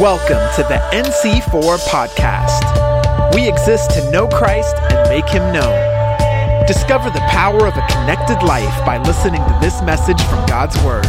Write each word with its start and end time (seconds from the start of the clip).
Welcome 0.00 0.38
to 0.56 0.62
the 0.62 0.80
NC4 0.94 1.76
podcast. 1.88 3.34
We 3.34 3.46
exist 3.46 3.90
to 3.90 4.10
know 4.10 4.28
Christ 4.28 4.74
and 4.76 5.10
make 5.10 5.28
him 5.28 5.52
known. 5.52 6.66
Discover 6.66 7.10
the 7.10 7.20
power 7.28 7.66
of 7.66 7.76
a 7.76 7.86
connected 7.86 8.42
life 8.42 8.86
by 8.86 8.96
listening 8.96 9.42
to 9.42 9.58
this 9.60 9.82
message 9.82 10.18
from 10.22 10.46
God's 10.46 10.74
Word. 10.82 11.04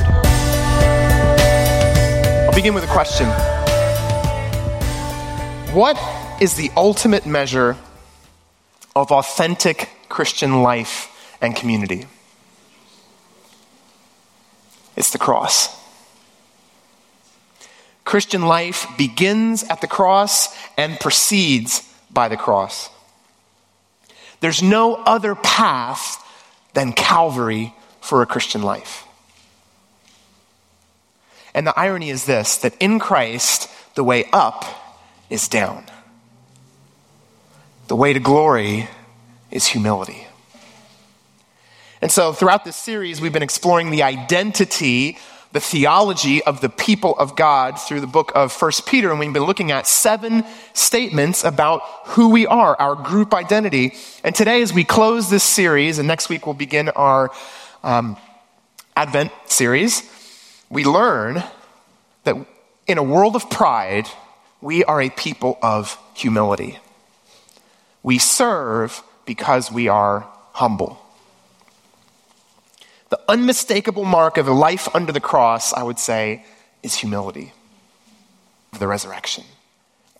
I'll 2.46 2.54
begin 2.54 2.74
with 2.74 2.84
a 2.84 2.88
question 2.88 3.30
What 5.74 5.98
is 6.42 6.56
the 6.56 6.70
ultimate 6.76 7.26
measure 7.26 7.78
of 8.94 9.10
authentic 9.14 9.88
Christian 10.10 10.64
life 10.64 11.38
and 11.40 11.56
community? 11.56 12.08
It's 14.98 15.12
the 15.12 15.18
cross. 15.18 15.81
Christian 18.12 18.42
life 18.42 18.88
begins 18.98 19.64
at 19.64 19.80
the 19.80 19.88
cross 19.88 20.54
and 20.78 21.00
proceeds 21.00 21.90
by 22.12 22.28
the 22.28 22.36
cross. 22.36 22.90
There's 24.42 24.62
no 24.62 24.96
other 24.96 25.34
path 25.34 26.22
than 26.74 26.92
Calvary 26.92 27.74
for 28.02 28.22
a 28.22 28.26
Christian 28.26 28.64
life. 28.64 29.06
And 31.54 31.66
the 31.66 31.80
irony 31.80 32.10
is 32.10 32.26
this 32.26 32.58
that 32.58 32.76
in 32.82 33.00
Christ, 33.00 33.70
the 33.96 34.04
way 34.04 34.26
up 34.34 34.66
is 35.30 35.48
down. 35.48 35.86
The 37.88 37.96
way 37.96 38.12
to 38.12 38.20
glory 38.20 38.90
is 39.52 39.68
humility. 39.68 40.28
And 42.02 42.12
so, 42.12 42.34
throughout 42.34 42.66
this 42.66 42.76
series, 42.76 43.22
we've 43.22 43.32
been 43.32 43.42
exploring 43.42 43.90
the 43.90 44.04
identity 44.04 45.18
the 45.52 45.60
theology 45.60 46.42
of 46.44 46.62
the 46.62 46.70
people 46.70 47.18
of 47.18 47.36
God 47.36 47.80
through 47.80 48.00
the 48.00 48.08
book 48.08 48.32
of 48.36 48.54
First 48.54 48.86
Peter, 48.86 49.10
and 49.10 49.20
we've 49.20 49.34
been 49.34 49.44
looking 49.44 49.72
at 49.72 49.86
seven 49.86 50.46
statements 50.74 51.44
about 51.44 51.82
who 52.06 52.30
we 52.30 52.48
are, 52.48 52.76
our 52.80 52.96
group 52.96 53.34
identity. 53.34 53.94
And 54.24 54.34
today, 54.34 54.62
as 54.62 54.74
we 54.74 54.84
close 54.84 55.30
this 55.30 55.44
series, 55.44 56.00
and 56.00 56.08
next 56.08 56.30
week 56.30 56.46
we'll 56.46 56.56
begin 56.56 56.90
our 56.90 57.32
um, 57.84 58.16
Advent 58.96 59.32
series, 59.46 60.04
we 60.70 60.86
learn 60.86 61.44
that 62.24 62.36
in 62.88 62.98
a 62.98 63.04
world 63.04 63.36
of 63.36 63.50
pride, 63.50 64.08
we 64.62 64.84
are 64.86 65.02
a 65.02 65.10
people 65.10 65.58
of 65.62 65.98
humility. 66.14 66.78
We 68.04 68.20
serve 68.20 69.04
because 69.26 69.72
we 69.72 69.88
are 69.88 70.28
humble. 70.54 71.01
The 73.12 73.20
unmistakable 73.28 74.06
mark 74.06 74.38
of 74.38 74.48
a 74.48 74.54
life 74.54 74.88
under 74.96 75.12
the 75.12 75.20
cross, 75.20 75.74
I 75.74 75.84
would 75.84 76.00
say, 76.00 76.46
is 76.82 76.96
humility 76.96 77.52
of 78.72 78.80
the 78.80 78.88
resurrection. 78.88 79.44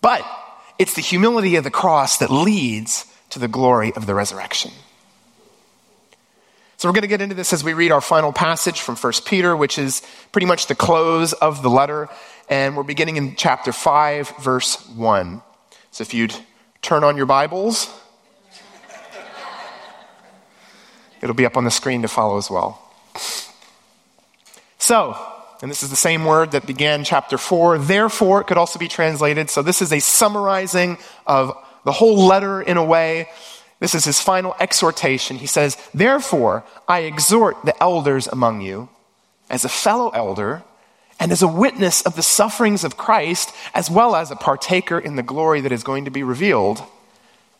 But 0.02 0.22
it's 0.78 0.92
the 0.92 1.00
humility 1.00 1.56
of 1.56 1.64
the 1.64 1.70
cross 1.70 2.18
that 2.18 2.30
leads 2.30 3.06
to 3.30 3.38
the 3.38 3.48
glory 3.48 3.94
of 3.94 4.04
the 4.04 4.14
resurrection. 4.14 4.72
So 6.76 6.86
we're 6.86 6.92
going 6.92 7.02
to 7.02 7.08
get 7.08 7.22
into 7.22 7.34
this 7.34 7.54
as 7.54 7.64
we 7.64 7.72
read 7.72 7.92
our 7.92 8.02
final 8.02 8.30
passage 8.30 8.82
from 8.82 8.96
1 8.96 9.12
Peter, 9.24 9.56
which 9.56 9.78
is 9.78 10.02
pretty 10.30 10.46
much 10.46 10.66
the 10.66 10.74
close 10.74 11.32
of 11.32 11.62
the 11.62 11.70
letter. 11.70 12.10
And 12.50 12.76
we're 12.76 12.82
beginning 12.82 13.16
in 13.16 13.36
chapter 13.36 13.72
5, 13.72 14.36
verse 14.40 14.86
1. 14.88 15.40
So 15.92 16.02
if 16.02 16.12
you'd 16.12 16.34
turn 16.82 17.04
on 17.04 17.16
your 17.16 17.24
Bibles, 17.24 17.88
it'll 21.22 21.34
be 21.34 21.46
up 21.46 21.56
on 21.56 21.64
the 21.64 21.70
screen 21.70 22.02
to 22.02 22.08
follow 22.08 22.36
as 22.36 22.50
well. 22.50 22.80
So, 24.82 25.16
and 25.62 25.70
this 25.70 25.84
is 25.84 25.90
the 25.90 25.96
same 25.96 26.24
word 26.24 26.50
that 26.50 26.66
began 26.66 27.04
chapter 27.04 27.38
4. 27.38 27.78
Therefore, 27.78 28.40
it 28.40 28.48
could 28.48 28.58
also 28.58 28.80
be 28.80 28.88
translated. 28.88 29.48
So, 29.48 29.62
this 29.62 29.80
is 29.80 29.92
a 29.92 30.00
summarizing 30.00 30.98
of 31.24 31.56
the 31.84 31.92
whole 31.92 32.26
letter 32.26 32.60
in 32.60 32.76
a 32.76 32.84
way. 32.84 33.28
This 33.78 33.94
is 33.94 34.04
his 34.04 34.20
final 34.20 34.56
exhortation. 34.58 35.36
He 35.36 35.46
says, 35.46 35.76
Therefore, 35.94 36.64
I 36.88 37.02
exhort 37.02 37.64
the 37.64 37.80
elders 37.80 38.26
among 38.26 38.60
you, 38.60 38.88
as 39.48 39.64
a 39.64 39.68
fellow 39.68 40.10
elder, 40.10 40.64
and 41.20 41.30
as 41.30 41.42
a 41.42 41.48
witness 41.48 42.02
of 42.02 42.16
the 42.16 42.22
sufferings 42.24 42.82
of 42.82 42.96
Christ, 42.96 43.54
as 43.76 43.88
well 43.88 44.16
as 44.16 44.32
a 44.32 44.36
partaker 44.36 44.98
in 44.98 45.14
the 45.14 45.22
glory 45.22 45.60
that 45.60 45.70
is 45.70 45.84
going 45.84 46.06
to 46.06 46.10
be 46.10 46.24
revealed, 46.24 46.82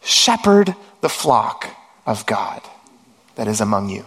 shepherd 0.02 0.74
the 1.02 1.08
flock 1.08 1.68
of 2.04 2.26
God 2.26 2.62
that 3.36 3.46
is 3.46 3.60
among 3.60 3.90
you 3.90 4.06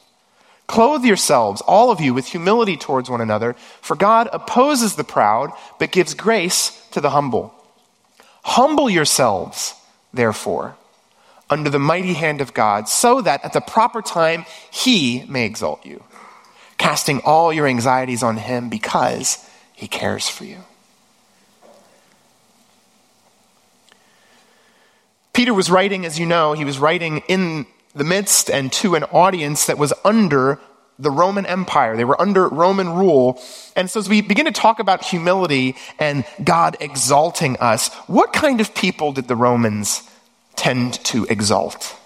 Clothe 0.71 1.03
yourselves, 1.03 1.59
all 1.67 1.91
of 1.91 1.99
you, 1.99 2.13
with 2.13 2.27
humility 2.27 2.77
towards 2.77 3.09
one 3.09 3.19
another, 3.19 3.57
for 3.81 3.93
God 3.93 4.29
opposes 4.31 4.95
the 4.95 5.03
proud, 5.03 5.51
but 5.79 5.91
gives 5.91 6.13
grace 6.13 6.87
to 6.91 7.01
the 7.01 7.09
humble. 7.09 7.53
Humble 8.43 8.89
yourselves, 8.89 9.73
therefore, 10.13 10.77
under 11.49 11.69
the 11.69 11.77
mighty 11.77 12.13
hand 12.13 12.39
of 12.39 12.53
God, 12.53 12.87
so 12.87 13.19
that 13.19 13.43
at 13.43 13.51
the 13.51 13.59
proper 13.59 14.01
time 14.01 14.45
he 14.71 15.25
may 15.27 15.45
exalt 15.45 15.85
you, 15.85 16.05
casting 16.77 17.19
all 17.25 17.51
your 17.51 17.67
anxieties 17.67 18.23
on 18.23 18.37
him 18.37 18.69
because 18.69 19.45
he 19.73 19.89
cares 19.89 20.29
for 20.29 20.45
you. 20.45 20.59
Peter 25.33 25.53
was 25.53 25.69
writing, 25.69 26.05
as 26.05 26.17
you 26.17 26.25
know, 26.25 26.53
he 26.53 26.63
was 26.63 26.79
writing 26.79 27.23
in 27.27 27.65
the 27.93 28.03
midst 28.03 28.49
and 28.49 28.71
to 28.73 28.95
an 28.95 29.03
audience 29.05 29.65
that 29.65 29.77
was 29.77 29.93
under 30.03 30.59
the 30.97 31.11
Roman 31.11 31.45
Empire. 31.45 31.97
They 31.97 32.05
were 32.05 32.19
under 32.21 32.47
Roman 32.47 32.89
rule. 32.93 33.41
And 33.75 33.89
so 33.89 33.99
as 33.99 34.07
we 34.07 34.21
begin 34.21 34.45
to 34.45 34.51
talk 34.51 34.79
about 34.79 35.03
humility 35.03 35.75
and 35.99 36.25
God 36.43 36.77
exalting 36.79 37.57
us, 37.57 37.93
what 38.07 38.33
kind 38.33 38.61
of 38.61 38.75
people 38.75 39.11
did 39.11 39.27
the 39.27 39.35
Romans 39.35 40.09
tend 40.55 40.93
to 41.05 41.25
exalt? 41.25 41.97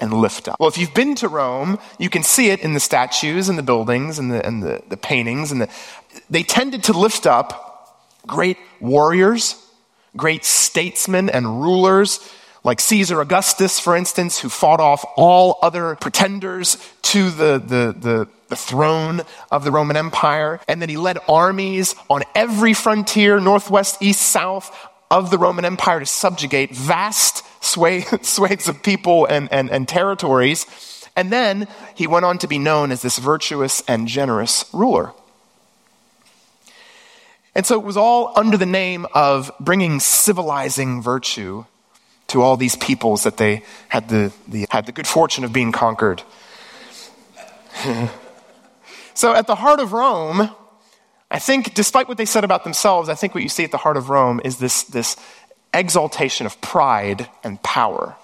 and 0.00 0.12
lift 0.12 0.48
up. 0.48 0.58
Well, 0.58 0.68
if 0.68 0.76
you've 0.76 0.92
been 0.92 1.14
to 1.16 1.28
Rome, 1.28 1.78
you 2.00 2.10
can 2.10 2.24
see 2.24 2.50
it 2.50 2.58
in 2.58 2.74
the 2.74 2.80
statues 2.80 3.48
and 3.48 3.56
the 3.56 3.62
buildings 3.62 4.18
and 4.18 4.28
the, 4.28 4.44
and 4.44 4.60
the, 4.60 4.82
the 4.88 4.96
paintings. 4.96 5.52
And 5.52 5.60
the, 5.60 5.68
they 6.28 6.42
tended 6.42 6.82
to 6.84 6.92
lift 6.92 7.28
up 7.28 8.02
great 8.26 8.58
warriors, 8.80 9.54
great 10.16 10.44
statesmen 10.44 11.30
and 11.30 11.62
rulers 11.62 12.18
like 12.64 12.80
Caesar 12.80 13.20
Augustus, 13.20 13.78
for 13.78 13.94
instance, 13.94 14.40
who 14.40 14.48
fought 14.48 14.80
off 14.80 15.04
all 15.16 15.58
other 15.62 15.96
pretenders 15.96 16.78
to 17.02 17.30
the, 17.30 17.58
the, 17.58 17.94
the, 17.96 18.28
the, 18.48 18.56
throne 18.56 19.20
of 19.50 19.64
the 19.64 19.70
Roman 19.70 19.96
Empire. 19.96 20.60
And 20.66 20.80
then 20.80 20.88
he 20.88 20.96
led 20.96 21.18
armies 21.28 21.94
on 22.08 22.22
every 22.34 22.72
frontier, 22.72 23.38
northwest, 23.38 23.98
east, 24.00 24.22
south 24.22 24.74
of 25.10 25.30
the 25.30 25.36
Roman 25.36 25.66
Empire 25.66 26.00
to 26.00 26.06
subjugate 26.06 26.74
vast 26.74 27.44
swathes 27.62 28.68
of 28.68 28.82
people 28.82 29.26
and, 29.26 29.52
and, 29.52 29.70
and 29.70 29.86
territories. 29.86 30.66
And 31.16 31.30
then 31.30 31.68
he 31.94 32.06
went 32.06 32.24
on 32.24 32.38
to 32.38 32.48
be 32.48 32.58
known 32.58 32.90
as 32.90 33.02
this 33.02 33.18
virtuous 33.18 33.82
and 33.86 34.08
generous 34.08 34.64
ruler. 34.72 35.12
And 37.54 37.64
so 37.66 37.78
it 37.78 37.84
was 37.84 37.96
all 37.96 38.32
under 38.36 38.56
the 38.56 38.66
name 38.66 39.06
of 39.14 39.52
bringing 39.60 40.00
civilizing 40.00 41.02
virtue 41.02 41.66
to 42.34 42.42
all 42.42 42.56
these 42.56 42.74
peoples 42.74 43.22
that 43.22 43.36
they 43.36 43.62
had 43.88 44.08
the, 44.08 44.32
the, 44.48 44.66
had 44.68 44.86
the 44.86 44.92
good 44.92 45.06
fortune 45.06 45.44
of 45.44 45.52
being 45.52 45.70
conquered. 45.70 46.20
so 49.14 49.32
at 49.32 49.46
the 49.46 49.54
heart 49.54 49.78
of 49.78 49.92
Rome, 49.92 50.50
I 51.30 51.38
think, 51.38 51.74
despite 51.74 52.08
what 52.08 52.18
they 52.18 52.24
said 52.24 52.42
about 52.42 52.64
themselves, 52.64 53.08
I 53.08 53.14
think 53.14 53.36
what 53.36 53.44
you 53.44 53.48
see 53.48 53.62
at 53.62 53.70
the 53.70 53.76
heart 53.76 53.96
of 53.96 54.10
Rome 54.10 54.40
is 54.44 54.58
this, 54.58 54.82
this 54.82 55.16
exaltation 55.72 56.44
of 56.44 56.60
pride 56.60 57.30
and 57.44 57.62
power. 57.62 58.16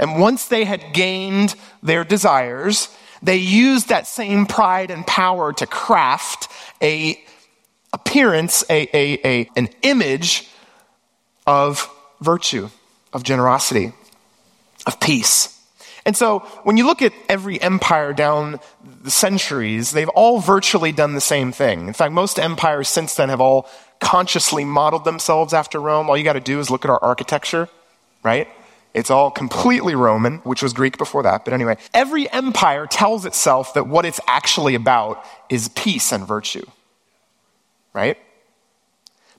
And 0.00 0.18
once 0.18 0.48
they 0.48 0.64
had 0.64 0.92
gained 0.92 1.54
their 1.84 2.02
desires, 2.02 2.88
they 3.22 3.36
used 3.36 3.90
that 3.90 4.08
same 4.08 4.46
pride 4.46 4.90
and 4.90 5.06
power 5.06 5.52
to 5.52 5.66
craft 5.68 6.48
a 6.82 7.22
appearance, 7.92 8.64
a, 8.68 8.88
a, 8.92 9.20
a, 9.24 9.50
an 9.54 9.68
image 9.82 10.48
of 11.46 11.90
virtue, 12.20 12.70
of 13.12 13.22
generosity, 13.22 13.92
of 14.86 15.00
peace. 15.00 15.60
And 16.04 16.16
so 16.16 16.40
when 16.64 16.76
you 16.76 16.86
look 16.86 17.02
at 17.02 17.12
every 17.28 17.60
empire 17.60 18.12
down 18.12 18.58
the 19.02 19.10
centuries, 19.10 19.92
they've 19.92 20.08
all 20.08 20.40
virtually 20.40 20.92
done 20.92 21.14
the 21.14 21.20
same 21.20 21.52
thing. 21.52 21.86
In 21.86 21.92
fact, 21.92 22.12
most 22.12 22.38
empires 22.38 22.88
since 22.88 23.14
then 23.14 23.28
have 23.28 23.40
all 23.40 23.68
consciously 24.00 24.64
modeled 24.64 25.04
themselves 25.04 25.54
after 25.54 25.80
Rome. 25.80 26.10
All 26.10 26.16
you 26.16 26.24
got 26.24 26.32
to 26.32 26.40
do 26.40 26.58
is 26.58 26.70
look 26.70 26.84
at 26.84 26.90
our 26.90 27.02
architecture. 27.02 27.68
right? 28.22 28.48
It's 28.94 29.10
all 29.10 29.30
completely 29.30 29.94
Roman, 29.94 30.38
which 30.38 30.62
was 30.62 30.72
Greek 30.72 30.98
before 30.98 31.22
that. 31.22 31.44
But 31.44 31.54
anyway, 31.54 31.78
every 31.94 32.30
empire 32.30 32.86
tells 32.86 33.24
itself 33.24 33.74
that 33.74 33.86
what 33.86 34.04
it's 34.04 34.20
actually 34.26 34.74
about 34.74 35.24
is 35.48 35.68
peace 35.68 36.12
and 36.12 36.26
virtue, 36.26 36.66
right? 37.94 38.18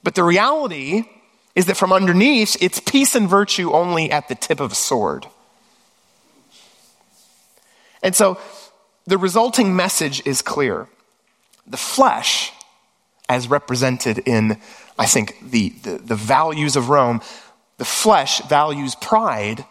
But 0.01 0.15
the 0.15 0.23
reality 0.23 1.05
is 1.55 1.65
that 1.67 1.77
from 1.77 1.93
underneath, 1.93 2.57
it's 2.61 2.79
peace 2.79 3.15
and 3.15 3.29
virtue 3.29 3.71
only 3.71 4.11
at 4.11 4.27
the 4.27 4.35
tip 4.35 4.59
of 4.59 4.71
a 4.71 4.75
sword. 4.75 5.27
And 8.01 8.15
so 8.15 8.39
the 9.05 9.17
resulting 9.17 9.75
message 9.75 10.25
is 10.25 10.41
clear. 10.41 10.87
The 11.67 11.77
flesh, 11.77 12.51
as 13.29 13.47
represented 13.47 14.19
in, 14.19 14.59
I 14.97 15.05
think, 15.05 15.37
the, 15.51 15.69
the, 15.69 15.97
the 15.97 16.15
values 16.15 16.75
of 16.75 16.89
Rome, 16.89 17.21
the 17.77 17.85
flesh 17.85 18.41
values 18.41 18.95
pride 18.95 19.65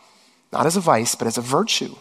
not 0.52 0.67
as 0.67 0.76
a 0.76 0.81
vice, 0.81 1.14
but 1.14 1.26
as 1.26 1.38
a 1.38 1.40
virtue. 1.40 1.96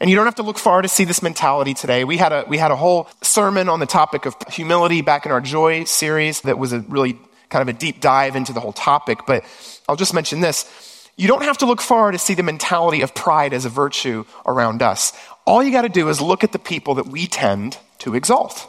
And 0.00 0.10
you 0.10 0.16
don't 0.16 0.24
have 0.26 0.34
to 0.36 0.42
look 0.42 0.58
far 0.58 0.82
to 0.82 0.88
see 0.88 1.04
this 1.04 1.22
mentality 1.22 1.72
today. 1.72 2.02
We 2.02 2.16
had 2.16 2.32
a, 2.32 2.44
we 2.48 2.58
had 2.58 2.72
a 2.72 2.76
whole 2.76 3.08
sermon 3.22 3.68
on 3.68 3.78
the 3.78 3.86
topic 3.86 4.26
of 4.26 4.34
humility 4.50 5.00
back 5.00 5.24
in 5.24 5.32
our 5.32 5.40
Joy 5.40 5.84
series 5.84 6.40
that 6.42 6.58
was 6.58 6.72
a 6.72 6.80
really 6.80 7.18
kind 7.54 7.68
of 7.68 7.72
a 7.72 7.78
deep 7.78 8.00
dive 8.00 8.34
into 8.34 8.52
the 8.52 8.58
whole 8.58 8.72
topic. 8.72 9.20
But 9.28 9.44
I'll 9.88 9.94
just 9.94 10.12
mention 10.12 10.40
this. 10.40 11.08
You 11.16 11.28
don't 11.28 11.44
have 11.44 11.58
to 11.58 11.66
look 11.66 11.80
far 11.80 12.10
to 12.10 12.18
see 12.18 12.34
the 12.34 12.42
mentality 12.42 13.02
of 13.02 13.14
pride 13.14 13.54
as 13.54 13.64
a 13.64 13.68
virtue 13.68 14.24
around 14.44 14.82
us. 14.82 15.12
All 15.46 15.62
you 15.62 15.70
got 15.70 15.82
to 15.82 15.88
do 15.88 16.08
is 16.08 16.20
look 16.20 16.42
at 16.42 16.50
the 16.50 16.58
people 16.58 16.96
that 16.96 17.06
we 17.06 17.28
tend 17.28 17.78
to 17.98 18.16
exalt. 18.16 18.66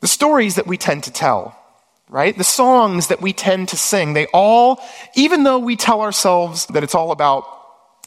The 0.00 0.08
stories 0.08 0.54
that 0.54 0.66
we 0.66 0.78
tend 0.78 1.04
to 1.04 1.12
tell, 1.12 1.54
right? 2.08 2.36
The 2.36 2.42
songs 2.42 3.08
that 3.08 3.20
we 3.20 3.34
tend 3.34 3.68
to 3.68 3.76
sing, 3.76 4.14
they 4.14 4.26
all, 4.32 4.80
even 5.14 5.44
though 5.44 5.58
we 5.58 5.76
tell 5.76 6.00
ourselves 6.00 6.64
that 6.66 6.82
it's 6.82 6.94
all 6.94 7.10
about, 7.10 7.44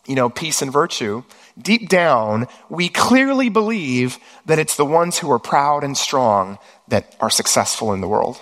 you 0.08 0.16
know, 0.16 0.28
peace 0.28 0.64
and 0.64 0.74
virtue, 0.74 1.24
deep 1.62 1.88
down, 1.88 2.48
we 2.68 2.90
clearly 2.90 3.50
believe 3.50 4.18
that 4.48 4.58
it's 4.58 4.76
the 4.76 4.86
ones 4.86 5.20
who 5.20 5.32
are 5.32 5.40
proud 5.40 5.84
and 5.84 5.96
strong 5.96 6.58
that 6.88 7.16
are 7.20 7.30
successful 7.30 7.94
in 7.94 8.02
the 8.02 8.08
world. 8.08 8.42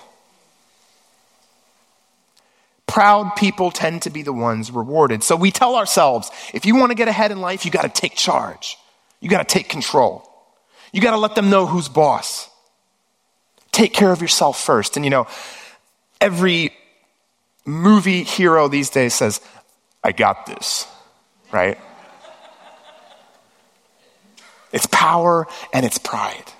Proud 2.88 3.36
people 3.36 3.72
tend 3.72 4.04
to 4.04 4.10
be 4.10 4.22
the 4.22 4.34
ones 4.34 4.72
rewarded. 4.72 5.24
So 5.24 5.36
we 5.36 5.52
tell 5.52 5.76
ourselves 5.76 6.30
if 6.54 6.66
you 6.66 6.76
want 6.76 6.92
to 6.92 6.96
get 6.96 7.08
ahead 7.08 7.32
in 7.32 7.42
life, 7.42 7.66
you 7.66 7.72
got 7.72 7.82
to 7.82 7.90
take 7.90 8.16
charge. 8.16 8.78
You 9.20 9.30
got 9.30 9.48
to 9.48 9.54
take 9.54 9.70
control. 9.70 10.30
You 10.92 11.02
got 11.02 11.12
to 11.12 11.18
let 11.18 11.36
them 11.36 11.50
know 11.50 11.66
who's 11.66 11.90
boss. 11.90 12.50
Take 13.72 13.92
care 13.92 14.12
of 14.12 14.22
yourself 14.22 14.62
first. 14.62 14.96
And 14.96 15.06
you 15.06 15.10
know, 15.10 15.28
every 16.22 16.72
movie 17.66 18.24
hero 18.24 18.68
these 18.68 18.90
days 18.90 19.14
says, 19.14 19.42
I 20.04 20.12
got 20.12 20.46
this, 20.46 20.88
right? 21.52 21.80
It's 24.72 24.88
power 24.88 25.48
and 25.74 25.86
it's 25.86 25.98
pride. 25.98 26.52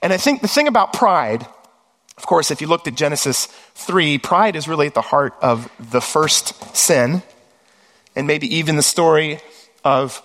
And 0.00 0.12
I 0.12 0.16
think 0.16 0.42
the 0.42 0.48
thing 0.48 0.68
about 0.68 0.92
pride, 0.92 1.46
of 2.18 2.26
course, 2.26 2.50
if 2.50 2.60
you 2.60 2.66
looked 2.66 2.88
at 2.88 2.96
Genesis 2.96 3.46
3, 3.46 4.18
pride 4.18 4.56
is 4.56 4.66
really 4.66 4.88
at 4.88 4.94
the 4.94 5.00
heart 5.00 5.34
of 5.40 5.70
the 5.78 6.00
first 6.00 6.76
sin, 6.76 7.22
and 8.16 8.26
maybe 8.26 8.56
even 8.56 8.74
the 8.74 8.82
story 8.82 9.38
of 9.84 10.20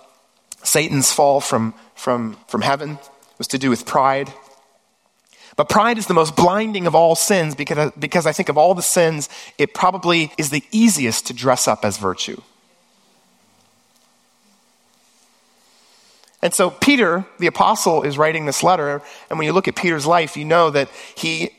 Satan's 0.64 1.12
fall 1.12 1.40
from, 1.40 1.72
from, 1.94 2.36
from 2.48 2.62
heaven 2.62 2.98
was 3.38 3.46
to 3.48 3.58
do 3.58 3.70
with 3.70 3.86
pride. 3.86 4.32
But 5.54 5.68
pride 5.68 5.96
is 5.96 6.08
the 6.08 6.14
most 6.14 6.34
blinding 6.34 6.88
of 6.88 6.96
all 6.96 7.14
sins 7.14 7.54
because, 7.54 7.92
because 7.96 8.26
I 8.26 8.32
think 8.32 8.48
of 8.48 8.58
all 8.58 8.74
the 8.74 8.82
sins, 8.82 9.28
it 9.56 9.72
probably 9.72 10.32
is 10.36 10.50
the 10.50 10.64
easiest 10.72 11.28
to 11.28 11.32
dress 11.32 11.68
up 11.68 11.84
as 11.84 11.96
virtue. 11.96 12.42
And 16.42 16.52
so 16.52 16.70
Peter, 16.70 17.24
the 17.38 17.46
apostle, 17.46 18.02
is 18.02 18.18
writing 18.18 18.46
this 18.46 18.64
letter. 18.64 19.00
And 19.30 19.38
when 19.38 19.46
you 19.46 19.52
look 19.52 19.68
at 19.68 19.76
Peter's 19.76 20.06
life, 20.06 20.36
you 20.36 20.44
know 20.44 20.70
that 20.70 20.90
he 21.14 21.50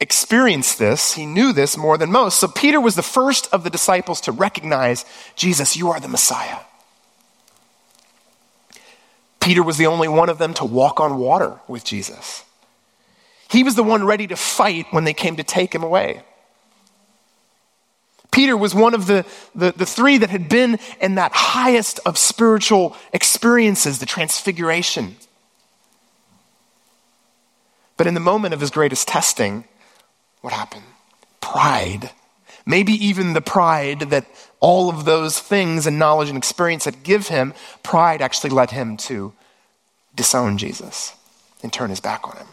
experienced 0.00 0.78
this. 0.78 1.14
He 1.14 1.26
knew 1.26 1.52
this 1.52 1.76
more 1.76 1.96
than 1.96 2.10
most. 2.10 2.40
So 2.40 2.48
Peter 2.48 2.80
was 2.80 2.96
the 2.96 3.02
first 3.02 3.48
of 3.52 3.64
the 3.64 3.70
disciples 3.70 4.20
to 4.22 4.32
recognize 4.32 5.04
Jesus, 5.36 5.76
you 5.76 5.90
are 5.90 6.00
the 6.00 6.08
Messiah. 6.08 6.58
Peter 9.40 9.62
was 9.62 9.76
the 9.76 9.86
only 9.86 10.08
one 10.08 10.28
of 10.28 10.38
them 10.38 10.54
to 10.54 10.64
walk 10.64 11.00
on 11.00 11.18
water 11.18 11.58
with 11.66 11.84
Jesus. 11.84 12.44
He 13.50 13.64
was 13.64 13.74
the 13.74 13.82
one 13.82 14.04
ready 14.04 14.26
to 14.28 14.36
fight 14.36 14.86
when 14.92 15.04
they 15.04 15.12
came 15.12 15.36
to 15.36 15.42
take 15.42 15.74
him 15.74 15.82
away. 15.82 16.22
Peter 18.30 18.56
was 18.56 18.74
one 18.74 18.94
of 18.94 19.06
the, 19.06 19.26
the, 19.54 19.72
the, 19.72 19.84
three 19.84 20.16
that 20.16 20.30
had 20.30 20.48
been 20.48 20.78
in 21.00 21.16
that 21.16 21.32
highest 21.32 22.00
of 22.06 22.16
spiritual 22.16 22.96
experiences, 23.12 23.98
the 23.98 24.06
transfiguration. 24.06 25.16
But 27.98 28.06
in 28.06 28.14
the 28.14 28.20
moment 28.20 28.54
of 28.54 28.60
his 28.60 28.70
greatest 28.70 29.06
testing, 29.06 29.64
what 30.42 30.52
happened? 30.52 30.84
Pride. 31.40 32.10
Maybe 32.66 32.92
even 32.92 33.32
the 33.32 33.40
pride 33.40 34.00
that 34.10 34.26
all 34.60 34.88
of 34.88 35.04
those 35.04 35.38
things 35.38 35.86
and 35.86 35.98
knowledge 35.98 36.28
and 36.28 36.38
experience 36.38 36.84
that 36.84 37.02
give 37.02 37.28
him, 37.28 37.54
pride 37.82 38.22
actually 38.22 38.50
led 38.50 38.70
him 38.70 38.96
to 38.98 39.32
disown 40.14 40.58
Jesus 40.58 41.14
and 41.62 41.72
turn 41.72 41.90
his 41.90 42.00
back 42.00 42.28
on 42.28 42.36
him. 42.36 42.46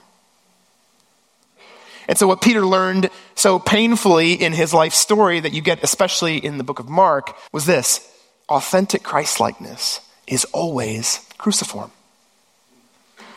And 2.08 2.18
so, 2.18 2.26
what 2.26 2.42
Peter 2.42 2.66
learned 2.66 3.12
so 3.36 3.60
painfully 3.60 4.34
in 4.34 4.52
his 4.54 4.74
life 4.74 4.96
story 4.96 5.40
that 5.40 5.54
you 5.54 5.62
get, 5.62 5.84
especially 5.84 6.44
in 6.44 6.58
the 6.58 6.64
book 6.64 6.80
of 6.80 6.90
Mark, 6.90 7.36
was 7.52 7.68
this 7.68 8.12
authentic 8.50 9.04
Christlikeness 9.04 10.02
is 10.26 10.46
always 10.46 11.24
cruciform. 11.38 11.92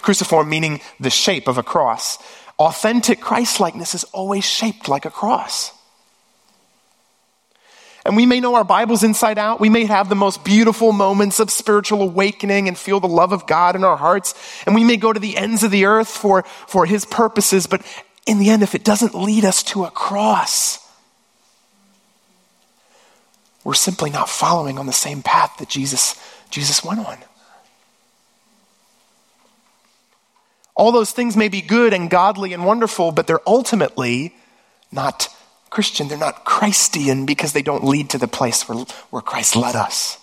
Cruciform 0.01 0.49
meaning 0.49 0.81
the 0.99 1.11
shape 1.11 1.49
of 1.49 1.59
a 1.59 1.63
cross. 1.63 2.17
Authentic 2.59 3.21
Christlikeness 3.21 3.95
is 3.95 4.05
always 4.05 4.45
shaped 4.45 4.89
like 4.89 5.05
a 5.05 5.11
cross. 5.11 5.73
And 8.05 8.17
we 8.17 8.27
may 8.27 8.41
know 8.41 8.57
our 8.57 8.65
Bibles 8.65 9.05
inside 9.05 9.39
out. 9.39 9.61
We 9.61 9.69
may 9.69 9.85
have 9.85 10.09
the 10.09 10.17
most 10.17 10.45
beautiful 10.45 10.91
moments 10.93 11.39
of 11.39 11.51
spiritual 11.51 12.03
awakening 12.03 12.67
and 12.67 12.77
feel 12.77 12.99
the 12.99 13.07
love 13.07 13.33
of 13.33 13.47
God 13.47 13.77
in 13.77 13.85
our 13.85 13.97
hearts. 13.97 14.35
And 14.67 14.75
we 14.75 14.83
may 14.83 14.97
go 14.97 15.13
to 15.13 15.21
the 15.21 15.37
ends 15.37 15.63
of 15.63 15.71
the 15.71 15.85
earth 15.85 16.09
for, 16.09 16.43
for 16.43 16.85
His 16.85 17.05
purposes. 17.05 17.69
But 17.69 17.83
in 18.27 18.41
the 18.41 18.51
end, 18.51 18.63
if 18.63 18.75
it 18.75 18.83
doesn't 18.83 19.15
lead 19.15 19.45
us 19.45 19.63
to 19.65 19.85
a 19.85 19.91
cross, 19.91 20.81
we're 23.63 23.75
simply 23.75 24.11
not 24.11 24.29
following 24.29 24.79
on 24.79 24.87
the 24.87 24.93
same 24.93 25.23
path 25.23 25.57
that 25.59 25.69
Jesus, 25.69 26.17
Jesus 26.51 26.85
went 26.85 27.01
on. 27.01 27.19
All 30.75 30.93
those 30.93 31.13
things 31.13 31.37
may 31.37 31.49
be 31.49 31.61
good 31.61 31.93
and 31.93 32.09
godly 32.09 32.53
and 32.53 32.65
wonderful, 32.65 33.13
but 33.13 33.27
they're 33.27 33.47
ultimately 33.47 34.35
not 34.91 35.29
Christian. 35.71 36.09
They're 36.09 36.19
not 36.19 36.45
Christian 36.45 37.27
because 37.27 37.53
they 37.53 37.63
don't 37.63 37.85
lead 37.85 38.11
to 38.11 38.19
the 38.19 38.29
place 38.29 38.69
where, 38.69 38.85
where 39.11 39.23
Christ 39.23 39.57
led 39.57 39.77
us. 39.77 40.19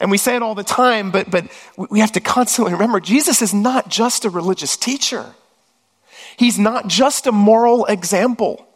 And 0.00 0.10
we 0.10 0.18
say 0.18 0.36
it 0.36 0.42
all 0.42 0.54
the 0.54 0.64
time, 0.64 1.10
but, 1.10 1.30
but 1.30 1.46
we 1.76 2.00
have 2.00 2.12
to 2.12 2.20
constantly 2.20 2.72
remember 2.72 3.00
Jesus 3.00 3.40
is 3.40 3.54
not 3.54 3.88
just 3.88 4.24
a 4.24 4.30
religious 4.30 4.76
teacher, 4.76 5.34
He's 6.36 6.58
not 6.58 6.88
just 6.88 7.26
a 7.26 7.32
moral 7.32 7.84
example. 7.86 8.66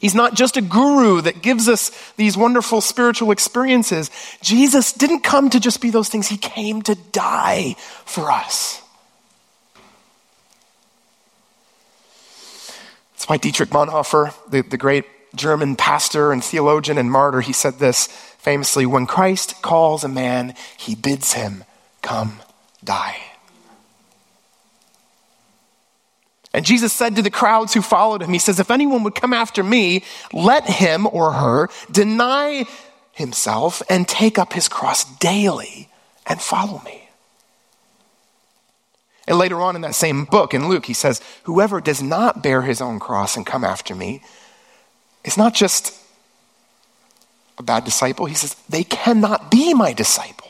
He's 0.00 0.14
not 0.14 0.34
just 0.34 0.56
a 0.56 0.60
guru 0.60 1.20
that 1.22 1.42
gives 1.42 1.68
us 1.68 1.90
these 2.16 2.36
wonderful 2.36 2.80
spiritual 2.80 3.30
experiences. 3.30 4.10
Jesus 4.42 4.92
didn't 4.92 5.20
come 5.20 5.50
to 5.50 5.60
just 5.60 5.80
be 5.80 5.90
those 5.90 6.08
things, 6.08 6.28
He 6.28 6.36
came 6.36 6.82
to 6.82 6.94
die 7.12 7.76
for 8.04 8.30
us. 8.30 8.82
That's 13.14 13.28
why 13.28 13.36
Dietrich 13.38 13.70
Bonhoeffer, 13.70 14.34
the, 14.50 14.62
the 14.62 14.76
great 14.76 15.04
German 15.34 15.76
pastor 15.76 16.32
and 16.32 16.44
theologian 16.44 16.98
and 16.98 17.10
martyr, 17.10 17.40
he 17.40 17.52
said 17.52 17.78
this 17.78 18.06
famously 18.06 18.86
When 18.86 19.06
Christ 19.06 19.62
calls 19.62 20.04
a 20.04 20.08
man, 20.08 20.54
he 20.76 20.94
bids 20.94 21.32
him 21.32 21.64
come 22.02 22.40
die. 22.84 23.16
And 26.56 26.64
Jesus 26.64 26.90
said 26.90 27.16
to 27.16 27.22
the 27.22 27.30
crowds 27.30 27.74
who 27.74 27.82
followed 27.82 28.22
him, 28.22 28.32
He 28.32 28.38
says, 28.38 28.58
If 28.58 28.70
anyone 28.70 29.02
would 29.02 29.14
come 29.14 29.34
after 29.34 29.62
me, 29.62 30.02
let 30.32 30.64
him 30.64 31.06
or 31.06 31.32
her 31.32 31.68
deny 31.92 32.64
himself 33.12 33.82
and 33.90 34.08
take 34.08 34.38
up 34.38 34.54
his 34.54 34.66
cross 34.66 35.04
daily 35.18 35.90
and 36.26 36.40
follow 36.40 36.80
me. 36.82 37.10
And 39.28 39.36
later 39.36 39.60
on 39.60 39.76
in 39.76 39.82
that 39.82 39.94
same 39.94 40.24
book, 40.24 40.54
in 40.54 40.66
Luke, 40.66 40.86
he 40.86 40.94
says, 40.94 41.20
Whoever 41.42 41.78
does 41.82 42.02
not 42.02 42.42
bear 42.42 42.62
his 42.62 42.80
own 42.80 43.00
cross 43.00 43.36
and 43.36 43.44
come 43.44 43.62
after 43.62 43.94
me 43.94 44.22
is 45.24 45.36
not 45.36 45.52
just 45.52 45.92
a 47.58 47.62
bad 47.62 47.84
disciple. 47.84 48.24
He 48.24 48.34
says, 48.34 48.54
they 48.70 48.84
cannot 48.84 49.50
be 49.50 49.74
my 49.74 49.92
disciple. 49.92 50.45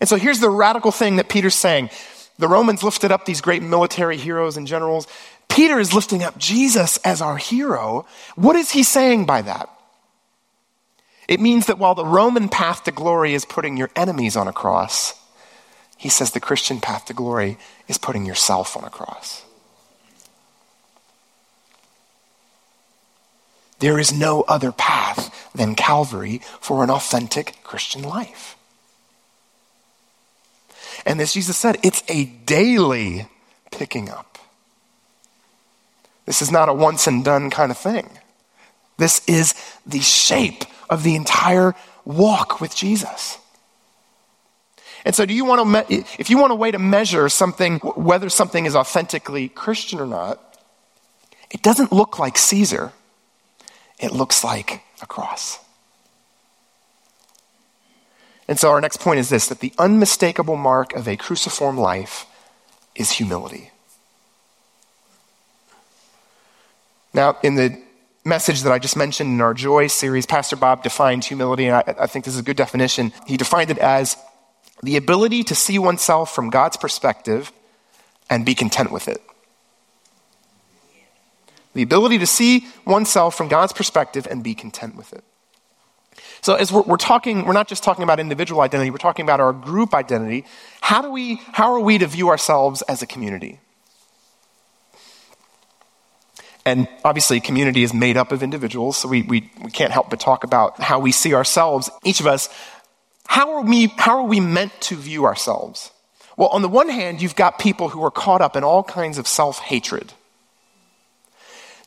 And 0.00 0.08
so 0.08 0.16
here's 0.16 0.40
the 0.40 0.50
radical 0.50 0.92
thing 0.92 1.16
that 1.16 1.28
Peter's 1.28 1.54
saying. 1.54 1.90
The 2.38 2.48
Romans 2.48 2.82
lifted 2.82 3.10
up 3.10 3.24
these 3.24 3.40
great 3.40 3.62
military 3.62 4.16
heroes 4.16 4.56
and 4.56 4.66
generals. 4.66 5.08
Peter 5.48 5.80
is 5.80 5.92
lifting 5.94 6.22
up 6.22 6.38
Jesus 6.38 6.98
as 6.98 7.20
our 7.20 7.36
hero. 7.36 8.06
What 8.36 8.54
is 8.54 8.70
he 8.70 8.82
saying 8.82 9.26
by 9.26 9.42
that? 9.42 9.68
It 11.26 11.40
means 11.40 11.66
that 11.66 11.78
while 11.78 11.94
the 11.94 12.06
Roman 12.06 12.48
path 12.48 12.84
to 12.84 12.92
glory 12.92 13.34
is 13.34 13.44
putting 13.44 13.76
your 13.76 13.90
enemies 13.96 14.36
on 14.36 14.48
a 14.48 14.52
cross, 14.52 15.14
he 15.96 16.08
says 16.08 16.30
the 16.30 16.40
Christian 16.40 16.80
path 16.80 17.06
to 17.06 17.12
glory 17.12 17.58
is 17.88 17.98
putting 17.98 18.24
yourself 18.24 18.76
on 18.76 18.84
a 18.84 18.90
cross. 18.90 19.44
There 23.80 23.98
is 23.98 24.12
no 24.12 24.42
other 24.42 24.72
path 24.72 25.50
than 25.54 25.74
Calvary 25.74 26.40
for 26.60 26.82
an 26.82 26.90
authentic 26.90 27.56
Christian 27.62 28.02
life. 28.02 28.56
And 31.08 31.22
as 31.22 31.32
Jesus 31.32 31.56
said, 31.56 31.78
it's 31.82 32.02
a 32.06 32.26
daily 32.26 33.26
picking 33.72 34.10
up. 34.10 34.38
This 36.26 36.42
is 36.42 36.52
not 36.52 36.68
a 36.68 36.74
once 36.74 37.06
and 37.06 37.24
done 37.24 37.48
kind 37.48 37.70
of 37.70 37.78
thing. 37.78 38.10
This 38.98 39.22
is 39.26 39.54
the 39.86 40.00
shape 40.00 40.64
of 40.90 41.04
the 41.04 41.16
entire 41.16 41.74
walk 42.04 42.60
with 42.60 42.76
Jesus. 42.76 43.38
And 45.06 45.14
so, 45.14 45.24
do 45.24 45.32
you 45.32 45.46
want 45.46 45.60
to, 45.62 45.94
me- 45.96 46.04
if 46.18 46.28
you 46.28 46.36
want 46.36 46.52
a 46.52 46.56
way 46.56 46.70
to 46.72 46.78
measure 46.78 47.30
something, 47.30 47.78
whether 47.78 48.28
something 48.28 48.66
is 48.66 48.76
authentically 48.76 49.48
Christian 49.48 50.00
or 50.00 50.06
not, 50.06 50.58
it 51.50 51.62
doesn't 51.62 51.90
look 51.90 52.18
like 52.18 52.36
Caesar, 52.36 52.92
it 53.98 54.12
looks 54.12 54.44
like 54.44 54.82
a 55.00 55.06
cross. 55.06 55.58
And 58.48 58.58
so, 58.58 58.70
our 58.70 58.80
next 58.80 59.00
point 59.00 59.20
is 59.20 59.28
this 59.28 59.46
that 59.48 59.60
the 59.60 59.72
unmistakable 59.78 60.56
mark 60.56 60.94
of 60.94 61.06
a 61.06 61.16
cruciform 61.16 61.76
life 61.76 62.26
is 62.94 63.12
humility. 63.12 63.70
Now, 67.12 67.36
in 67.42 67.54
the 67.56 67.78
message 68.24 68.62
that 68.62 68.72
I 68.72 68.78
just 68.78 68.96
mentioned 68.96 69.30
in 69.30 69.40
our 69.40 69.54
Joy 69.54 69.86
series, 69.86 70.26
Pastor 70.26 70.56
Bob 70.56 70.82
defined 70.82 71.24
humility, 71.24 71.66
and 71.66 71.76
I, 71.76 71.94
I 72.00 72.06
think 72.06 72.24
this 72.24 72.34
is 72.34 72.40
a 72.40 72.44
good 72.44 72.56
definition. 72.56 73.12
He 73.26 73.36
defined 73.36 73.70
it 73.70 73.78
as 73.78 74.16
the 74.82 74.96
ability 74.96 75.44
to 75.44 75.54
see 75.54 75.78
oneself 75.78 76.34
from 76.34 76.50
God's 76.50 76.76
perspective 76.76 77.52
and 78.30 78.46
be 78.46 78.54
content 78.54 78.92
with 78.92 79.08
it. 79.08 79.22
The 81.74 81.82
ability 81.82 82.18
to 82.18 82.26
see 82.26 82.66
oneself 82.86 83.36
from 83.36 83.48
God's 83.48 83.72
perspective 83.72 84.26
and 84.30 84.42
be 84.42 84.54
content 84.54 84.96
with 84.96 85.12
it. 85.12 85.24
So, 86.40 86.54
as 86.54 86.72
we're, 86.72 86.82
we're, 86.82 86.96
talking, 86.96 87.44
we're 87.44 87.52
not 87.52 87.68
just 87.68 87.82
talking 87.82 88.04
about 88.04 88.20
individual 88.20 88.60
identity, 88.60 88.90
we're 88.90 88.98
talking 88.98 89.24
about 89.24 89.40
our 89.40 89.52
group 89.52 89.94
identity. 89.94 90.44
How, 90.80 91.02
do 91.02 91.10
we, 91.10 91.40
how 91.52 91.72
are 91.72 91.80
we 91.80 91.98
to 91.98 92.06
view 92.06 92.28
ourselves 92.28 92.82
as 92.82 93.02
a 93.02 93.06
community? 93.06 93.60
And 96.64 96.86
obviously, 97.04 97.40
community 97.40 97.82
is 97.82 97.94
made 97.94 98.16
up 98.16 98.30
of 98.30 98.42
individuals, 98.42 98.98
so 98.98 99.08
we, 99.08 99.22
we, 99.22 99.50
we 99.62 99.70
can't 99.70 99.90
help 99.90 100.10
but 100.10 100.20
talk 100.20 100.44
about 100.44 100.80
how 100.80 100.98
we 100.98 101.12
see 101.12 101.34
ourselves, 101.34 101.90
each 102.04 102.20
of 102.20 102.26
us 102.26 102.48
how 103.28 103.52
are, 103.52 103.60
we, 103.60 103.88
how 103.98 104.18
are 104.18 104.26
we 104.26 104.40
meant 104.40 104.72
to 104.80 104.96
view 104.96 105.26
ourselves? 105.26 105.92
Well, 106.38 106.48
on 106.48 106.62
the 106.62 106.68
one 106.68 106.88
hand, 106.88 107.20
you've 107.20 107.36
got 107.36 107.58
people 107.58 107.90
who 107.90 108.02
are 108.02 108.10
caught 108.10 108.40
up 108.40 108.56
in 108.56 108.64
all 108.64 108.82
kinds 108.82 109.18
of 109.18 109.28
self 109.28 109.58
hatred. 109.58 110.14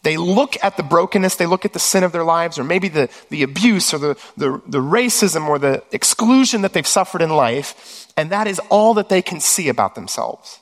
They 0.03 0.17
look 0.17 0.57
at 0.63 0.77
the 0.77 0.83
brokenness, 0.83 1.35
they 1.35 1.45
look 1.45 1.63
at 1.63 1.73
the 1.73 1.79
sin 1.79 2.03
of 2.03 2.11
their 2.11 2.23
lives, 2.23 2.57
or 2.57 2.63
maybe 2.63 2.87
the, 2.87 3.09
the 3.29 3.43
abuse 3.43 3.93
or 3.93 3.99
the, 3.99 4.17
the, 4.35 4.61
the 4.65 4.79
racism 4.79 5.47
or 5.47 5.59
the 5.59 5.83
exclusion 5.91 6.61
that 6.61 6.73
they've 6.73 6.87
suffered 6.87 7.21
in 7.21 7.29
life, 7.29 8.07
and 8.17 8.31
that 8.31 8.47
is 8.47 8.59
all 8.69 8.95
that 8.95 9.09
they 9.09 9.21
can 9.21 9.39
see 9.39 9.69
about 9.69 9.93
themselves. 9.93 10.59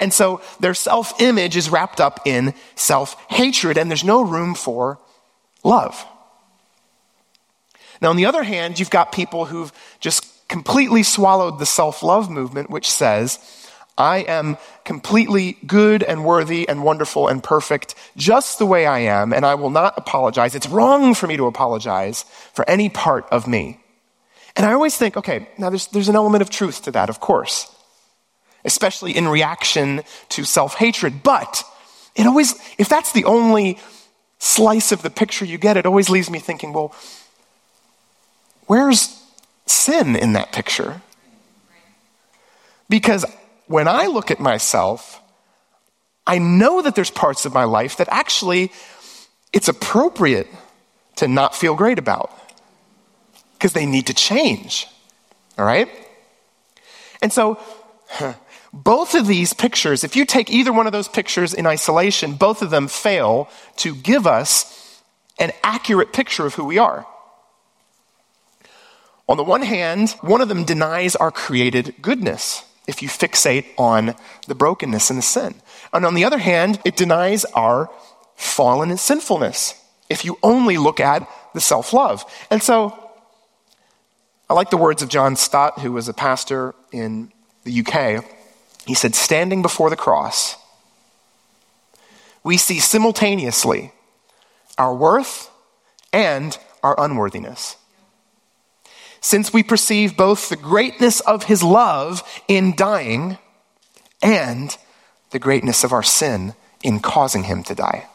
And 0.00 0.12
so 0.12 0.40
their 0.58 0.74
self 0.74 1.20
image 1.20 1.56
is 1.56 1.70
wrapped 1.70 2.00
up 2.00 2.20
in 2.26 2.52
self 2.74 3.14
hatred, 3.30 3.78
and 3.78 3.90
there's 3.90 4.02
no 4.02 4.22
room 4.22 4.54
for 4.54 4.98
love. 5.62 6.04
Now, 8.02 8.10
on 8.10 8.16
the 8.16 8.26
other 8.26 8.42
hand, 8.42 8.80
you've 8.80 8.90
got 8.90 9.12
people 9.12 9.44
who've 9.44 9.72
just 10.00 10.48
completely 10.48 11.04
swallowed 11.04 11.60
the 11.60 11.66
self 11.66 12.02
love 12.02 12.28
movement, 12.28 12.70
which 12.70 12.90
says, 12.90 13.38
I 13.96 14.18
am 14.18 14.56
completely 14.84 15.56
good 15.66 16.02
and 16.02 16.24
worthy 16.24 16.68
and 16.68 16.82
wonderful 16.82 17.28
and 17.28 17.42
perfect 17.42 17.94
just 18.16 18.58
the 18.58 18.66
way 18.66 18.86
I 18.86 19.00
am, 19.00 19.32
and 19.32 19.46
I 19.46 19.54
will 19.54 19.70
not 19.70 19.94
apologize. 19.96 20.54
It's 20.54 20.68
wrong 20.68 21.14
for 21.14 21.26
me 21.26 21.36
to 21.36 21.46
apologize 21.46 22.24
for 22.52 22.68
any 22.68 22.88
part 22.88 23.26
of 23.30 23.46
me. 23.46 23.80
And 24.56 24.66
I 24.66 24.72
always 24.72 24.96
think, 24.96 25.16
okay, 25.16 25.48
now 25.58 25.70
there's, 25.70 25.86
there's 25.88 26.08
an 26.08 26.16
element 26.16 26.42
of 26.42 26.50
truth 26.50 26.82
to 26.82 26.90
that, 26.92 27.08
of 27.08 27.20
course, 27.20 27.74
especially 28.64 29.16
in 29.16 29.28
reaction 29.28 30.02
to 30.30 30.44
self 30.44 30.74
hatred. 30.74 31.22
But 31.22 31.62
it 32.16 32.26
always, 32.26 32.54
if 32.78 32.88
that's 32.88 33.12
the 33.12 33.24
only 33.24 33.78
slice 34.38 34.92
of 34.92 35.02
the 35.02 35.10
picture 35.10 35.44
you 35.44 35.58
get, 35.58 35.76
it 35.76 35.86
always 35.86 36.10
leaves 36.10 36.30
me 36.30 36.38
thinking, 36.38 36.72
well, 36.72 36.94
Where's 38.66 39.22
sin 39.66 40.16
in 40.16 40.32
that 40.34 40.52
picture? 40.52 41.02
Because 42.88 43.24
when 43.66 43.88
I 43.88 44.06
look 44.06 44.30
at 44.30 44.40
myself, 44.40 45.20
I 46.26 46.38
know 46.38 46.82
that 46.82 46.94
there's 46.94 47.10
parts 47.10 47.44
of 47.44 47.52
my 47.52 47.64
life 47.64 47.96
that 47.98 48.08
actually 48.10 48.72
it's 49.52 49.68
appropriate 49.68 50.48
to 51.16 51.28
not 51.28 51.54
feel 51.54 51.74
great 51.74 51.98
about 51.98 52.30
because 53.54 53.72
they 53.72 53.86
need 53.86 54.06
to 54.06 54.14
change. 54.14 54.86
All 55.58 55.64
right? 55.64 55.88
And 57.22 57.32
so, 57.32 57.58
both 58.72 59.14
of 59.14 59.26
these 59.26 59.52
pictures, 59.52 60.02
if 60.02 60.16
you 60.16 60.24
take 60.24 60.50
either 60.50 60.72
one 60.72 60.86
of 60.86 60.92
those 60.92 61.08
pictures 61.08 61.54
in 61.54 61.66
isolation, 61.66 62.34
both 62.34 62.60
of 62.60 62.70
them 62.70 62.88
fail 62.88 63.48
to 63.76 63.94
give 63.94 64.26
us 64.26 65.00
an 65.38 65.52
accurate 65.62 66.12
picture 66.12 66.46
of 66.46 66.54
who 66.54 66.64
we 66.64 66.78
are. 66.78 67.06
On 69.28 69.36
the 69.36 69.44
one 69.44 69.62
hand, 69.62 70.10
one 70.20 70.40
of 70.40 70.48
them 70.48 70.64
denies 70.64 71.16
our 71.16 71.30
created 71.30 71.94
goodness 72.02 72.64
if 72.86 73.02
you 73.02 73.08
fixate 73.08 73.66
on 73.78 74.14
the 74.46 74.54
brokenness 74.54 75.10
and 75.10 75.18
the 75.18 75.22
sin. 75.22 75.54
And 75.92 76.04
on 76.04 76.14
the 76.14 76.24
other 76.24 76.38
hand, 76.38 76.80
it 76.84 76.96
denies 76.96 77.44
our 77.46 77.90
fallen 78.36 78.96
sinfulness 78.96 79.80
if 80.10 80.24
you 80.24 80.38
only 80.42 80.76
look 80.76 81.00
at 81.00 81.28
the 81.54 81.60
self 81.60 81.92
love. 81.92 82.24
And 82.50 82.62
so, 82.62 82.98
I 84.48 84.54
like 84.54 84.70
the 84.70 84.76
words 84.76 85.02
of 85.02 85.08
John 85.08 85.36
Stott, 85.36 85.80
who 85.80 85.92
was 85.92 86.08
a 86.08 86.12
pastor 86.12 86.74
in 86.92 87.32
the 87.64 87.80
UK. 87.80 88.24
He 88.86 88.94
said, 88.94 89.14
Standing 89.14 89.62
before 89.62 89.88
the 89.88 89.96
cross, 89.96 90.56
we 92.42 92.58
see 92.58 92.78
simultaneously 92.78 93.92
our 94.76 94.94
worth 94.94 95.50
and 96.12 96.58
our 96.82 96.94
unworthiness 96.98 97.76
since 99.24 99.54
we 99.54 99.62
perceive 99.62 100.18
both 100.18 100.50
the 100.50 100.56
greatness 100.56 101.20
of 101.20 101.44
his 101.44 101.62
love 101.62 102.22
in 102.46 102.76
dying 102.76 103.38
and 104.20 104.76
the 105.30 105.38
greatness 105.38 105.82
of 105.82 105.94
our 105.94 106.02
sin 106.02 106.52
in 106.82 107.00
causing 107.00 107.44
him 107.44 107.62
to 107.62 107.74
die. 107.74 108.06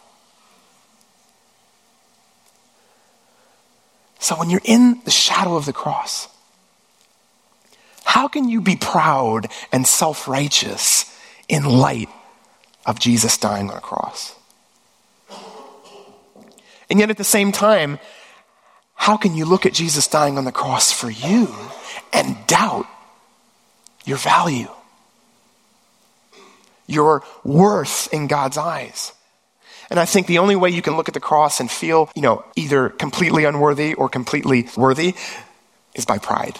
So 4.19 4.37
when 4.37 4.51
you're 4.51 4.61
in 4.63 5.01
the 5.03 5.09
shadow 5.09 5.55
of 5.55 5.65
the 5.65 5.73
cross, 5.73 6.27
how 8.03 8.27
can 8.27 8.47
you 8.47 8.61
be 8.61 8.75
proud 8.75 9.47
and 9.71 9.87
self 9.87 10.27
righteous 10.27 11.11
in 11.47 11.65
light 11.65 12.09
of 12.85 12.99
Jesus 12.99 13.35
dying 13.39 13.71
on 13.71 13.77
a 13.77 13.81
cross? 13.81 14.35
And 16.87 16.99
yet 16.99 17.09
at 17.09 17.17
the 17.17 17.23
same 17.23 17.51
time, 17.51 17.97
how 19.00 19.15
can 19.15 19.34
you 19.34 19.46
look 19.46 19.65
at 19.65 19.74
Jesus 19.74 20.08
dying 20.08 20.38
on 20.38 20.44
the 20.44 20.51
cross 20.51 20.91
for 20.91 21.10
you 21.10 21.56
and 22.12 22.36
doubt 22.48 22.86
your 24.03 24.18
value, 24.18 24.68
your 26.86 27.24
worth 27.46 28.13
in 28.13 28.27
God's 28.27 28.58
eyes? 28.58 29.13
And 29.89 30.01
I 30.01 30.06
think 30.06 30.27
the 30.27 30.39
only 30.39 30.58
way 30.58 30.70
you 30.70 30.82
can 30.82 30.98
look 30.98 31.08
at 31.08 31.13
the 31.13 31.22
cross 31.22 31.62
and 31.62 31.72
feel, 31.72 32.12
you 32.13 32.22
know, 32.22 32.44
either 32.58 32.89
completely 32.89 33.46
unworthy 33.46 33.94
or 33.94 34.10
completely 34.10 34.68
worthy 34.75 35.15
is 35.96 36.03
by 36.03 36.18
pride. 36.18 36.60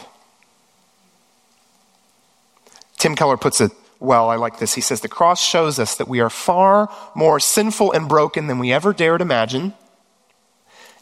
Tim 2.98 3.15
Keller 3.15 3.36
puts 3.36 3.60
it 3.60 3.74
well, 4.00 4.29
I 4.29 4.38
like 4.38 4.60
this. 4.60 4.74
He 4.74 4.79
says, 4.79 5.01
The 5.01 5.10
cross 5.10 5.43
shows 5.43 5.77
us 5.77 5.96
that 5.96 6.08
we 6.08 6.22
are 6.22 6.29
far 6.29 6.89
more 7.15 7.41
sinful 7.41 7.91
and 7.91 8.08
broken 8.08 8.48
than 8.48 8.60
we 8.60 8.72
ever 8.72 8.93
dared 8.93 9.19
imagine 9.19 9.74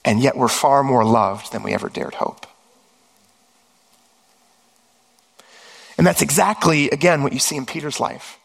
and 0.07 0.21
yet 0.21 0.37
we're 0.37 0.47
far 0.47 0.83
more 0.83 1.03
loved 1.03 1.51
than 1.51 1.63
we 1.63 1.73
ever 1.73 1.89
dared 1.89 2.13
hope. 2.13 2.47
And 5.97 6.07
that's 6.07 6.21
exactly, 6.21 6.89
again, 6.91 7.23
what 7.23 7.33
you 7.33 7.39
see 7.39 7.57
in 7.57 7.65
Peter's 7.65 7.99
life, 7.99 8.39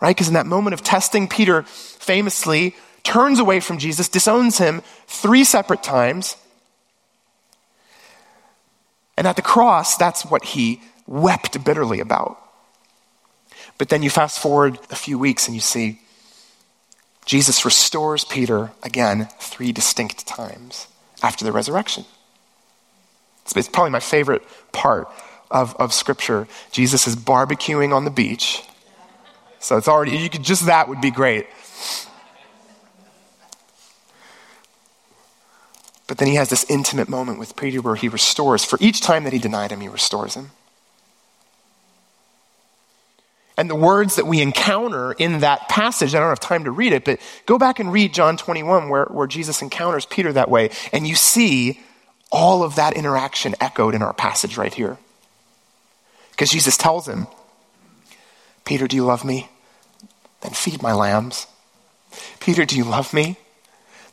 right? 0.00 0.16
Because 0.16 0.28
in 0.28 0.34
that 0.34 0.46
moment 0.46 0.72
of 0.72 0.82
testing, 0.82 1.28
Peter 1.28 1.64
famously 1.64 2.74
turns 3.02 3.38
away 3.38 3.60
from 3.60 3.76
Jesus, 3.76 4.08
disowns 4.08 4.56
him 4.56 4.80
three 5.06 5.44
separate 5.44 5.82
times. 5.82 6.34
And 9.18 9.26
at 9.26 9.36
the 9.36 9.42
cross, 9.42 9.98
that's 9.98 10.24
what 10.24 10.44
he 10.44 10.80
wept 11.06 11.62
bitterly 11.62 12.00
about. 12.00 12.38
But 13.76 13.90
then 13.90 14.02
you 14.02 14.08
fast 14.08 14.38
forward 14.38 14.78
a 14.90 14.96
few 14.96 15.18
weeks 15.18 15.46
and 15.46 15.54
you 15.54 15.60
see 15.60 16.00
Jesus 17.26 17.64
restores 17.64 18.24
Peter 18.24 18.70
again 18.82 19.28
three 19.40 19.72
distinct 19.72 20.26
times 20.26 20.86
after 21.22 21.44
the 21.44 21.52
resurrection. 21.52 22.04
It's 23.44 23.68
probably 23.68 23.90
my 23.90 24.00
favorite 24.00 24.42
part 24.72 25.08
of, 25.50 25.76
of 25.76 25.92
Scripture. 25.92 26.48
Jesus 26.72 27.06
is 27.06 27.16
barbecuing 27.16 27.94
on 27.94 28.04
the 28.04 28.10
beach. 28.10 28.62
So 29.58 29.76
it's 29.76 29.88
already, 29.88 30.16
you 30.16 30.30
could, 30.30 30.42
just 30.42 30.66
that 30.66 30.88
would 30.88 31.00
be 31.00 31.10
great. 31.10 31.46
But 36.06 36.18
then 36.18 36.28
he 36.28 36.36
has 36.36 36.50
this 36.50 36.64
intimate 36.68 37.08
moment 37.08 37.40
with 37.40 37.56
Peter 37.56 37.82
where 37.82 37.96
he 37.96 38.08
restores. 38.08 38.64
For 38.64 38.78
each 38.80 39.00
time 39.00 39.24
that 39.24 39.32
he 39.32 39.40
denied 39.40 39.72
him, 39.72 39.80
he 39.80 39.88
restores 39.88 40.34
him. 40.34 40.52
And 43.66 43.70
the 43.72 43.74
words 43.74 44.14
that 44.14 44.28
we 44.28 44.42
encounter 44.42 45.10
in 45.10 45.40
that 45.40 45.68
passage, 45.68 46.14
I 46.14 46.20
don't 46.20 46.28
have 46.28 46.38
time 46.38 46.62
to 46.64 46.70
read 46.70 46.92
it, 46.92 47.04
but 47.04 47.18
go 47.46 47.58
back 47.58 47.80
and 47.80 47.92
read 47.92 48.14
John 48.14 48.36
21 48.36 48.88
where, 48.88 49.06
where 49.06 49.26
Jesus 49.26 49.60
encounters 49.60 50.06
Peter 50.06 50.32
that 50.34 50.48
way, 50.48 50.70
and 50.92 51.04
you 51.04 51.16
see 51.16 51.80
all 52.30 52.62
of 52.62 52.76
that 52.76 52.92
interaction 52.92 53.56
echoed 53.60 53.96
in 53.96 54.02
our 54.02 54.12
passage 54.12 54.56
right 54.56 54.72
here. 54.72 54.98
Because 56.30 56.52
Jesus 56.52 56.76
tells 56.76 57.08
him, 57.08 57.26
Peter, 58.64 58.86
do 58.86 58.94
you 58.94 59.04
love 59.04 59.24
me? 59.24 59.48
Then 60.42 60.52
feed 60.52 60.80
my 60.80 60.92
lambs. 60.92 61.48
Peter, 62.38 62.64
do 62.64 62.76
you 62.76 62.84
love 62.84 63.12
me? 63.12 63.36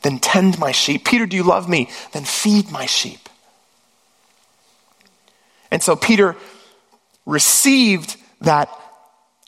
Then 0.01 0.17
tend 0.17 0.57
my 0.57 0.72
sheep. 0.72 1.05
Peter, 1.05 1.27
do 1.27 1.38
you 1.38 1.43
love 1.43 1.69
me? 1.69 1.91
Then 2.12 2.24
feed 2.24 2.72
my 2.72 2.88
sheep. 2.88 3.29
And 5.69 5.83
so 5.83 5.95
Peter 5.95 6.36
received 7.27 8.17
that 8.41 8.67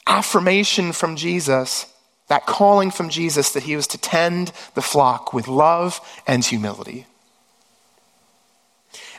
affirmation 0.07 0.91
from 0.91 1.15
Jesus, 1.15 1.85
that 2.27 2.45
calling 2.45 2.91
from 2.91 3.09
Jesus 3.09 3.51
that 3.53 3.63
he 3.63 3.75
was 3.75 3.87
to 3.87 3.97
tend 3.97 4.51
the 4.73 4.81
flock 4.81 5.33
with 5.33 5.47
love 5.47 5.99
and 6.27 6.43
humility. 6.43 7.05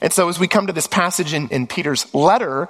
And 0.00 0.12
so, 0.12 0.28
as 0.28 0.38
we 0.38 0.48
come 0.48 0.66
to 0.66 0.72
this 0.72 0.86
passage 0.86 1.32
in, 1.32 1.48
in 1.48 1.66
Peter's 1.66 2.12
letter, 2.14 2.68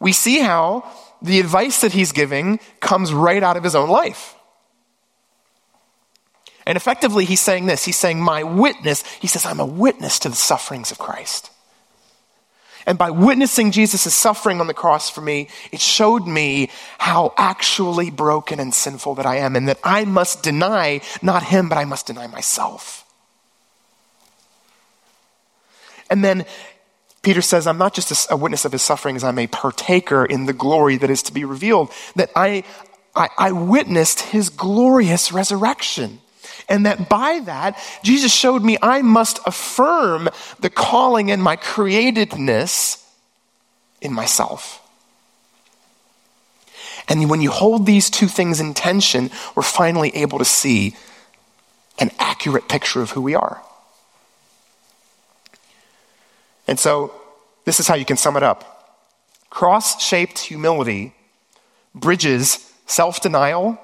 we 0.00 0.12
see 0.12 0.40
how 0.40 0.90
the 1.20 1.40
advice 1.40 1.80
that 1.80 1.92
he's 1.92 2.12
giving 2.12 2.60
comes 2.80 3.12
right 3.12 3.42
out 3.42 3.56
of 3.56 3.64
his 3.64 3.74
own 3.74 3.88
life. 3.88 4.34
And 6.66 6.76
effectively, 6.76 7.24
he's 7.24 7.40
saying 7.40 7.66
this 7.66 7.84
He's 7.84 7.96
saying, 7.96 8.20
My 8.20 8.42
witness, 8.42 9.02
he 9.20 9.26
says, 9.26 9.46
I'm 9.46 9.60
a 9.60 9.66
witness 9.66 10.18
to 10.20 10.28
the 10.28 10.36
sufferings 10.36 10.90
of 10.90 10.98
Christ. 10.98 11.50
And 12.88 12.96
by 12.96 13.10
witnessing 13.10 13.70
Jesus' 13.70 14.14
suffering 14.14 14.62
on 14.62 14.66
the 14.66 14.72
cross 14.72 15.10
for 15.10 15.20
me, 15.20 15.48
it 15.70 15.78
showed 15.78 16.26
me 16.26 16.70
how 16.96 17.34
actually 17.36 18.08
broken 18.10 18.58
and 18.58 18.72
sinful 18.72 19.16
that 19.16 19.26
I 19.26 19.36
am, 19.36 19.56
and 19.56 19.68
that 19.68 19.78
I 19.84 20.06
must 20.06 20.42
deny 20.42 21.02
not 21.20 21.42
him, 21.42 21.68
but 21.68 21.76
I 21.76 21.84
must 21.84 22.06
deny 22.06 22.26
myself. 22.28 23.04
And 26.08 26.24
then 26.24 26.46
Peter 27.20 27.42
says, 27.42 27.66
I'm 27.66 27.76
not 27.76 27.92
just 27.92 28.30
a, 28.30 28.36
witness 28.38 28.64
of 28.64 28.72
his 28.72 28.80
sufferings, 28.80 29.22
I'm 29.22 29.38
a 29.38 29.48
partaker 29.48 30.24
in 30.24 30.46
the 30.46 30.54
glory 30.54 30.96
that 30.96 31.10
is 31.10 31.22
to 31.24 31.32
be 31.34 31.44
revealed. 31.44 31.92
That 32.16 32.30
I, 32.34 32.64
I, 33.14 33.28
I 33.36 33.52
witnessed 33.52 34.20
his 34.20 34.48
glorious 34.48 35.30
resurrection. 35.30 36.20
And 36.68 36.84
that 36.86 37.08
by 37.08 37.40
that, 37.40 37.78
Jesus 38.02 38.32
showed 38.32 38.62
me 38.62 38.76
I 38.82 39.02
must 39.02 39.40
affirm 39.46 40.28
the 40.60 40.70
calling 40.70 41.30
and 41.30 41.42
my 41.42 41.56
createdness 41.56 43.04
in 44.00 44.12
myself. 44.12 44.82
And 47.08 47.30
when 47.30 47.40
you 47.40 47.50
hold 47.50 47.86
these 47.86 48.10
two 48.10 48.26
things 48.26 48.60
in 48.60 48.74
tension, 48.74 49.30
we're 49.54 49.62
finally 49.62 50.14
able 50.14 50.38
to 50.38 50.44
see 50.44 50.94
an 51.98 52.10
accurate 52.18 52.68
picture 52.68 53.00
of 53.00 53.12
who 53.12 53.22
we 53.22 53.34
are. 53.34 53.62
And 56.66 56.78
so, 56.78 57.12
this 57.64 57.80
is 57.80 57.88
how 57.88 57.94
you 57.94 58.04
can 58.04 58.16
sum 58.16 58.36
it 58.36 58.42
up 58.42 58.74
cross 59.50 60.02
shaped 60.02 60.38
humility 60.38 61.14
bridges 61.94 62.72
self 62.86 63.20
denial 63.20 63.78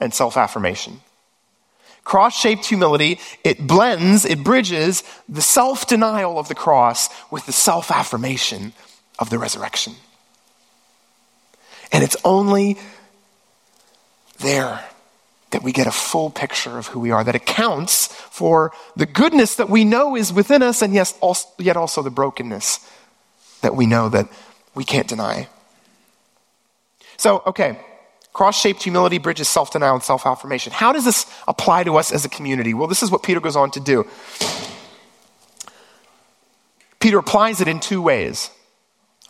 and 0.00 0.12
self 0.12 0.36
affirmation. 0.36 1.00
Cross 2.06 2.38
shaped 2.38 2.64
humility, 2.66 3.18
it 3.42 3.66
blends, 3.66 4.24
it 4.24 4.44
bridges 4.44 5.02
the 5.28 5.42
self 5.42 5.88
denial 5.88 6.38
of 6.38 6.46
the 6.46 6.54
cross 6.54 7.08
with 7.32 7.46
the 7.46 7.52
self 7.52 7.90
affirmation 7.90 8.72
of 9.18 9.28
the 9.28 9.38
resurrection. 9.38 9.92
And 11.90 12.04
it's 12.04 12.16
only 12.24 12.78
there 14.38 14.84
that 15.50 15.64
we 15.64 15.72
get 15.72 15.88
a 15.88 15.90
full 15.90 16.30
picture 16.30 16.78
of 16.78 16.86
who 16.86 17.00
we 17.00 17.10
are, 17.10 17.24
that 17.24 17.34
accounts 17.34 18.06
for 18.06 18.70
the 18.94 19.06
goodness 19.06 19.56
that 19.56 19.68
we 19.68 19.84
know 19.84 20.14
is 20.14 20.32
within 20.32 20.62
us, 20.62 20.82
and 20.82 20.94
yes, 20.94 21.18
also, 21.20 21.48
yet 21.58 21.76
also 21.76 22.02
the 22.02 22.10
brokenness 22.10 22.88
that 23.62 23.74
we 23.74 23.84
know 23.84 24.08
that 24.08 24.28
we 24.76 24.84
can't 24.84 25.08
deny. 25.08 25.48
So, 27.16 27.42
okay, 27.46 27.80
cross 28.36 28.60
shaped 28.60 28.82
humility 28.82 29.16
bridges 29.16 29.48
self 29.48 29.70
denial 29.70 29.94
and 29.94 30.02
self 30.02 30.26
affirmation. 30.26 30.70
How 30.70 30.92
does 30.92 31.06
this 31.06 31.24
apply 31.48 31.84
to 31.84 31.96
us 31.96 32.12
as 32.12 32.26
a 32.26 32.28
community? 32.28 32.74
Well, 32.74 32.86
this 32.86 33.02
is 33.02 33.10
what 33.10 33.22
Peter 33.22 33.40
goes 33.40 33.56
on 33.56 33.70
to 33.70 33.80
do. 33.80 34.06
Peter 37.00 37.18
applies 37.18 37.62
it 37.62 37.68
in 37.68 37.80
two 37.80 38.02
ways. 38.02 38.50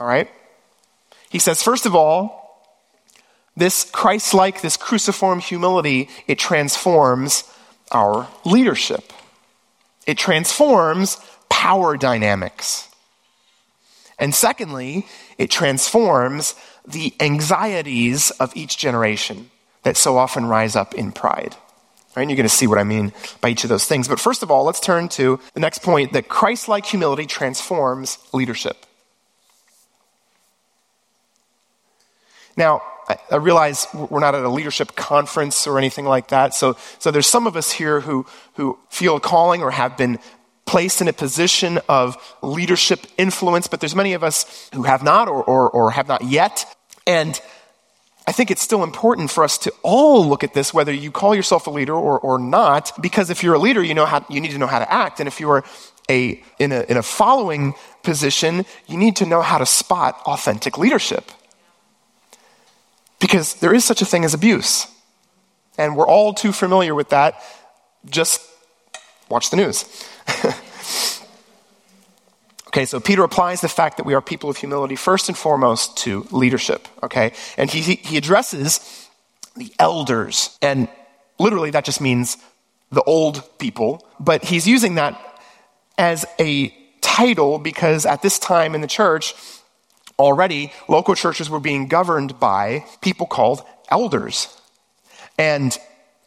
All 0.00 0.08
right? 0.08 0.28
He 1.30 1.38
says, 1.38 1.62
first 1.62 1.86
of 1.86 1.94
all, 1.94 2.66
this 3.56 3.88
Christ 3.88 4.34
like, 4.34 4.60
this 4.60 4.76
cruciform 4.76 5.38
humility, 5.38 6.08
it 6.26 6.40
transforms 6.40 7.44
our 7.92 8.28
leadership. 8.44 9.12
It 10.04 10.18
transforms 10.18 11.18
power 11.48 11.96
dynamics. 11.96 12.88
And 14.18 14.34
secondly, 14.34 15.06
it 15.38 15.50
transforms 15.50 16.56
the 16.86 17.14
anxieties 17.20 18.30
of 18.32 18.56
each 18.56 18.78
generation 18.78 19.50
that 19.82 19.96
so 19.96 20.16
often 20.16 20.46
rise 20.46 20.76
up 20.76 20.94
in 20.94 21.12
pride. 21.12 21.54
Right? 22.14 22.22
And 22.22 22.30
you're 22.30 22.36
going 22.36 22.48
to 22.48 22.54
see 22.54 22.66
what 22.66 22.78
I 22.78 22.84
mean 22.84 23.12
by 23.40 23.50
each 23.50 23.64
of 23.64 23.68
those 23.68 23.84
things. 23.84 24.08
But 24.08 24.18
first 24.18 24.42
of 24.42 24.50
all, 24.50 24.64
let's 24.64 24.80
turn 24.80 25.08
to 25.10 25.38
the 25.54 25.60
next 25.60 25.82
point 25.82 26.12
that 26.14 26.28
Christ 26.28 26.68
like 26.68 26.86
humility 26.86 27.26
transforms 27.26 28.18
leadership. 28.32 28.86
Now, 32.56 32.80
I, 33.30 33.36
realize 33.36 33.86
we're 33.94 34.20
not 34.20 34.34
at 34.34 34.42
a 34.42 34.48
leadership 34.48 34.96
conference 34.96 35.66
or 35.66 35.78
anything 35.78 36.06
like 36.06 36.28
that. 36.28 36.54
So, 36.54 36.76
so 36.98 37.10
there's 37.10 37.28
some 37.28 37.46
of 37.46 37.56
us 37.56 37.70
here 37.70 38.00
who, 38.00 38.26
who 38.54 38.78
feel 38.88 39.16
a 39.16 39.20
calling 39.20 39.62
or 39.62 39.70
have 39.70 39.96
been 39.96 40.18
placed 40.64 41.00
in 41.00 41.06
a 41.06 41.12
position 41.12 41.78
of 41.88 42.16
leadership 42.42 43.06
influence, 43.16 43.68
but 43.68 43.80
there's 43.80 43.94
many 43.94 44.14
of 44.14 44.24
us 44.24 44.68
who 44.74 44.82
have 44.82 45.02
not 45.04 45.28
or, 45.28 45.44
or, 45.44 45.70
or 45.70 45.90
have 45.92 46.08
not 46.08 46.24
yet. 46.24 46.75
And 47.06 47.40
I 48.26 48.32
think 48.32 48.50
it's 48.50 48.62
still 48.62 48.82
important 48.82 49.30
for 49.30 49.44
us 49.44 49.56
to 49.58 49.72
all 49.82 50.26
look 50.26 50.42
at 50.42 50.52
this, 50.52 50.74
whether 50.74 50.92
you 50.92 51.12
call 51.12 51.34
yourself 51.34 51.68
a 51.68 51.70
leader 51.70 51.94
or, 51.94 52.18
or 52.18 52.38
not, 52.38 52.92
because 53.00 53.30
if 53.30 53.42
you're 53.44 53.54
a 53.54 53.58
leader, 53.58 53.82
you 53.82 53.94
know 53.94 54.06
how, 54.06 54.26
you 54.28 54.40
need 54.40 54.50
to 54.50 54.58
know 54.58 54.66
how 54.66 54.80
to 54.80 54.92
act. 54.92 55.20
And 55.20 55.28
if 55.28 55.38
you're 55.38 55.64
a, 56.10 56.42
in 56.58 56.72
a, 56.72 56.82
in 56.82 56.96
a 56.96 57.02
following 57.02 57.74
position, 58.02 58.64
you 58.88 58.96
need 58.96 59.16
to 59.16 59.26
know 59.26 59.42
how 59.42 59.58
to 59.58 59.66
spot 59.66 60.20
authentic 60.26 60.76
leadership. 60.76 61.30
Because 63.20 63.54
there 63.54 63.72
is 63.72 63.84
such 63.84 64.02
a 64.02 64.04
thing 64.04 64.24
as 64.24 64.34
abuse. 64.34 64.88
And 65.78 65.96
we're 65.96 66.08
all 66.08 66.34
too 66.34 66.52
familiar 66.52 66.94
with 66.94 67.10
that. 67.10 67.40
Just 68.10 68.42
watch 69.28 69.50
the 69.50 69.56
news. 69.56 69.84
okay, 72.76 72.84
so 72.84 73.00
Peter 73.00 73.24
applies 73.24 73.62
the 73.62 73.68
fact 73.68 73.96
that 73.96 74.04
we 74.04 74.12
are 74.12 74.20
people 74.20 74.50
of 74.50 74.58
humility 74.58 74.96
first 74.96 75.28
and 75.28 75.38
foremost 75.38 75.96
to 75.98 76.26
leadership. 76.30 76.88
Okay? 77.02 77.32
And 77.56 77.70
he, 77.70 77.80
he 77.80 78.18
addresses 78.18 79.08
the 79.56 79.72
elders. 79.78 80.58
And 80.60 80.88
literally, 81.38 81.70
that 81.70 81.86
just 81.86 82.02
means 82.02 82.36
the 82.90 83.02
old 83.02 83.42
people. 83.58 84.06
But 84.20 84.44
he's 84.44 84.66
using 84.66 84.96
that 84.96 85.18
as 85.96 86.26
a 86.38 86.68
title 87.00 87.58
because 87.58 88.04
at 88.04 88.20
this 88.20 88.38
time 88.38 88.74
in 88.74 88.82
the 88.82 88.86
church, 88.86 89.34
Already, 90.18 90.72
local 90.88 91.14
churches 91.14 91.50
were 91.50 91.60
being 91.60 91.88
governed 91.88 92.40
by 92.40 92.86
people 93.02 93.26
called 93.26 93.62
elders. 93.90 94.48
And 95.36 95.76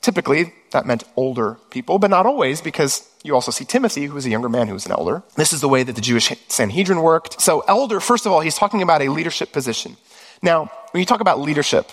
typically, 0.01 0.53
that 0.71 0.85
meant 0.85 1.03
older 1.15 1.57
people, 1.69 1.99
but 1.99 2.09
not 2.09 2.25
always, 2.25 2.61
because 2.61 3.07
you 3.23 3.33
also 3.33 3.51
see 3.51 3.65
Timothy, 3.65 4.05
who 4.05 4.13
was 4.13 4.25
a 4.25 4.29
younger 4.29 4.49
man 4.49 4.67
who 4.67 4.73
was 4.73 4.85
an 4.85 4.91
elder. 4.91 5.23
This 5.35 5.53
is 5.53 5.61
the 5.61 5.69
way 5.69 5.83
that 5.83 5.95
the 5.95 6.01
Jewish 6.01 6.31
Sanhedrin 6.47 7.01
worked. 7.01 7.41
So, 7.41 7.61
elder, 7.61 7.99
first 7.99 8.25
of 8.25 8.31
all, 8.31 8.39
he's 8.39 8.55
talking 8.55 8.81
about 8.81 9.01
a 9.01 9.09
leadership 9.09 9.51
position. 9.51 9.97
Now, 10.41 10.71
when 10.91 10.99
you 10.99 11.05
talk 11.05 11.21
about 11.21 11.39
leadership, 11.39 11.91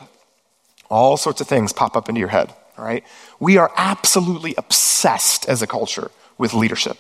all 0.89 1.17
sorts 1.17 1.41
of 1.41 1.49
things 1.49 1.73
pop 1.73 1.97
up 1.97 2.09
into 2.09 2.21
your 2.21 2.29
head, 2.29 2.55
right? 2.79 3.05
We 3.41 3.57
are 3.57 3.73
absolutely 3.77 4.55
obsessed 4.57 5.49
as 5.49 5.63
a 5.63 5.67
culture 5.67 6.11
with 6.39 6.55
leadership, 6.55 6.99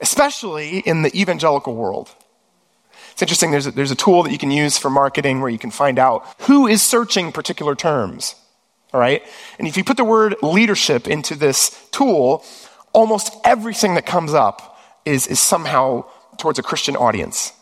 especially 0.00 0.78
in 0.78 1.02
the 1.02 1.16
evangelical 1.20 1.74
world. 1.76 2.10
It's 3.12 3.22
interesting, 3.22 3.50
there's 3.50 3.66
a, 3.66 3.70
there's 3.70 3.90
a 3.90 3.96
tool 3.96 4.22
that 4.22 4.32
you 4.32 4.38
can 4.38 4.50
use 4.50 4.78
for 4.78 4.88
marketing 4.88 5.40
where 5.40 5.50
you 5.50 5.58
can 5.58 5.70
find 5.70 5.98
out 5.98 6.26
who 6.42 6.66
is 6.66 6.82
searching 6.82 7.32
particular 7.32 7.74
terms. 7.74 8.34
All 8.92 9.00
right? 9.00 9.22
And 9.58 9.68
if 9.68 9.76
you 9.76 9.84
put 9.84 9.96
the 9.96 10.04
word 10.04 10.36
leadership 10.42 11.06
into 11.08 11.34
this 11.34 11.88
tool, 11.92 12.44
almost 12.92 13.34
everything 13.44 13.94
that 13.94 14.06
comes 14.06 14.34
up 14.34 14.78
is, 15.04 15.26
is 15.26 15.40
somehow 15.40 16.04
towards 16.38 16.58
a 16.58 16.62
Christian 16.62 16.96
audience. 16.96 17.52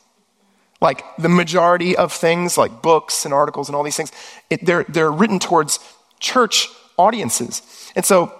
Like 0.81 1.03
the 1.17 1.29
majority 1.29 1.97
of 1.97 2.13
things, 2.13 2.57
like 2.57 2.83
books 2.83 3.25
and 3.25 3.35
articles 3.35 3.69
and 3.69 3.77
all 3.77 3.83
these 3.83 3.97
things, 3.97 4.13
it, 4.49 4.65
they're, 4.65 4.85
they're 4.89 5.11
written 5.11 5.39
towards 5.39 5.81
church 6.21 6.69
audiences. 6.97 7.63
And 7.97 8.05
so 8.05 8.33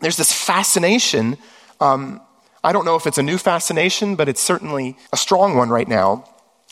there's 0.00 0.16
this 0.16 0.32
fascination. 0.32 1.38
Um, 1.80 2.20
I 2.62 2.72
don't 2.72 2.84
know 2.84 2.96
if 2.96 3.06
it's 3.06 3.18
a 3.18 3.22
new 3.22 3.38
fascination, 3.38 4.16
but 4.16 4.28
it's 4.28 4.42
certainly 4.42 4.96
a 5.12 5.16
strong 5.16 5.56
one 5.56 5.70
right 5.70 5.88
now 5.88 6.24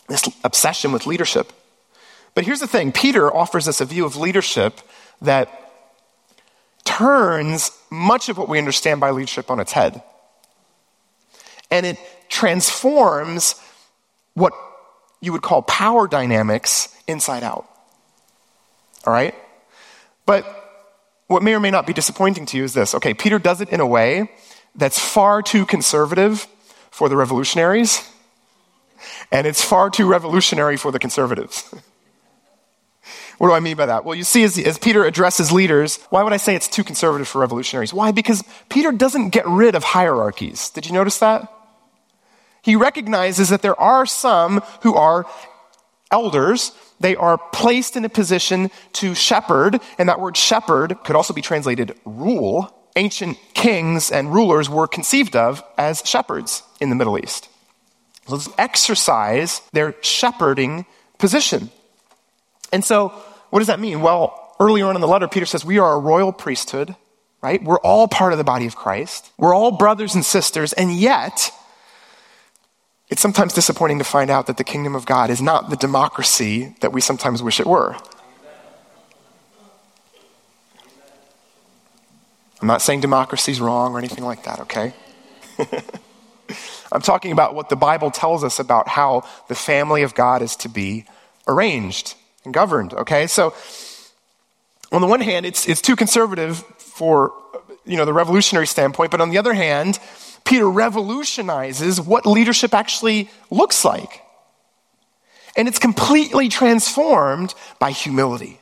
this 0.08 0.28
obsession 0.44 0.92
with 0.92 1.06
leadership. 1.06 1.52
But 2.34 2.44
here's 2.44 2.60
the 2.60 2.66
thing 2.66 2.92
Peter 2.92 3.34
offers 3.34 3.66
us 3.68 3.80
a 3.80 3.84
view 3.84 4.04
of 4.04 4.16
leadership 4.16 4.80
that 5.22 5.48
turns 6.84 7.70
much 7.90 8.28
of 8.28 8.38
what 8.38 8.48
we 8.48 8.58
understand 8.58 9.00
by 9.00 9.10
leadership 9.10 9.50
on 9.50 9.60
its 9.60 9.72
head. 9.72 10.02
And 11.70 11.84
it 11.84 11.98
transforms 12.28 13.54
what 14.34 14.52
you 15.20 15.32
would 15.32 15.42
call 15.42 15.62
power 15.62 16.06
dynamics 16.06 16.94
inside 17.06 17.42
out. 17.42 17.66
All 19.06 19.12
right? 19.12 19.34
But 20.26 20.44
what 21.26 21.42
may 21.42 21.54
or 21.54 21.60
may 21.60 21.70
not 21.70 21.86
be 21.86 21.92
disappointing 21.92 22.46
to 22.46 22.56
you 22.56 22.64
is 22.64 22.74
this 22.74 22.94
okay, 22.94 23.14
Peter 23.14 23.38
does 23.38 23.60
it 23.60 23.70
in 23.70 23.80
a 23.80 23.86
way 23.86 24.30
that's 24.74 24.98
far 24.98 25.42
too 25.42 25.66
conservative 25.66 26.46
for 26.90 27.08
the 27.08 27.16
revolutionaries, 27.16 28.08
and 29.32 29.46
it's 29.46 29.62
far 29.62 29.90
too 29.90 30.08
revolutionary 30.08 30.76
for 30.76 30.90
the 30.92 30.98
conservatives. 30.98 31.74
What 33.38 33.48
do 33.48 33.54
I 33.54 33.60
mean 33.60 33.76
by 33.76 33.86
that? 33.86 34.04
Well, 34.04 34.14
you 34.14 34.24
see, 34.24 34.44
as, 34.44 34.58
as, 34.58 34.78
Peter 34.78 35.04
addresses 35.04 35.52
leaders, 35.52 35.98
why 36.08 36.22
would 36.22 36.32
I 36.32 36.38
say 36.38 36.54
it's 36.54 36.68
too 36.68 36.82
conservative 36.82 37.28
for 37.28 37.40
revolutionaries? 37.40 37.92
Why? 37.92 38.10
Because 38.10 38.42
Peter 38.70 38.92
doesn't 38.92 39.30
get 39.30 39.46
rid 39.46 39.74
of 39.74 39.84
hierarchies. 39.84 40.70
Did 40.70 40.86
you 40.86 40.92
notice 40.92 41.18
that? 41.18 41.52
He 42.62 42.76
recognizes 42.76 43.50
that 43.50 43.62
there 43.62 43.78
are 43.78 44.06
some 44.06 44.62
who 44.82 44.94
are 44.94 45.26
elders. 46.10 46.72
They 46.98 47.14
are 47.14 47.38
placed 47.52 47.96
in 47.96 48.04
a 48.04 48.08
position 48.08 48.70
to 48.94 49.14
shepherd, 49.14 49.80
and 49.98 50.08
that 50.08 50.20
word 50.20 50.36
shepherd 50.36 50.96
could 51.04 51.14
also 51.14 51.34
be 51.34 51.42
translated 51.42 51.94
rule. 52.04 52.72
Ancient 52.96 53.38
kings 53.52 54.10
and 54.10 54.32
rulers 54.32 54.70
were 54.70 54.86
conceived 54.86 55.36
of 55.36 55.62
as 55.76 56.02
shepherds 56.06 56.62
in 56.80 56.88
the 56.88 56.96
Middle 56.96 57.18
East. 57.18 57.50
Let's 58.28 58.48
exercise 58.56 59.60
their 59.72 59.94
shepherding 60.00 60.86
position. 61.18 61.70
And 62.72 62.84
so, 62.84 63.08
what 63.50 63.60
does 63.60 63.68
that 63.68 63.80
mean? 63.80 64.00
Well, 64.00 64.54
earlier 64.58 64.86
on 64.86 64.94
in 64.94 65.00
the 65.00 65.08
letter, 65.08 65.28
Peter 65.28 65.46
says, 65.46 65.64
We 65.64 65.78
are 65.78 65.94
a 65.94 65.98
royal 65.98 66.32
priesthood, 66.32 66.94
right? 67.42 67.62
We're 67.62 67.78
all 67.78 68.08
part 68.08 68.32
of 68.32 68.38
the 68.38 68.44
body 68.44 68.66
of 68.66 68.76
Christ. 68.76 69.30
We're 69.38 69.54
all 69.54 69.72
brothers 69.72 70.14
and 70.14 70.24
sisters, 70.24 70.72
and 70.72 70.94
yet, 70.94 71.52
it's 73.08 73.22
sometimes 73.22 73.52
disappointing 73.52 73.98
to 73.98 74.04
find 74.04 74.30
out 74.30 74.46
that 74.48 74.56
the 74.56 74.64
kingdom 74.64 74.94
of 74.94 75.06
God 75.06 75.30
is 75.30 75.40
not 75.40 75.70
the 75.70 75.76
democracy 75.76 76.74
that 76.80 76.92
we 76.92 77.00
sometimes 77.00 77.42
wish 77.42 77.60
it 77.60 77.66
were. 77.66 77.96
I'm 82.60 82.68
not 82.68 82.82
saying 82.82 83.02
democracy's 83.02 83.60
wrong 83.60 83.92
or 83.94 83.98
anything 83.98 84.24
like 84.24 84.44
that, 84.44 84.60
okay? 84.60 84.94
I'm 86.92 87.02
talking 87.02 87.32
about 87.32 87.54
what 87.54 87.68
the 87.68 87.76
Bible 87.76 88.10
tells 88.10 88.42
us 88.42 88.58
about 88.58 88.88
how 88.88 89.24
the 89.48 89.54
family 89.54 90.02
of 90.02 90.14
God 90.14 90.42
is 90.42 90.56
to 90.56 90.68
be 90.68 91.04
arranged 91.46 92.14
and 92.46 92.54
governed, 92.54 92.94
okay? 92.94 93.26
So, 93.26 93.52
on 94.92 95.02
the 95.02 95.06
one 95.06 95.20
hand, 95.20 95.44
it's, 95.44 95.68
it's 95.68 95.82
too 95.82 95.96
conservative 95.96 96.58
for, 96.78 97.32
you 97.84 97.96
know, 97.96 98.06
the 98.06 98.14
revolutionary 98.14 98.66
standpoint, 98.66 99.10
but 99.10 99.20
on 99.20 99.30
the 99.30 99.36
other 99.36 99.52
hand, 99.52 99.98
Peter 100.44 100.70
revolutionizes 100.70 102.00
what 102.00 102.24
leadership 102.24 102.72
actually 102.72 103.28
looks 103.50 103.84
like. 103.84 104.22
And 105.56 105.66
it's 105.66 105.80
completely 105.80 106.48
transformed 106.48 107.52
by 107.80 107.90
humility. 107.90 108.60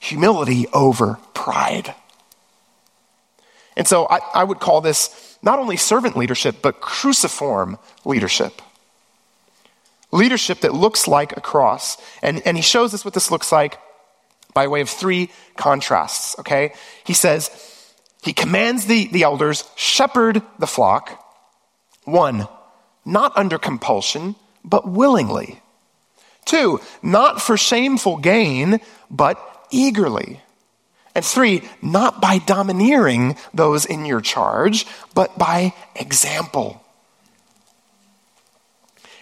Humility 0.00 0.66
over 0.72 1.18
pride. 1.34 1.94
And 3.76 3.86
so 3.86 4.06
I, 4.06 4.20
I 4.34 4.44
would 4.44 4.58
call 4.58 4.80
this 4.80 5.36
not 5.42 5.58
only 5.58 5.76
servant 5.76 6.16
leadership, 6.16 6.56
but 6.62 6.80
cruciform 6.80 7.78
leadership 8.06 8.62
leadership 10.12 10.60
that 10.60 10.74
looks 10.74 11.08
like 11.08 11.36
a 11.36 11.40
cross. 11.40 11.96
And, 12.22 12.42
and 12.46 12.56
he 12.56 12.62
shows 12.62 12.94
us 12.94 13.04
what 13.04 13.14
this 13.14 13.30
looks 13.30 13.52
like 13.52 13.78
by 14.54 14.68
way 14.68 14.80
of 14.80 14.88
three 14.88 15.30
contrasts, 15.56 16.38
okay? 16.38 16.72
He 17.04 17.12
says, 17.12 17.50
he 18.22 18.32
commands 18.32 18.86
the, 18.86 19.06
the 19.08 19.22
elders, 19.22 19.64
shepherd 19.76 20.42
the 20.58 20.66
flock. 20.66 21.22
One, 22.04 22.48
not 23.04 23.36
under 23.36 23.58
compulsion, 23.58 24.34
but 24.64 24.88
willingly. 24.88 25.60
Two, 26.44 26.80
not 27.02 27.42
for 27.42 27.56
shameful 27.56 28.16
gain, 28.16 28.80
but 29.10 29.38
eagerly. 29.70 30.40
And 31.14 31.24
three, 31.24 31.62
not 31.82 32.20
by 32.20 32.38
domineering 32.38 33.36
those 33.54 33.84
in 33.84 34.04
your 34.04 34.20
charge, 34.20 34.86
but 35.14 35.38
by 35.38 35.74
example. 35.94 36.82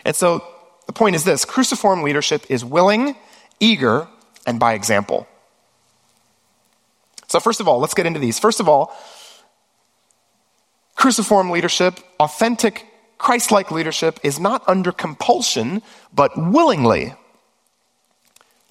And 0.05 0.15
so 0.15 0.45
the 0.87 0.93
point 0.93 1.17
is 1.17 1.25
this 1.25 1.45
cruciform 1.45 2.03
leadership 2.03 2.45
is 2.49 2.65
willing, 2.65 3.17
eager, 3.61 4.09
and 4.47 4.61
by 4.61 4.75
example. 4.75 5.27
So, 7.29 7.41
first 7.41 7.61
of 7.61 7.69
all, 7.69 7.79
let's 7.79 7.95
get 7.95 8.07
into 8.07 8.21
these. 8.21 8.39
First 8.39 8.61
of 8.61 8.69
all, 8.69 8.95
cruciform 10.95 11.51
leadership, 11.51 11.99
authentic 12.21 12.87
Christ 13.19 13.51
like 13.51 13.71
leadership, 13.71 14.21
is 14.23 14.39
not 14.39 14.63
under 14.69 14.93
compulsion, 14.93 15.83
but 16.13 16.31
willingly. 16.37 17.15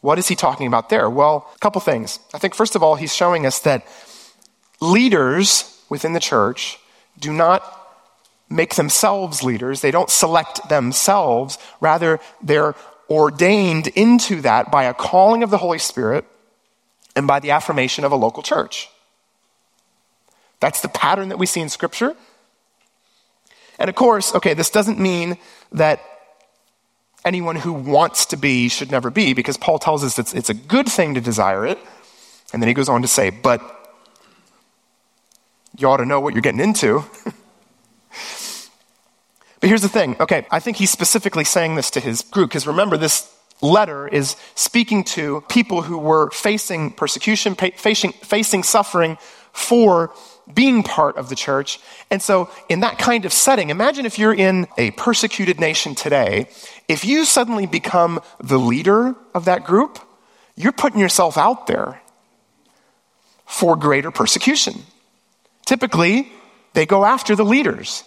What 0.01 0.19
is 0.19 0.27
he 0.27 0.35
talking 0.35 0.67
about 0.67 0.89
there? 0.89 1.09
Well, 1.09 1.49
a 1.55 1.59
couple 1.59 1.81
things. 1.81 2.19
I 2.33 2.37
think, 2.37 2.55
first 2.55 2.75
of 2.75 2.83
all, 2.83 2.95
he's 2.95 3.15
showing 3.15 3.45
us 3.45 3.59
that 3.59 3.87
leaders 4.81 5.81
within 5.89 6.13
the 6.13 6.19
church 6.19 6.77
do 7.19 7.33
not 7.33 7.82
make 8.53 8.75
themselves 8.75 9.43
leaders. 9.43 9.81
They 9.81 9.91
don't 9.91 10.09
select 10.09 10.69
themselves. 10.69 11.57
Rather, 11.81 12.19
they're 12.41 12.75
ordained 13.09 13.87
into 13.87 14.41
that 14.41 14.71
by 14.71 14.83
a 14.83 14.93
calling 14.93 15.43
of 15.43 15.49
the 15.49 15.57
Holy 15.57 15.79
Spirit 15.79 16.25
and 17.15 17.27
by 17.27 17.39
the 17.39 17.51
affirmation 17.51 18.05
of 18.05 18.11
a 18.11 18.15
local 18.15 18.43
church. 18.43 18.89
That's 20.59 20.81
the 20.81 20.87
pattern 20.87 21.29
that 21.29 21.37
we 21.37 21.45
see 21.45 21.61
in 21.61 21.69
Scripture. 21.69 22.15
And 23.79 23.89
of 23.89 23.95
course, 23.95 24.33
okay, 24.35 24.53
this 24.53 24.69
doesn't 24.69 24.99
mean 24.99 25.37
that 25.73 25.99
anyone 27.25 27.55
who 27.55 27.73
wants 27.73 28.27
to 28.27 28.37
be 28.37 28.69
should 28.69 28.91
never 28.91 29.09
be, 29.09 29.33
because 29.33 29.57
Paul 29.57 29.79
tells 29.79 30.03
us 30.03 30.19
it's, 30.19 30.33
it's 30.33 30.49
a 30.49 30.53
good 30.53 30.87
thing 30.87 31.15
to 31.15 31.21
desire 31.21 31.65
it. 31.65 31.79
And 32.53 32.61
then 32.61 32.67
he 32.67 32.73
goes 32.73 32.87
on 32.87 33.01
to 33.01 33.07
say, 33.07 33.29
but 33.29 33.61
you 35.77 35.87
ought 35.87 35.97
to 35.97 36.05
know 36.05 36.19
what 36.19 36.33
you're 36.33 36.41
getting 36.41 36.59
into. 36.59 37.03
But 39.63 39.69
here's 39.69 39.81
the 39.81 39.87
thing. 39.87 40.17
Okay, 40.19 40.45
I 40.51 40.59
think 40.59 40.75
he's 40.75 40.89
specifically 40.89 41.45
saying 41.45 41.75
this 41.75 41.91
to 41.91 42.01
his 42.01 42.21
group 42.21 42.49
because 42.49 42.67
remember, 42.67 42.97
this 42.97 43.33
letter 43.61 44.09
is 44.09 44.35
speaking 44.55 45.05
to 45.15 45.39
people 45.47 45.81
who 45.81 45.97
were 45.97 46.29
facing 46.31 46.91
persecution, 46.91 47.55
facing, 47.55 48.11
facing 48.11 48.63
suffering 48.63 49.17
for 49.53 50.13
being 50.53 50.83
part 50.83 51.15
of 51.15 51.29
the 51.29 51.35
church. 51.35 51.79
And 52.11 52.21
so, 52.21 52.49
in 52.67 52.81
that 52.81 52.99
kind 52.99 53.23
of 53.23 53.31
setting, 53.31 53.69
imagine 53.69 54.05
if 54.05 54.19
you're 54.19 54.33
in 54.33 54.67
a 54.77 54.91
persecuted 54.91 55.61
nation 55.61 55.95
today, 55.95 56.49
if 56.89 57.05
you 57.05 57.23
suddenly 57.23 57.65
become 57.65 58.19
the 58.43 58.59
leader 58.59 59.15
of 59.33 59.45
that 59.45 59.63
group, 59.63 59.97
you're 60.57 60.73
putting 60.73 60.99
yourself 60.99 61.37
out 61.37 61.67
there 61.67 62.01
for 63.45 63.77
greater 63.77 64.11
persecution. 64.11 64.83
Typically, 65.65 66.33
they 66.73 66.85
go 66.85 67.05
after 67.05 67.33
the 67.33 67.45
leaders. 67.45 68.03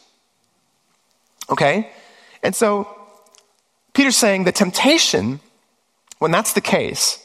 Okay? 1.50 1.90
And 2.42 2.54
so 2.54 2.88
Peter's 3.92 4.16
saying 4.16 4.44
the 4.44 4.52
temptation, 4.52 5.40
when 6.18 6.30
that's 6.30 6.52
the 6.52 6.61
case, 6.61 7.22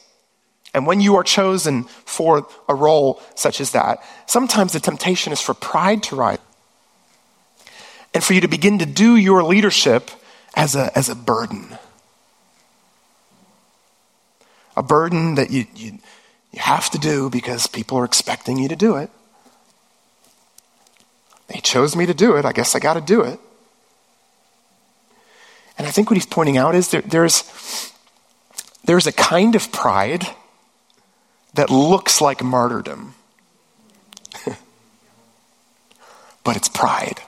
and 0.73 0.88
when 0.88 1.01
you 1.01 1.15
are 1.15 1.23
chosen 1.23 1.84
for 1.84 2.47
a 2.69 2.73
role 2.73 3.21
such 3.36 3.60
as 3.60 3.71
that, 3.71 3.99
sometimes 4.25 4.73
the 4.73 4.79
temptation 4.79 5.34
is 5.34 5.41
for 5.41 5.53
pride 5.53 6.03
to 6.03 6.15
rise 6.15 6.39
and 8.13 8.23
for 8.23 8.34
you 8.34 8.41
to 8.41 8.47
begin 8.47 8.79
to 8.79 8.86
do 8.86 9.15
your 9.15 9.43
leadership 9.43 10.12
as 10.55 10.75
a, 10.75 10.95
as 10.97 11.10
a 11.10 11.15
burden. 11.15 11.77
A 14.75 14.84
burden 14.84 15.36
that 15.36 15.51
you, 15.51 15.65
you, 15.75 15.99
you 16.51 16.60
have 16.60 16.89
to 16.91 16.97
do 16.97 17.29
because 17.29 17.67
people 17.67 17.97
are 17.97 18.05
expecting 18.05 18.57
you 18.57 18.69
to 18.69 18.75
do 18.75 18.95
it. 18.95 19.10
They 21.47 21.60
chose 21.60 21.95
me 21.95 22.05
to 22.05 22.13
do 22.13 22.38
it. 22.38 22.45
I 22.45 22.53
guess 22.53 22.75
I 22.75 22.79
got 22.79 22.93
to 22.93 23.01
do 23.01 23.21
it. 23.21 23.39
And 25.82 25.88
I 25.88 25.91
think 25.91 26.12
what 26.12 26.15
he's 26.15 26.28
pointing 26.28 26.58
out 26.58 26.76
is 26.76 26.91
there, 26.91 27.02
there's, 27.02 27.91
there's 28.86 29.08
a 29.08 29.12
kind 29.12 29.56
of 29.56 29.72
pride 29.72 30.28
that 31.56 31.72
looks 31.72 32.22
like 32.22 32.44
martyrdom, 32.44 33.15
but 36.44 36.56
it's 36.56 36.70
pride. 36.70 37.20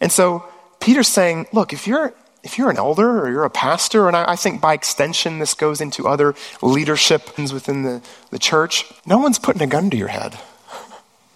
And 0.00 0.12
so 0.12 0.44
Peter's 0.78 1.08
saying, 1.08 1.48
look, 1.52 1.72
if 1.72 1.88
you're 1.88 2.14
if 2.44 2.58
you're 2.58 2.70
an 2.70 2.76
elder 2.76 3.20
or 3.20 3.30
you're 3.32 3.44
a 3.44 3.50
pastor, 3.50 4.06
and 4.06 4.16
I, 4.16 4.30
I, 4.30 4.36
think 4.36 4.60
by 4.60 4.74
extension 4.74 5.40
this 5.40 5.54
goes 5.54 5.80
into 5.80 6.06
other 6.06 6.36
leadership 6.60 7.36
within 7.36 7.82
the, 7.82 8.00
the 8.30 8.38
church, 8.38 8.84
no 9.04 9.18
one's 9.18 9.40
putting 9.40 9.62
a 9.62 9.66
gun 9.66 9.90
to 9.90 9.96
your 9.96 10.08
head. 10.08 10.38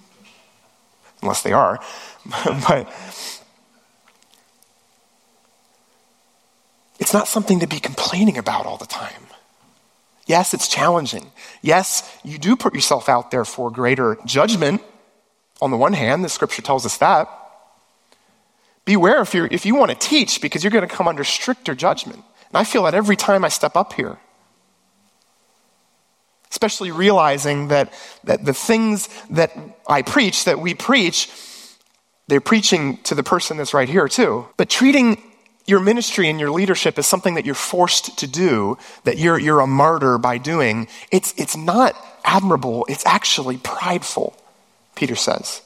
Unless 1.23 1.43
they 1.43 1.53
are. 1.53 1.81
but 2.69 2.89
it's 6.99 7.12
not 7.12 7.29
something 7.29 7.61
to 7.61 7.67
be 7.67 7.79
complaining 7.79 8.39
about 8.39 8.67
all 8.67 8.77
the 8.77 8.87
time. 8.87 9.23
Yes, 10.27 10.55
it's 10.55 10.67
challenging. 10.67 11.31
Yes, 11.62 12.03
you 12.25 12.37
do 12.37 12.57
put 12.57 12.75
yourself 12.75 13.09
out 13.09 13.31
there 13.31 13.45
for 13.45 13.71
greater 13.71 14.19
judgment. 14.27 14.83
On 15.61 15.71
the 15.71 15.77
one 15.77 15.93
hand, 15.93 16.25
the 16.25 16.29
scripture 16.29 16.62
tells 16.62 16.85
us 16.85 16.97
that. 16.99 17.29
Beware 18.85 19.23
if, 19.23 19.35
you're, 19.35 19.47
if 19.47 19.65
you 19.65 19.75
want 19.75 19.91
to 19.93 19.97
teach 19.97 20.41
because 20.41 20.65
you're 20.65 20.73
going 20.73 20.87
to 20.87 20.93
come 20.93 21.09
under 21.09 21.25
stricter 21.25 21.75
judgment. 21.75 22.23
And 22.49 22.57
I 22.57 22.65
feel 22.65 22.83
that 22.85 22.95
every 22.95 23.17
time 23.17 23.45
I 23.45 23.49
step 23.49 23.77
up 23.77 23.93
here. 23.93 24.19
Especially 26.51 26.91
realizing 26.91 27.69
that, 27.69 27.93
that 28.25 28.45
the 28.45 28.55
things 28.55 29.09
that 29.31 29.53
I 29.89 30.03
preach, 30.03 30.45
that 30.45 30.61
we 30.61 30.75
preach, 30.75 31.29
they're 32.29 32.41
preaching 32.41 32.99
to 33.05 33.15
the 33.15 33.23
person 33.23 33.57
that's 33.57 33.75
right 33.75 33.89
here 33.89 34.09
too. 34.09 34.47
But 34.57 34.69
treating 34.69 35.23
your 35.67 35.81
ministry 35.81 36.29
and 36.29 36.39
your 36.39 36.51
leadership 36.51 36.99
as 36.99 37.07
something 37.07 37.35
that 37.35 37.45
you're 37.45 37.55
forced 37.55 38.19
to 38.19 38.27
do, 38.27 38.79
that 39.05 39.19
you're, 39.19 39.39
you're 39.39 39.61
a 39.61 39.67
martyr 39.67 40.19
by 40.19 40.39
doing, 40.39 40.89
it's, 41.11 41.35
it's 41.37 41.57
not 41.57 41.95
admirable, 42.25 42.87
it's 42.89 43.05
actually 43.05 43.59
prideful, 43.59 44.37
Peter 44.95 45.17
says. 45.17 45.62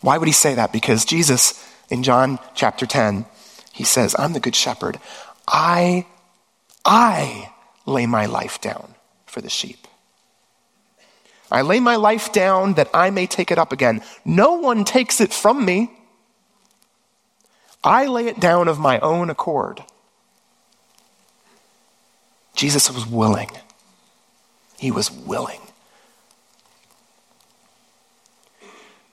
Why 0.00 0.16
would 0.16 0.28
he 0.28 0.32
say 0.32 0.54
that? 0.54 0.72
Because 0.72 1.04
Jesus, 1.04 1.62
in 1.90 2.02
John 2.02 2.38
chapter 2.54 2.86
10, 2.86 3.26
he 3.72 3.84
says, 3.84 4.16
I'm 4.18 4.32
the 4.32 4.40
good 4.40 4.56
shepherd. 4.56 4.98
I, 5.46 6.06
I 6.84 7.52
lay 7.84 8.06
my 8.06 8.26
life 8.26 8.60
down 8.60 8.94
for 9.26 9.40
the 9.42 9.50
sheep. 9.50 9.86
I 11.50 11.62
lay 11.62 11.80
my 11.80 11.96
life 11.96 12.32
down 12.32 12.74
that 12.74 12.88
I 12.94 13.10
may 13.10 13.26
take 13.26 13.50
it 13.50 13.58
up 13.58 13.72
again. 13.72 14.02
No 14.24 14.54
one 14.54 14.84
takes 14.84 15.20
it 15.20 15.32
from 15.32 15.64
me. 15.64 15.90
I 17.82 18.06
lay 18.06 18.26
it 18.26 18.38
down 18.38 18.68
of 18.68 18.78
my 18.78 19.00
own 19.00 19.30
accord. 19.30 19.82
Jesus 22.54 22.90
was 22.90 23.06
willing. 23.06 23.50
He 24.78 24.90
was 24.90 25.10
willing. 25.10 25.60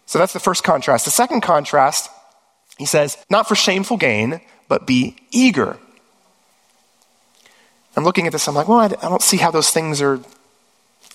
So 0.05 0.19
that's 0.19 0.33
the 0.33 0.39
first 0.39 0.63
contrast. 0.63 1.05
The 1.05 1.11
second 1.11 1.41
contrast, 1.41 2.09
he 2.77 2.85
says, 2.85 3.17
not 3.29 3.47
for 3.47 3.55
shameful 3.55 3.97
gain, 3.97 4.41
but 4.67 4.85
be 4.85 5.15
eager. 5.31 5.77
I'm 7.95 8.03
looking 8.03 8.27
at 8.27 8.31
this, 8.31 8.47
I'm 8.47 8.55
like, 8.55 8.67
well, 8.67 8.79
I 8.79 8.87
don't 8.87 9.21
see 9.21 9.37
how 9.37 9.49
those 9.49 9.71
things 9.71 10.01
are 10.01 10.19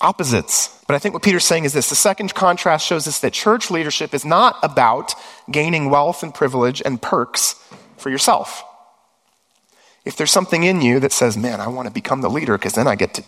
opposites. 0.03 0.69
But 0.85 0.95
I 0.95 0.99
think 0.99 1.13
what 1.13 1.23
Peter's 1.23 1.45
saying 1.45 1.63
is 1.63 1.73
this 1.73 1.89
the 1.89 1.95
second 1.95 2.35
contrast 2.35 2.85
shows 2.85 3.07
us 3.07 3.19
that 3.19 3.33
church 3.33 3.71
leadership 3.71 4.13
is 4.13 4.25
not 4.25 4.57
about 4.61 5.13
gaining 5.49 5.89
wealth 5.89 6.21
and 6.21 6.33
privilege 6.33 6.81
and 6.85 7.01
perks 7.01 7.55
for 7.97 8.09
yourself. 8.09 8.63
If 10.05 10.17
there's 10.17 10.31
something 10.31 10.63
in 10.63 10.81
you 10.81 10.99
that 10.99 11.13
says, 11.13 11.37
man, 11.37 11.61
I 11.61 11.67
want 11.67 11.87
to 11.87 11.93
become 11.93 12.21
the 12.21 12.29
leader 12.29 12.57
because 12.57 12.73
then 12.73 12.87
I 12.87 12.95
get 12.95 13.13
to 13.15 13.23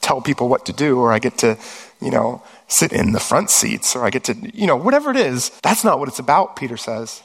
tell 0.00 0.20
people 0.20 0.48
what 0.48 0.66
to 0.66 0.72
do 0.72 0.98
or 0.98 1.12
I 1.12 1.18
get 1.18 1.38
to, 1.38 1.58
you 2.00 2.10
know, 2.10 2.42
sit 2.68 2.92
in 2.92 3.12
the 3.12 3.20
front 3.20 3.50
seats 3.50 3.96
or 3.96 4.04
I 4.04 4.10
get 4.10 4.24
to, 4.24 4.34
you 4.54 4.66
know, 4.66 4.76
whatever 4.76 5.10
it 5.10 5.16
is. 5.16 5.50
That's 5.62 5.82
not 5.82 5.98
what 5.98 6.08
it's 6.08 6.20
about, 6.20 6.54
Peter 6.54 6.76
says. 6.76 7.22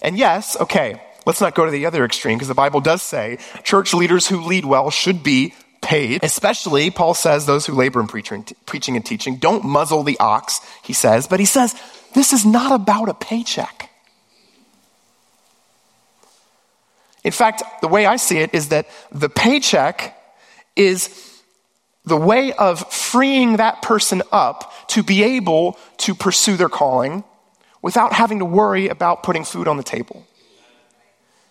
And 0.00 0.16
yes, 0.16 0.56
okay, 0.58 1.02
let's 1.26 1.40
not 1.40 1.54
go 1.54 1.66
to 1.66 1.70
the 1.70 1.84
other 1.84 2.04
extreme 2.04 2.38
because 2.38 2.48
the 2.48 2.54
Bible 2.54 2.80
does 2.80 3.02
say 3.02 3.38
church 3.62 3.92
leaders 3.92 4.28
who 4.28 4.40
lead 4.40 4.64
well 4.64 4.90
should 4.90 5.22
be 5.22 5.52
paid, 5.80 6.22
especially, 6.22 6.90
Paul 6.90 7.14
says, 7.14 7.46
those 7.46 7.66
who 7.66 7.74
labor 7.74 8.00
in 8.00 8.06
preaching 8.06 8.96
and 8.96 9.06
teaching. 9.06 9.36
Don't 9.36 9.64
muzzle 9.64 10.02
the 10.02 10.18
ox, 10.20 10.60
he 10.82 10.92
says, 10.92 11.26
but 11.26 11.40
he 11.40 11.46
says, 11.46 11.74
this 12.14 12.32
is 12.32 12.44
not 12.44 12.72
about 12.72 13.08
a 13.08 13.14
paycheck. 13.14 13.90
In 17.22 17.32
fact, 17.32 17.62
the 17.80 17.88
way 17.88 18.06
I 18.06 18.16
see 18.16 18.38
it 18.38 18.54
is 18.54 18.68
that 18.68 18.88
the 19.12 19.28
paycheck 19.28 20.16
is 20.74 21.40
the 22.04 22.16
way 22.16 22.52
of 22.52 22.90
freeing 22.92 23.58
that 23.58 23.82
person 23.82 24.22
up 24.32 24.72
to 24.88 25.02
be 25.02 25.22
able 25.22 25.78
to 25.98 26.14
pursue 26.14 26.56
their 26.56 26.70
calling 26.70 27.24
without 27.82 28.12
having 28.12 28.38
to 28.38 28.44
worry 28.44 28.88
about 28.88 29.22
putting 29.22 29.44
food 29.44 29.68
on 29.68 29.76
the 29.76 29.82
table. 29.82 30.26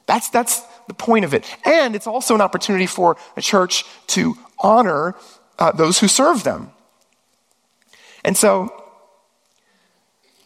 That's, 0.08 0.30
that's 0.30 0.62
the 0.89 0.93
point 0.93 1.23
of 1.23 1.34
it. 1.34 1.45
And 1.63 1.95
it's 1.95 2.08
also 2.08 2.36
an 2.36 2.41
opportunity 2.41 2.88
for 2.88 3.15
a 3.38 3.41
church 3.41 3.86
to 4.08 4.36
honor 4.60 5.15
uh, 5.58 5.71
those 5.71 5.99
who 5.99 6.10
serve 6.10 6.43
them. 6.43 6.71
And 8.25 8.36
so, 8.36 8.73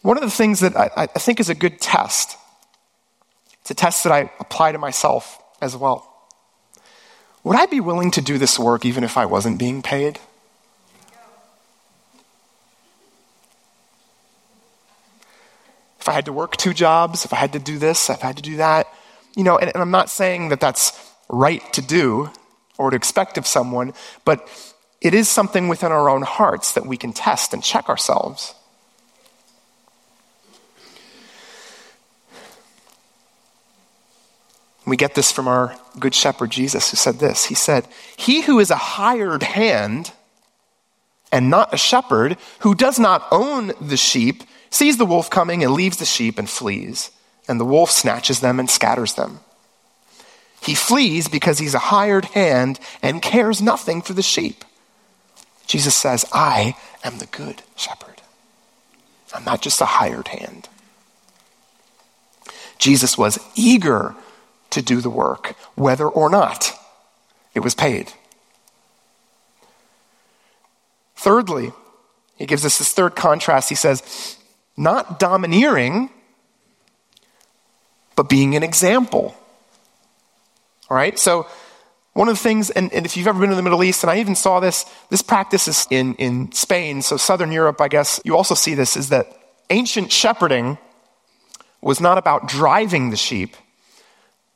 one 0.02 0.16
of 0.16 0.22
the 0.22 0.30
things 0.30 0.60
that 0.60 0.76
I, 0.76 0.90
I 0.96 1.06
think 1.06 1.40
is 1.40 1.48
a 1.48 1.54
good 1.54 1.80
test, 1.80 2.36
it's 3.62 3.70
a 3.70 3.74
test 3.74 4.04
that 4.04 4.12
I 4.12 4.30
apply 4.38 4.72
to 4.72 4.78
myself 4.78 5.42
as 5.60 5.76
well. 5.76 6.10
Would 7.42 7.56
I 7.56 7.66
be 7.66 7.80
willing 7.80 8.10
to 8.12 8.20
do 8.20 8.38
this 8.38 8.58
work 8.58 8.84
even 8.84 9.02
if 9.02 9.16
I 9.16 9.26
wasn't 9.26 9.58
being 9.58 9.82
paid? 9.82 10.20
If 16.00 16.08
I 16.08 16.12
had 16.12 16.26
to 16.26 16.34
work 16.34 16.58
two 16.58 16.74
jobs, 16.74 17.24
if 17.24 17.32
I 17.32 17.36
had 17.36 17.54
to 17.54 17.58
do 17.58 17.78
this, 17.78 18.10
if 18.10 18.22
I 18.22 18.26
had 18.26 18.36
to 18.36 18.42
do 18.42 18.56
that, 18.58 18.86
you 19.36 19.44
know, 19.44 19.58
and, 19.58 19.70
and 19.74 19.82
I'm 19.82 19.90
not 19.90 20.10
saying 20.10 20.48
that 20.50 20.60
that's 20.60 21.12
right 21.28 21.72
to 21.72 21.82
do 21.82 22.30
or 22.78 22.90
to 22.90 22.96
expect 22.96 23.38
of 23.38 23.46
someone, 23.46 23.92
but 24.24 24.48
it 25.00 25.14
is 25.14 25.28
something 25.28 25.68
within 25.68 25.92
our 25.92 26.08
own 26.08 26.22
hearts 26.22 26.72
that 26.72 26.86
we 26.86 26.96
can 26.96 27.12
test 27.12 27.52
and 27.52 27.62
check 27.62 27.88
ourselves. 27.88 28.54
We 34.86 34.96
get 34.96 35.14
this 35.14 35.32
from 35.32 35.48
our 35.48 35.76
good 35.98 36.14
shepherd 36.14 36.50
Jesus, 36.50 36.90
who 36.90 36.96
said 36.96 37.18
this. 37.18 37.46
He 37.46 37.54
said, 37.54 37.88
He 38.16 38.42
who 38.42 38.58
is 38.60 38.70
a 38.70 38.76
hired 38.76 39.42
hand 39.42 40.12
and 41.32 41.50
not 41.50 41.72
a 41.72 41.78
shepherd, 41.78 42.36
who 42.60 42.74
does 42.74 42.98
not 42.98 43.26
own 43.32 43.72
the 43.80 43.96
sheep, 43.96 44.44
sees 44.70 44.98
the 44.98 45.06
wolf 45.06 45.30
coming 45.30 45.64
and 45.64 45.72
leaves 45.72 45.96
the 45.96 46.04
sheep 46.04 46.38
and 46.38 46.48
flees, 46.48 47.10
and 47.48 47.60
the 47.60 47.64
wolf 47.64 47.90
snatches 47.90 48.40
them 48.40 48.58
and 48.58 48.70
scatters 48.70 49.14
them. 49.14 49.40
He 50.62 50.74
flees 50.74 51.28
because 51.28 51.58
he's 51.58 51.74
a 51.74 51.78
hired 51.78 52.24
hand 52.26 52.80
and 53.02 53.20
cares 53.20 53.60
nothing 53.60 54.00
for 54.00 54.14
the 54.14 54.22
sheep. 54.22 54.64
Jesus 55.66 55.94
says, 55.94 56.24
I 56.32 56.76
am 57.02 57.18
the 57.18 57.26
good 57.26 57.62
shepherd. 57.76 58.22
I'm 59.34 59.44
not 59.44 59.60
just 59.60 59.80
a 59.80 59.86
hired 59.86 60.28
hand. 60.28 60.68
Jesus 62.78 63.18
was 63.18 63.38
eager 63.54 64.14
to 64.70 64.80
do 64.80 65.00
the 65.00 65.10
work, 65.10 65.54
whether 65.74 66.08
or 66.08 66.30
not 66.30 66.72
it 67.54 67.60
was 67.60 67.74
paid. 67.74 68.12
Thirdly, 71.16 71.72
he 72.36 72.46
gives 72.46 72.64
us 72.64 72.78
this 72.78 72.92
third 72.92 73.16
contrast. 73.16 73.68
He 73.68 73.74
says, 73.74 74.36
not 74.76 75.18
domineering, 75.18 76.10
but 78.16 78.28
being 78.28 78.56
an 78.56 78.62
example. 78.62 79.34
All 80.88 80.96
right? 80.96 81.18
So, 81.18 81.46
one 82.12 82.28
of 82.28 82.36
the 82.36 82.42
things, 82.42 82.70
and, 82.70 82.92
and, 82.92 83.04
if 83.04 83.16
you've 83.16 83.26
ever 83.26 83.40
been 83.40 83.50
to 83.50 83.56
the 83.56 83.62
Middle 83.62 83.82
East, 83.82 84.04
and 84.04 84.10
I 84.10 84.20
even 84.20 84.36
saw 84.36 84.60
this, 84.60 84.86
this 85.10 85.20
practice 85.20 85.66
is 85.66 85.88
in, 85.90 86.14
in 86.14 86.52
Spain, 86.52 87.02
so 87.02 87.16
Southern 87.16 87.50
Europe, 87.50 87.80
I 87.80 87.88
guess, 87.88 88.20
you 88.24 88.36
also 88.36 88.54
see 88.54 88.74
this, 88.74 88.96
is 88.96 89.08
that 89.08 89.26
ancient 89.70 90.12
shepherding 90.12 90.78
was 91.80 92.00
not 92.00 92.16
about 92.16 92.46
driving 92.46 93.10
the 93.10 93.16
sheep, 93.16 93.56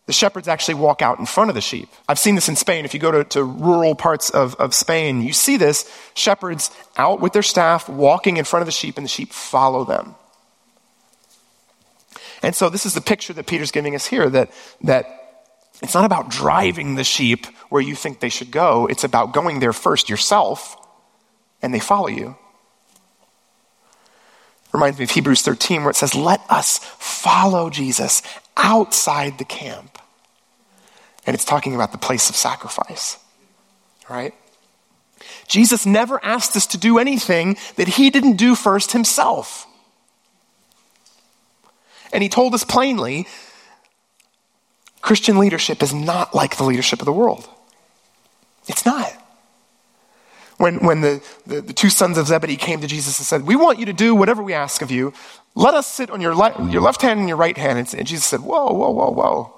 the 0.07 0.13
shepherds 0.15 0.49
actually 0.49 0.75
walk 0.75 1.03
out 1.03 1.19
in 1.19 1.27
front 1.27 1.51
of 1.51 1.55
the 1.55 1.61
sheep. 1.61 1.91
I've 2.09 2.19
seen 2.19 2.35
this 2.35 2.49
in 2.49 2.57
Spain. 2.57 2.87
If 2.87 2.95
you 2.95 3.01
go 3.01 3.11
to, 3.11 3.25
to 3.25 3.45
rural 3.45 3.95
parts 3.95 4.31
of, 4.31 4.55
of 4.55 4.75
Spain, 4.75 5.21
you 5.21 5.35
see 5.35 5.59
this 5.59 5.85
shepherds 6.15 6.71
out 6.97 7.21
with 7.21 7.35
their 7.35 7.43
staff, 7.43 7.91
walking 7.91 8.39
in 8.39 8.47
front 8.47 8.63
of 8.63 8.67
the 8.67 8.73
sheep, 8.73 8.97
and 8.97 9.05
the 9.05 9.11
sheep 9.11 9.33
follow 9.33 9.85
them. 9.85 10.15
And 12.43 12.55
so 12.55 12.69
this 12.69 12.87
is 12.87 12.95
the 12.95 13.01
picture 13.01 13.33
that 13.33 13.47
Peter's 13.47 13.71
giving 13.71 13.95
us 13.95 14.07
here 14.07 14.29
that, 14.31 14.51
that 14.83 15.07
it's 15.83 15.95
not 15.95 16.05
about 16.05 16.29
driving 16.29 16.95
the 16.95 17.05
sheep 17.05 17.47
where 17.69 17.83
you 17.83 17.95
think 17.95 18.21
they 18.21 18.29
should 18.29 18.51
go, 18.51 18.87
it's 18.87 19.05
about 19.05 19.33
going 19.33 19.61
there 19.61 19.73
first 19.73 20.09
yourself, 20.09 20.77
and 21.63 21.73
they 21.73 21.81
follow 21.81 22.09
you. 22.09 22.37
Reminds 24.73 24.99
me 24.99 25.05
of 25.05 25.11
Hebrews 25.11 25.43
13, 25.43 25.83
where 25.83 25.91
it 25.91 25.97
says, 25.97 26.15
Let 26.15 26.41
us 26.51 26.79
follow 26.79 27.71
Jesus 27.71 28.23
outside 28.57 29.39
the 29.39 29.45
camp. 29.45 29.99
And 31.27 31.35
it's 31.35 31.45
talking 31.45 31.75
about 31.75 31.93
the 31.93 31.99
place 31.99 32.31
of 32.31 32.37
sacrifice, 32.37 33.19
right? 34.09 34.35
Jesus 35.47 35.87
never 35.87 36.23
asked 36.25 36.57
us 36.57 36.67
to 36.69 36.79
do 36.79 36.99
anything 36.99 37.57
that 37.77 37.89
he 37.89 38.11
didn't 38.11 38.37
do 38.37 38.55
first 38.55 38.93
himself. 38.93 39.67
And 42.13 42.23
he 42.23 42.29
told 42.29 42.55
us 42.55 42.65
plainly 42.65 43.27
Christian 45.01 45.39
leadership 45.39 45.83
is 45.83 45.95
not 45.95 46.35
like 46.35 46.57
the 46.57 46.65
leadership 46.65 47.01
of 47.01 47.07
the 47.07 47.13
world. 47.13 47.49
It's 48.67 48.85
not. 48.85 49.13
When, 50.59 50.85
when 50.85 51.01
the, 51.03 51.23
the, 51.47 51.61
the, 51.61 51.73
two 51.73 51.89
sons 51.89 52.19
of 52.19 52.27
Zebedee 52.27 52.57
came 52.57 52.81
to 52.81 52.89
Jesus 52.89 53.19
and 53.19 53.27
said, 53.27 53.47
We 53.47 53.55
want 53.55 53.79
you 53.79 53.87
to 53.87 53.93
do 53.93 54.15
whatever 54.15 54.43
we 54.43 54.55
ask 54.55 54.83
of 54.83 54.91
you. 54.91 55.13
Let 55.55 55.75
us 55.75 55.87
sit 55.87 56.11
on 56.11 56.21
your, 56.21 56.35
le- 56.35 56.69
your 56.71 56.83
left 56.83 57.01
hand 57.01 57.21
and 57.21 57.29
your 57.29 57.39
right 57.39 57.57
hand. 57.57 57.79
And, 57.79 57.95
and 57.95 58.07
Jesus 58.07 58.25
said, 58.25 58.41
Whoa, 58.41 58.73
whoa, 58.73 58.91
whoa, 58.91 59.11
whoa. 59.11 59.55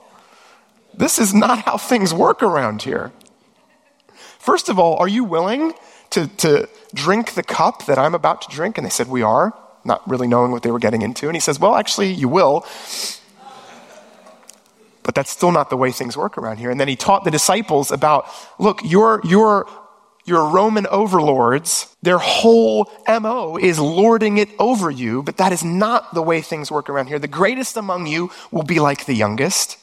This 0.92 1.18
is 1.18 1.32
not 1.32 1.60
how 1.60 1.78
things 1.78 2.12
work 2.12 2.42
around 2.42 2.82
here. 2.82 3.12
First 4.38 4.68
of 4.68 4.78
all, 4.78 4.96
are 4.98 5.08
you 5.08 5.24
willing 5.24 5.72
to, 6.10 6.26
to 6.38 6.68
drink 6.92 7.32
the 7.32 7.42
cup 7.42 7.86
that 7.86 7.98
I'm 7.98 8.14
about 8.14 8.42
to 8.42 8.48
drink? 8.48 8.76
And 8.76 8.84
they 8.84 8.90
said, 8.90 9.08
We 9.08 9.22
are, 9.22 9.54
not 9.84 10.08
really 10.08 10.26
knowing 10.26 10.52
what 10.52 10.62
they 10.62 10.70
were 10.70 10.78
getting 10.78 11.02
into. 11.02 11.26
And 11.26 11.36
he 11.36 11.40
says, 11.40 11.58
Well, 11.58 11.74
actually, 11.74 12.12
you 12.12 12.28
will. 12.28 12.66
But 15.02 15.14
that's 15.14 15.30
still 15.30 15.50
not 15.50 15.70
the 15.70 15.76
way 15.76 15.92
things 15.92 16.16
work 16.16 16.36
around 16.38 16.58
here. 16.58 16.70
And 16.70 16.78
then 16.78 16.88
he 16.88 16.96
taught 16.96 17.24
the 17.24 17.30
disciples 17.30 17.90
about 17.90 18.26
look, 18.58 18.80
your, 18.84 19.20
your, 19.24 19.66
your 20.24 20.48
Roman 20.48 20.86
overlords, 20.86 21.94
their 22.02 22.18
whole 22.18 22.90
MO 23.08 23.56
is 23.56 23.78
lording 23.78 24.38
it 24.38 24.48
over 24.58 24.90
you, 24.90 25.22
but 25.22 25.38
that 25.38 25.52
is 25.52 25.64
not 25.64 26.14
the 26.14 26.22
way 26.22 26.40
things 26.42 26.70
work 26.70 26.88
around 26.88 27.06
here. 27.06 27.18
The 27.18 27.28
greatest 27.28 27.76
among 27.76 28.06
you 28.06 28.30
will 28.50 28.62
be 28.62 28.78
like 28.78 29.06
the 29.06 29.14
youngest. 29.14 29.78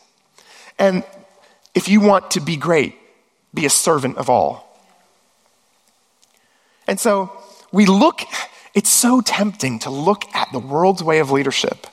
And 0.80 1.04
if 1.74 1.90
you 1.90 2.00
want 2.00 2.32
to 2.32 2.40
be 2.40 2.56
great, 2.56 2.96
be 3.54 3.66
a 3.66 3.70
servant 3.70 4.18
of 4.18 4.30
all. 4.30 4.64
And 6.88 7.00
so 7.00 7.32
we 7.72 7.86
look, 7.86 8.22
it's 8.78 8.92
so 8.92 9.22
tempting 9.22 9.80
to 9.80 9.90
look 9.90 10.24
at 10.36 10.52
the 10.52 10.60
world's 10.60 11.04
way 11.04 11.18
of 11.18 11.32
leadership 11.32 11.88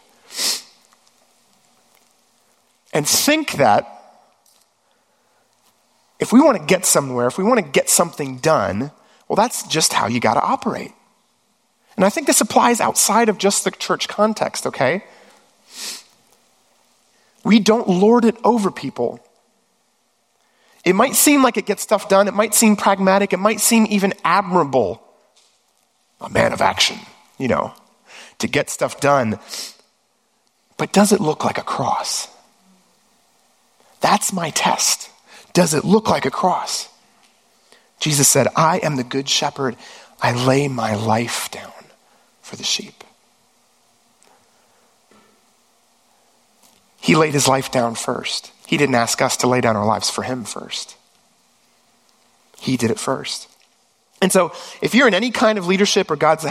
and 2.93 3.09
think 3.09 3.53
that 3.53 3.89
if 6.21 6.31
we 6.31 6.43
want 6.43 6.59
to 6.59 6.65
get 6.67 6.85
somewhere, 6.85 7.27
if 7.27 7.39
we 7.39 7.45
want 7.45 7.59
to 7.59 7.67
get 7.67 7.89
something 7.89 8.37
done, 8.37 8.91
well, 9.29 9.35
that's 9.35 9.67
just 9.67 9.95
how 9.95 10.09
you 10.09 10.21
got 10.21 10.35
to 10.35 10.43
operate. 10.43 10.93
And 11.97 12.05
I 12.05 12.11
think 12.11 12.27
this 12.27 12.43
applies 12.43 12.83
outside 12.83 13.31
of 13.31 13.39
just 13.39 13.65
the 13.65 13.71
church 13.71 14.07
context, 14.07 14.67
okay? 14.67 15.05
We 17.45 17.61
don't 17.61 17.89
lord 17.89 18.27
it 18.27 18.37
over 18.45 18.71
people. 18.71 19.27
It 20.85 20.95
might 20.95 21.15
seem 21.15 21.43
like 21.43 21.57
it 21.57 21.65
gets 21.65 21.83
stuff 21.83 22.11
done, 22.11 22.29
it 22.29 22.35
might 22.35 22.53
seem 22.53 22.77
pragmatic, 22.77 23.33
it 23.33 23.39
might 23.39 23.61
seem 23.61 23.87
even 23.89 24.13
admirable. 24.23 25.04
A 26.25 26.31
man 26.31 26.53
of 26.53 26.63
action, 26.63 26.99
you 27.39 27.49
know, 27.49 27.75
to 28.39 28.49
get 28.49 28.71
stuff 28.71 28.99
done. 28.99 29.39
But 30.79 30.93
does 30.93 31.13
it 31.13 31.21
look 31.21 31.45
like 31.45 31.59
a 31.59 31.63
cross? 31.63 32.29
That's 34.01 34.33
my 34.33 34.51
test. 34.51 35.11
Does 35.53 35.75
it 35.75 35.85
look 35.85 36.09
like 36.09 36.25
a 36.25 36.31
cross? 36.31 36.89
Jesus 38.01 38.29
said, 38.29 38.49
I 38.57 38.79
am 38.79 38.97
the 38.97 39.05
good 39.05 39.29
shepherd. 39.29 39.77
I 40.21 40.33
lay 40.33 40.69
my 40.69 40.95
life 40.95 41.51
down 41.51 41.73
for 42.41 42.57
the 42.57 42.65
sheep. 42.65 43.05
He 47.01 47.15
laid 47.17 47.35
his 47.35 47.47
life 47.47 47.71
down 47.71 47.95
first. 47.97 48.51
He 48.67 48.79
didn't 48.79 48.95
ask 48.95 49.21
us 49.21 49.37
to 49.39 49.47
lay 49.47 49.61
down 49.61 49.77
our 49.77 49.85
lives 49.85 50.09
for 50.09 50.23
him 50.23 50.45
first. 50.45 50.97
He 52.59 52.79
did 52.79 52.91
it 52.91 52.99
first. 52.99 53.54
And 54.25 54.33
so, 54.33 54.55
if 54.81 54.95
you're 54.95 55.07
in 55.07 55.13
any 55.13 55.31
kind 55.31 55.59
of 55.59 55.67
leadership 55.67 56.11
or 56.11 56.17
God's, 56.17 56.47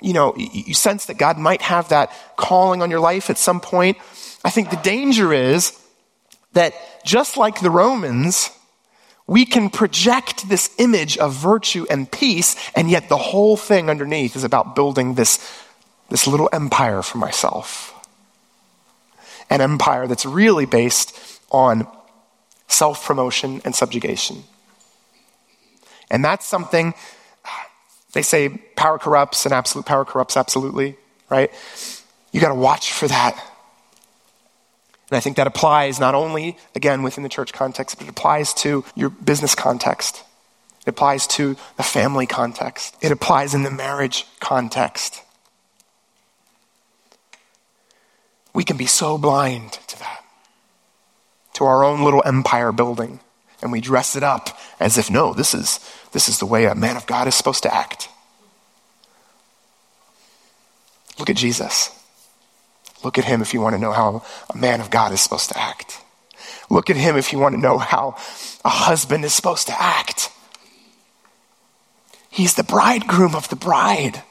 you 0.00 0.14
know, 0.14 0.34
you 0.34 0.72
sense 0.72 1.04
that 1.04 1.18
God 1.18 1.36
might 1.36 1.60
have 1.60 1.90
that 1.90 2.10
calling 2.38 2.80
on 2.80 2.90
your 2.90 3.00
life 3.00 3.28
at 3.28 3.36
some 3.36 3.60
point, 3.60 3.98
I 4.46 4.48
think 4.48 4.70
the 4.70 4.76
danger 4.76 5.34
is 5.34 5.78
that 6.54 6.72
just 7.04 7.36
like 7.36 7.60
the 7.60 7.70
Romans, 7.70 8.48
we 9.26 9.44
can 9.44 9.68
project 9.68 10.48
this 10.48 10.70
image 10.78 11.18
of 11.18 11.34
virtue 11.34 11.84
and 11.90 12.10
peace, 12.10 12.56
and 12.74 12.88
yet 12.90 13.10
the 13.10 13.18
whole 13.18 13.58
thing 13.58 13.90
underneath 13.90 14.34
is 14.34 14.42
about 14.42 14.74
building 14.74 15.12
this, 15.12 15.38
this 16.08 16.26
little 16.26 16.48
empire 16.50 17.02
for 17.02 17.18
myself. 17.18 17.92
An 19.50 19.60
empire 19.60 20.06
that's 20.06 20.24
really 20.24 20.64
based 20.64 21.14
on 21.50 21.86
self 22.68 23.04
promotion 23.04 23.60
and 23.66 23.76
subjugation. 23.76 24.44
And 26.10 26.24
that's 26.24 26.46
something, 26.46 26.94
they 28.12 28.22
say 28.22 28.48
power 28.48 28.98
corrupts 28.98 29.44
and 29.44 29.52
absolute 29.52 29.86
power 29.86 30.04
corrupts 30.04 30.36
absolutely, 30.36 30.96
right? 31.30 31.52
You 32.32 32.40
got 32.40 32.48
to 32.48 32.54
watch 32.54 32.92
for 32.92 33.08
that. 33.08 33.34
And 35.10 35.16
I 35.16 35.20
think 35.20 35.36
that 35.36 35.46
applies 35.46 35.98
not 35.98 36.14
only, 36.14 36.58
again, 36.74 37.02
within 37.02 37.22
the 37.22 37.28
church 37.28 37.52
context, 37.52 37.98
but 37.98 38.06
it 38.06 38.10
applies 38.10 38.52
to 38.54 38.84
your 38.94 39.10
business 39.10 39.54
context. 39.54 40.22
It 40.82 40.88
applies 40.88 41.26
to 41.28 41.56
the 41.76 41.82
family 41.82 42.26
context. 42.26 42.96
It 43.00 43.12
applies 43.12 43.54
in 43.54 43.62
the 43.62 43.70
marriage 43.70 44.26
context. 44.40 45.22
We 48.54 48.64
can 48.64 48.76
be 48.76 48.86
so 48.86 49.18
blind 49.18 49.72
to 49.72 49.98
that, 49.98 50.24
to 51.54 51.64
our 51.64 51.84
own 51.84 52.02
little 52.02 52.22
empire 52.24 52.72
building, 52.72 53.20
and 53.62 53.70
we 53.70 53.80
dress 53.80 54.16
it 54.16 54.22
up 54.22 54.58
as 54.80 54.98
if, 54.98 55.10
no, 55.10 55.32
this 55.32 55.54
is, 55.54 55.78
this 56.12 56.28
is 56.28 56.38
the 56.38 56.46
way 56.46 56.64
a 56.64 56.74
man 56.74 56.96
of 56.96 57.06
God 57.06 57.28
is 57.28 57.34
supposed 57.34 57.62
to 57.64 57.74
act. 57.74 58.08
Look 61.18 61.30
at 61.30 61.36
Jesus. 61.36 61.90
Look 63.04 63.18
at 63.18 63.24
him 63.24 63.42
if 63.42 63.54
you 63.54 63.60
want 63.60 63.74
to 63.76 63.80
know 63.80 63.92
how 63.92 64.22
a 64.52 64.56
man 64.56 64.80
of 64.80 64.90
God 64.90 65.12
is 65.12 65.20
supposed 65.20 65.50
to 65.50 65.58
act. 65.58 66.00
Look 66.70 66.90
at 66.90 66.96
him 66.96 67.16
if 67.16 67.32
you 67.32 67.38
want 67.38 67.54
to 67.54 67.60
know 67.60 67.78
how 67.78 68.16
a 68.64 68.68
husband 68.68 69.24
is 69.24 69.32
supposed 69.32 69.66
to 69.68 69.80
act. 69.80 70.30
He's 72.30 72.54
the 72.54 72.62
bridegroom 72.62 73.34
of 73.34 73.48
the 73.48 73.56
bride. 73.56 74.22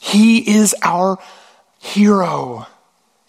He 0.00 0.56
is 0.56 0.74
our 0.82 1.18
hero. 1.80 2.66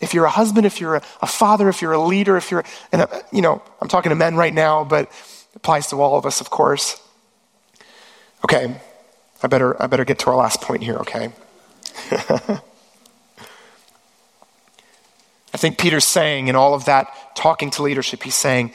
If 0.01 0.13
you're 0.13 0.25
a 0.25 0.29
husband, 0.29 0.65
if 0.65 0.81
you're 0.81 0.95
a, 1.21 1.27
father, 1.27 1.69
if 1.69 1.81
you're 1.81 1.93
a 1.93 2.01
leader, 2.01 2.35
if 2.35 2.51
you're, 2.51 2.63
and 2.91 3.03
a, 3.03 3.23
you 3.31 3.41
know, 3.41 3.61
I'm 3.81 3.87
talking 3.87 4.09
to 4.09 4.15
men 4.15 4.35
right 4.35 4.53
now, 4.53 4.83
but 4.83 5.09
applies 5.55 5.87
to 5.87 6.01
all 6.01 6.17
of 6.17 6.25
us, 6.25 6.41
of 6.41 6.49
course. 6.49 7.01
Okay, 8.43 8.75
I 9.41 9.47
better, 9.47 9.81
I 9.81 9.87
better 9.87 10.05
get 10.05 10.19
to 10.19 10.29
our 10.29 10.35
last 10.35 10.61
point 10.61 10.83
here, 10.83 10.97
okay? 10.97 11.31
I 15.53 15.57
think 15.57 15.77
Peter's 15.77 16.05
saying 16.05 16.47
in 16.47 16.55
all 16.55 16.73
of 16.73 16.85
that 16.85 17.13
talking 17.35 17.71
to 17.71 17.83
leadership, 17.83 18.23
he's 18.23 18.35
saying, 18.35 18.73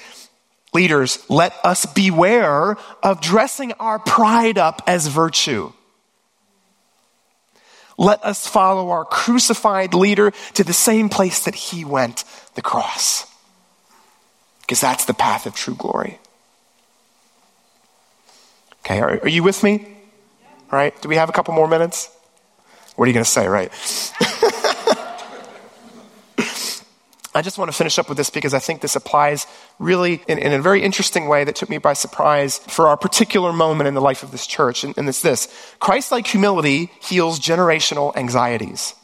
Leaders, 0.73 1.19
let 1.29 1.53
us 1.65 1.85
beware 1.85 2.77
of 3.03 3.21
dressing 3.21 3.73
our 3.75 3.99
pride 3.99 4.57
up 4.57 4.83
as 4.87 5.09
virtue. 5.09 5.73
Let 7.99 8.25
us 8.25 8.47
follow 8.47 8.91
our 8.91 9.05
crucified 9.05 9.95
leader 9.95 10.33
to 10.55 10.65
the 10.65 10.73
same 10.73 11.09
place 11.09 11.45
that 11.45 11.57
he 11.57 11.85
went, 11.85 12.25
the 12.55 12.63
cross. 12.63 13.27
Because 14.61 14.81
that's 14.81 15.05
the 15.07 15.15
path 15.15 15.45
of 15.45 15.57
true 15.57 15.75
glory. 15.75 16.20
Okay, 18.81 19.01
are, 19.01 19.21
are 19.23 19.29
you 19.29 19.43
with 19.43 19.63
me? 19.63 19.97
Right, 20.71 21.01
do 21.03 21.09
we 21.09 21.17
have 21.17 21.29
a 21.29 21.33
couple 21.33 21.55
more 21.55 21.69
minutes? 21.69 22.11
What 22.97 23.05
are 23.05 23.09
you 23.09 23.15
going 23.15 23.25
to 23.25 23.31
say, 23.31 23.49
right? 23.49 23.73
I 27.33 27.43
just 27.43 27.59
want 27.59 27.71
to 27.71 27.77
finish 27.77 27.99
up 27.99 28.09
with 28.09 28.19
this 28.19 28.29
because 28.29 28.55
I 28.55 28.59
think 28.59 28.81
this 28.81 28.97
applies 28.97 29.47
really 29.79 30.21
in, 30.27 30.39
in, 30.39 30.53
a 30.53 30.61
very 30.61 30.83
interesting 30.83 31.29
way 31.29 31.45
that 31.45 31.55
took 31.55 31.71
me 31.71 31.79
by 31.79 31.93
surprise 31.93 32.59
for 32.59 32.89
our 32.89 32.97
particular 32.97 33.53
moment 33.53 33.87
in 33.87 33.95
the 33.95 34.01
life 34.01 34.25
of 34.25 34.33
this 34.33 34.49
church. 34.49 34.83
And, 34.83 34.99
and 34.99 35.09
it's 35.09 35.23
this 35.23 35.49
Christ 35.79 36.11
like 36.11 36.27
humility 36.27 36.91
heals 37.01 37.39
generational 37.39 38.15
anxieties. 38.17 38.95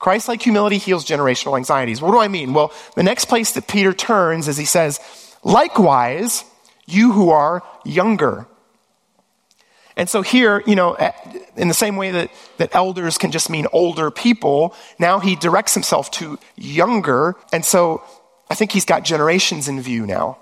Christ 0.00 0.26
like 0.26 0.42
humility 0.42 0.78
heals 0.78 1.06
generational 1.06 1.56
anxieties. 1.56 2.02
What 2.02 2.10
do 2.10 2.18
I 2.18 2.26
mean? 2.26 2.54
Well, 2.54 2.72
the 2.96 3.04
next 3.04 3.26
place 3.26 3.52
that 3.52 3.68
Peter 3.68 3.92
turns 3.92 4.48
is 4.48 4.56
he 4.56 4.64
says, 4.64 4.98
likewise, 5.44 6.44
you 6.86 7.12
who 7.12 7.30
are 7.30 7.62
younger. 7.84 8.48
And 9.96 10.08
so 10.08 10.22
here, 10.22 10.62
you 10.66 10.74
know, 10.74 10.94
eh, 10.94 11.12
in 11.56 11.68
the 11.68 11.74
same 11.74 11.96
way 11.96 12.10
that, 12.10 12.30
that 12.56 12.74
elders 12.74 13.18
can 13.18 13.30
just 13.30 13.50
mean 13.50 13.66
older 13.72 14.10
people, 14.10 14.74
now 14.98 15.18
he 15.18 15.36
directs 15.36 15.74
himself 15.74 16.10
to 16.12 16.38
younger. 16.56 17.36
And 17.52 17.64
so 17.64 18.02
I 18.50 18.54
think 18.54 18.72
he's 18.72 18.84
got 18.84 19.04
generations 19.04 19.68
in 19.68 19.80
view 19.80 20.06
now. 20.06 20.38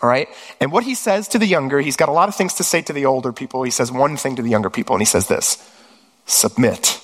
All 0.00 0.08
right? 0.08 0.28
And 0.60 0.72
what 0.72 0.84
he 0.84 0.94
says 0.94 1.28
to 1.28 1.38
the 1.38 1.46
younger, 1.46 1.80
he's 1.80 1.96
got 1.96 2.08
a 2.08 2.12
lot 2.12 2.28
of 2.28 2.34
things 2.34 2.54
to 2.54 2.64
say 2.64 2.82
to 2.82 2.92
the 2.92 3.06
older 3.06 3.32
people. 3.32 3.62
He 3.62 3.70
says 3.70 3.92
one 3.92 4.16
thing 4.16 4.36
to 4.36 4.42
the 4.42 4.50
younger 4.50 4.70
people, 4.70 4.96
and 4.96 5.00
he 5.00 5.06
says 5.06 5.28
this 5.28 5.58
submit. 6.26 7.00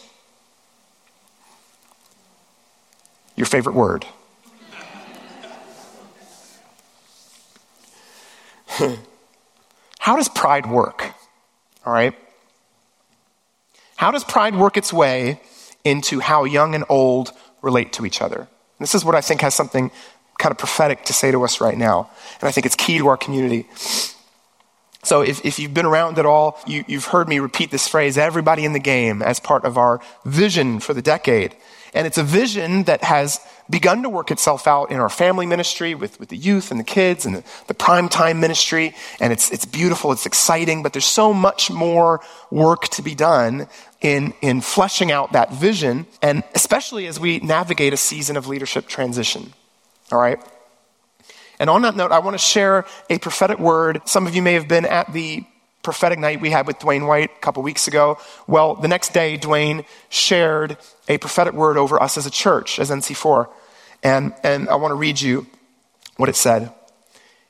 Your 3.36 3.46
favorite 3.46 3.76
word. 3.76 4.04
How 9.98 10.16
does 10.16 10.28
pride 10.28 10.66
work? 10.66 11.07
All 11.86 11.92
right. 11.92 12.14
How 13.96 14.10
does 14.10 14.24
pride 14.24 14.54
work 14.54 14.76
its 14.76 14.92
way 14.92 15.40
into 15.84 16.20
how 16.20 16.44
young 16.44 16.74
and 16.74 16.84
old 16.88 17.32
relate 17.62 17.92
to 17.94 18.06
each 18.06 18.22
other? 18.22 18.48
This 18.78 18.94
is 18.94 19.04
what 19.04 19.14
I 19.14 19.20
think 19.20 19.40
has 19.40 19.54
something 19.54 19.90
kind 20.38 20.52
of 20.52 20.58
prophetic 20.58 21.04
to 21.06 21.12
say 21.12 21.32
to 21.32 21.42
us 21.42 21.60
right 21.60 21.76
now. 21.76 22.10
And 22.40 22.48
I 22.48 22.52
think 22.52 22.64
it's 22.64 22.76
key 22.76 22.98
to 22.98 23.08
our 23.08 23.16
community. 23.16 23.66
So 25.02 25.22
if, 25.22 25.44
if 25.44 25.58
you've 25.58 25.74
been 25.74 25.86
around 25.86 26.18
at 26.18 26.26
all, 26.26 26.60
you, 26.66 26.84
you've 26.86 27.06
heard 27.06 27.28
me 27.28 27.38
repeat 27.38 27.70
this 27.70 27.88
phrase, 27.88 28.18
everybody 28.18 28.64
in 28.64 28.72
the 28.72 28.80
game, 28.80 29.22
as 29.22 29.40
part 29.40 29.64
of 29.64 29.76
our 29.76 30.00
vision 30.24 30.80
for 30.80 30.94
the 30.94 31.02
decade. 31.02 31.56
And 31.94 32.06
it's 32.06 32.18
a 32.18 32.22
vision 32.22 32.84
that 32.84 33.02
has 33.04 33.40
begun 33.70 34.02
to 34.02 34.08
work 34.08 34.30
itself 34.30 34.66
out 34.66 34.90
in 34.90 34.98
our 34.98 35.08
family 35.08 35.46
ministry 35.46 35.94
with, 35.94 36.18
with 36.18 36.28
the 36.28 36.36
youth 36.36 36.70
and 36.70 36.80
the 36.80 36.84
kids 36.84 37.26
and 37.26 37.36
the, 37.36 37.44
the 37.66 37.74
prime 37.74 38.08
time 38.08 38.40
ministry. 38.40 38.94
And 39.20 39.32
it's, 39.32 39.50
it's 39.50 39.64
beautiful, 39.64 40.12
it's 40.12 40.26
exciting, 40.26 40.82
but 40.82 40.92
there's 40.92 41.04
so 41.04 41.32
much 41.32 41.70
more 41.70 42.20
work 42.50 42.88
to 42.88 43.02
be 43.02 43.14
done 43.14 43.68
in, 44.00 44.32
in 44.40 44.60
fleshing 44.60 45.10
out 45.10 45.32
that 45.32 45.52
vision, 45.52 46.06
and 46.22 46.44
especially 46.54 47.06
as 47.06 47.18
we 47.18 47.40
navigate 47.40 47.92
a 47.92 47.96
season 47.96 48.36
of 48.36 48.46
leadership 48.46 48.86
transition. 48.86 49.52
All 50.12 50.20
right? 50.20 50.38
And 51.58 51.68
on 51.68 51.82
that 51.82 51.96
note, 51.96 52.12
I 52.12 52.20
want 52.20 52.34
to 52.34 52.38
share 52.38 52.86
a 53.10 53.18
prophetic 53.18 53.58
word. 53.58 54.00
Some 54.04 54.26
of 54.26 54.34
you 54.34 54.42
may 54.42 54.54
have 54.54 54.68
been 54.68 54.84
at 54.84 55.12
the 55.12 55.44
prophetic 55.82 56.18
night 56.18 56.40
we 56.40 56.50
had 56.50 56.66
with 56.66 56.78
Dwayne 56.78 57.06
White 57.06 57.30
a 57.36 57.40
couple 57.40 57.62
weeks 57.62 57.88
ago. 57.88 58.18
Well, 58.46 58.74
the 58.74 58.88
next 58.88 59.12
day, 59.12 59.38
Dwayne 59.38 59.84
shared 60.08 60.76
a 61.08 61.18
prophetic 61.18 61.54
word 61.54 61.76
over 61.76 62.00
us 62.00 62.16
as 62.16 62.26
a 62.26 62.30
church, 62.30 62.78
as 62.78 62.90
NC4. 62.90 63.48
And, 64.02 64.34
and 64.42 64.68
I 64.68 64.76
want 64.76 64.92
to 64.92 64.96
read 64.96 65.20
you 65.20 65.46
what 66.16 66.28
it 66.28 66.36
said. 66.36 66.72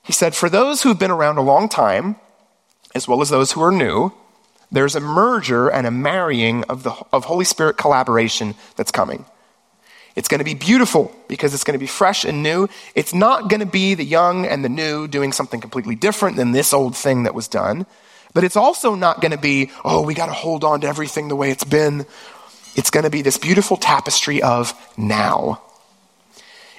He 0.03 0.13
said, 0.13 0.35
For 0.35 0.49
those 0.49 0.83
who 0.83 0.89
have 0.89 0.99
been 0.99 1.11
around 1.11 1.39
a 1.39 1.43
long 1.43 1.69
time, 1.69 2.17
as 2.95 3.07
well 3.07 3.21
as 3.21 3.29
those 3.29 3.53
who 3.53 3.63
are 3.63 3.73
new, 3.73 4.13
there's 4.71 4.95
a 4.95 5.01
merger 5.01 5.69
and 5.69 5.87
a 5.87 5.91
marrying 5.91 6.65
of, 6.65 6.83
the, 6.83 6.93
of 7.13 7.25
Holy 7.25 7.45
Spirit 7.45 7.77
collaboration 7.77 8.55
that's 8.77 8.91
coming. 8.91 9.25
It's 10.15 10.29
going 10.29 10.41
to 10.41 10.45
be 10.45 10.55
beautiful 10.55 11.15
because 11.29 11.55
it's 11.55 11.65
going 11.65 11.79
to 11.79 11.83
be 11.83 11.87
fresh 11.87 12.25
and 12.25 12.43
new. 12.43 12.69
It's 12.95 13.15
not 13.15 13.49
going 13.49 13.61
to 13.61 13.67
be 13.67 13.95
the 13.95 14.05
young 14.05 14.47
and 14.47 14.65
the 14.65 14.69
new 14.69 15.07
doing 15.07 15.33
something 15.33 15.61
completely 15.61 15.95
different 15.95 16.37
than 16.37 16.53
this 16.53 16.73
old 16.73 16.97
thing 16.97 17.23
that 17.23 17.35
was 17.35 17.47
done. 17.47 17.87
But 18.35 18.45
it's 18.45 18.57
also 18.57 18.95
not 18.95 19.21
going 19.21 19.31
to 19.31 19.39
be, 19.39 19.71
oh, 19.85 20.03
we 20.03 20.15
got 20.15 20.27
to 20.27 20.33
hold 20.33 20.65
on 20.65 20.81
to 20.81 20.87
everything 20.87 21.29
the 21.29 21.37
way 21.37 21.51
it's 21.51 21.65
been. 21.65 22.05
It's 22.77 22.91
going 22.91 23.05
to 23.05 23.11
be 23.11 23.23
this 23.23 23.39
beautiful 23.39 23.77
tapestry 23.77 24.43
of 24.43 24.73
now. 24.97 25.63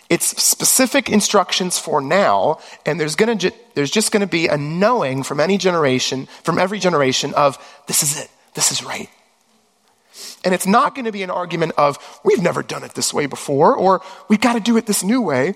It's 0.09 0.41
specific 0.41 1.09
instructions 1.09 1.77
for 1.77 2.01
now, 2.01 2.59
and 2.85 2.99
there's, 2.99 3.15
gonna 3.15 3.35
ju- 3.35 3.51
there's 3.75 3.91
just 3.91 4.11
going 4.11 4.21
to 4.21 4.27
be 4.27 4.47
a 4.47 4.57
knowing 4.57 5.21
from 5.21 5.39
any 5.39 5.57
generation, 5.57 6.25
from 6.43 6.57
every 6.57 6.79
generation, 6.79 7.33
of 7.35 7.57
this 7.85 8.01
is 8.01 8.19
it, 8.19 8.29
this 8.55 8.71
is 8.71 8.83
right. 8.83 9.09
And 10.43 10.53
it's 10.53 10.65
not 10.65 10.95
going 10.95 11.05
to 11.05 11.11
be 11.11 11.21
an 11.21 11.29
argument 11.29 11.73
of, 11.77 11.97
we've 12.23 12.41
never 12.41 12.63
done 12.63 12.83
it 12.83 12.95
this 12.95 13.13
way 13.13 13.27
before, 13.27 13.75
or 13.75 14.01
we've 14.27 14.41
got 14.41 14.53
to 14.53 14.59
do 14.59 14.77
it 14.77 14.87
this 14.87 15.03
new 15.03 15.21
way. 15.21 15.53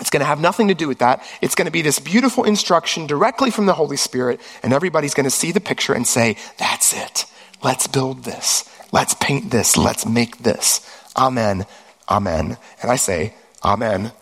It's 0.00 0.10
going 0.10 0.20
to 0.20 0.26
have 0.26 0.40
nothing 0.40 0.68
to 0.68 0.74
do 0.74 0.88
with 0.88 0.98
that. 0.98 1.24
It's 1.40 1.54
going 1.54 1.66
to 1.66 1.72
be 1.72 1.82
this 1.82 1.98
beautiful 1.98 2.44
instruction 2.44 3.06
directly 3.06 3.50
from 3.50 3.66
the 3.66 3.74
Holy 3.74 3.96
Spirit, 3.96 4.40
and 4.62 4.72
everybody's 4.72 5.14
going 5.14 5.24
to 5.24 5.30
see 5.30 5.52
the 5.52 5.60
picture 5.60 5.92
and 5.92 6.06
say, 6.06 6.36
That's 6.58 6.92
it. 6.92 7.26
Let's 7.62 7.86
build 7.86 8.24
this. 8.24 8.64
Let's 8.92 9.14
paint 9.14 9.50
this. 9.50 9.76
Let's 9.76 10.06
make 10.06 10.38
this. 10.38 10.88
Amen. 11.16 11.66
Amen. 12.08 12.56
And 12.82 12.90
I 12.90 12.96
say, 12.96 13.34
Amen, 13.64 13.94
Amen. 13.94 14.12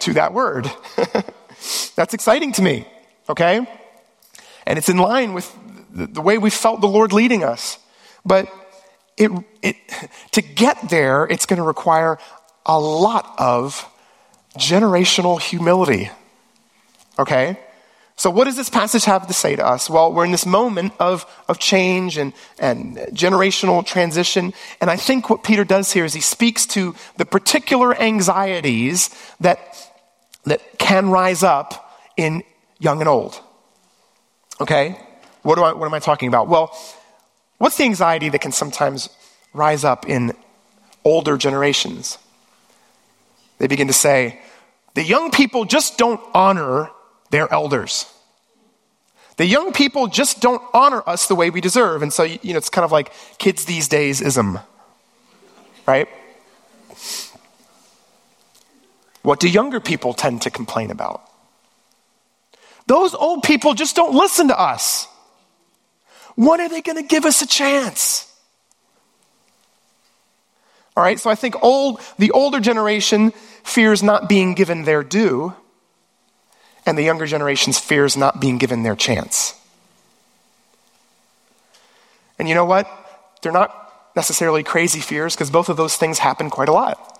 to 0.00 0.12
that 0.14 0.32
word. 0.32 0.70
That's 1.96 2.14
exciting 2.14 2.52
to 2.52 2.62
me, 2.62 2.86
okay? 3.28 3.66
And 4.66 4.78
it's 4.78 4.88
in 4.88 4.98
line 4.98 5.32
with 5.32 5.52
the 5.90 6.20
way 6.20 6.38
we 6.38 6.50
felt 6.50 6.80
the 6.80 6.88
Lord 6.88 7.12
leading 7.12 7.42
us. 7.42 7.78
But 8.24 8.48
it, 9.16 9.30
it, 9.62 9.76
to 10.32 10.42
get 10.42 10.90
there, 10.90 11.24
it's 11.24 11.46
going 11.46 11.58
to 11.58 11.62
require 11.62 12.18
a 12.66 12.78
lot 12.78 13.34
of 13.38 13.88
generational 14.58 15.40
humility. 15.40 16.10
Okay? 17.18 17.58
So, 18.18 18.30
what 18.30 18.44
does 18.44 18.56
this 18.56 18.70
passage 18.70 19.04
have 19.04 19.26
to 19.26 19.34
say 19.34 19.56
to 19.56 19.66
us? 19.66 19.90
Well, 19.90 20.12
we're 20.12 20.24
in 20.24 20.32
this 20.32 20.46
moment 20.46 20.94
of, 20.98 21.26
of 21.48 21.58
change 21.58 22.16
and, 22.16 22.32
and 22.58 22.96
generational 23.12 23.84
transition. 23.84 24.54
And 24.80 24.90
I 24.90 24.96
think 24.96 25.28
what 25.28 25.44
Peter 25.44 25.64
does 25.64 25.92
here 25.92 26.04
is 26.04 26.14
he 26.14 26.22
speaks 26.22 26.64
to 26.68 26.94
the 27.18 27.26
particular 27.26 27.94
anxieties 27.94 29.10
that, 29.40 29.76
that 30.44 30.62
can 30.78 31.10
rise 31.10 31.42
up 31.42 32.00
in 32.16 32.42
young 32.78 33.00
and 33.00 33.08
old. 33.08 33.38
Okay? 34.62 34.98
What, 35.42 35.56
do 35.56 35.62
I, 35.62 35.74
what 35.74 35.86
am 35.86 35.94
I 35.94 35.98
talking 35.98 36.28
about? 36.28 36.48
Well, 36.48 36.74
What's 37.58 37.76
the 37.76 37.84
anxiety 37.84 38.28
that 38.28 38.40
can 38.40 38.52
sometimes 38.52 39.08
rise 39.54 39.84
up 39.84 40.08
in 40.08 40.34
older 41.04 41.38
generations? 41.38 42.18
They 43.58 43.66
begin 43.66 43.86
to 43.86 43.94
say, 43.94 44.40
the 44.94 45.02
young 45.02 45.30
people 45.30 45.64
just 45.64 45.96
don't 45.96 46.20
honor 46.34 46.90
their 47.30 47.52
elders. 47.52 48.06
The 49.36 49.46
young 49.46 49.72
people 49.72 50.06
just 50.06 50.40
don't 50.40 50.62
honor 50.72 51.02
us 51.06 51.26
the 51.26 51.34
way 51.34 51.50
we 51.50 51.60
deserve. 51.60 52.02
And 52.02 52.12
so, 52.12 52.22
you 52.22 52.52
know, 52.52 52.58
it's 52.58 52.70
kind 52.70 52.84
of 52.84 52.92
like 52.92 53.12
kids 53.38 53.66
these 53.66 53.88
days 53.88 54.20
ism, 54.20 54.58
right? 55.86 56.08
What 59.22 59.40
do 59.40 59.48
younger 59.48 59.80
people 59.80 60.14
tend 60.14 60.42
to 60.42 60.50
complain 60.50 60.90
about? 60.90 61.22
Those 62.86 63.14
old 63.14 63.42
people 63.42 63.74
just 63.74 63.96
don't 63.96 64.14
listen 64.14 64.48
to 64.48 64.58
us. 64.58 65.08
When 66.36 66.60
are 66.60 66.68
they 66.68 66.80
going 66.80 66.96
to 66.96 67.02
give 67.02 67.24
us 67.24 67.42
a 67.42 67.46
chance? 67.46 68.32
All 70.96 71.02
right, 71.02 71.20
so 71.20 71.28
I 71.28 71.34
think 71.34 71.62
old, 71.62 72.00
the 72.18 72.30
older 72.30 72.60
generation 72.60 73.32
fears 73.64 74.02
not 74.02 74.28
being 74.28 74.54
given 74.54 74.84
their 74.84 75.02
due, 75.02 75.54
and 76.86 76.96
the 76.96 77.02
younger 77.02 77.26
generation's 77.26 77.78
fears 77.78 78.16
not 78.16 78.40
being 78.40 78.58
given 78.58 78.84
their 78.84 78.96
chance. 78.96 79.54
And 82.38 82.48
you 82.48 82.54
know 82.54 82.64
what? 82.64 82.88
They're 83.42 83.52
not 83.52 84.10
necessarily 84.14 84.62
crazy 84.62 85.00
fears 85.00 85.34
because 85.34 85.50
both 85.50 85.68
of 85.68 85.76
those 85.76 85.96
things 85.96 86.18
happen 86.18 86.48
quite 86.48 86.68
a 86.68 86.72
lot. 86.72 87.12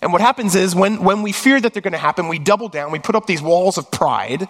And 0.00 0.12
what 0.12 0.20
happens 0.20 0.54
is 0.54 0.74
when, 0.74 1.02
when 1.02 1.22
we 1.22 1.32
fear 1.32 1.60
that 1.60 1.72
they're 1.72 1.82
going 1.82 1.92
to 1.92 1.98
happen, 1.98 2.28
we 2.28 2.38
double 2.38 2.68
down, 2.68 2.92
we 2.92 2.98
put 2.98 3.14
up 3.14 3.26
these 3.26 3.42
walls 3.42 3.76
of 3.76 3.90
pride 3.90 4.48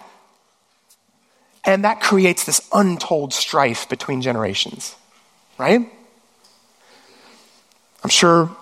and 1.65 1.83
that 1.83 1.99
creates 1.99 2.45
this 2.45 2.61
untold 2.73 3.33
strife 3.33 3.89
between 3.89 4.21
generations, 4.21 4.95
right? 5.57 5.91
I'm 8.03 8.09
sure 8.09 8.55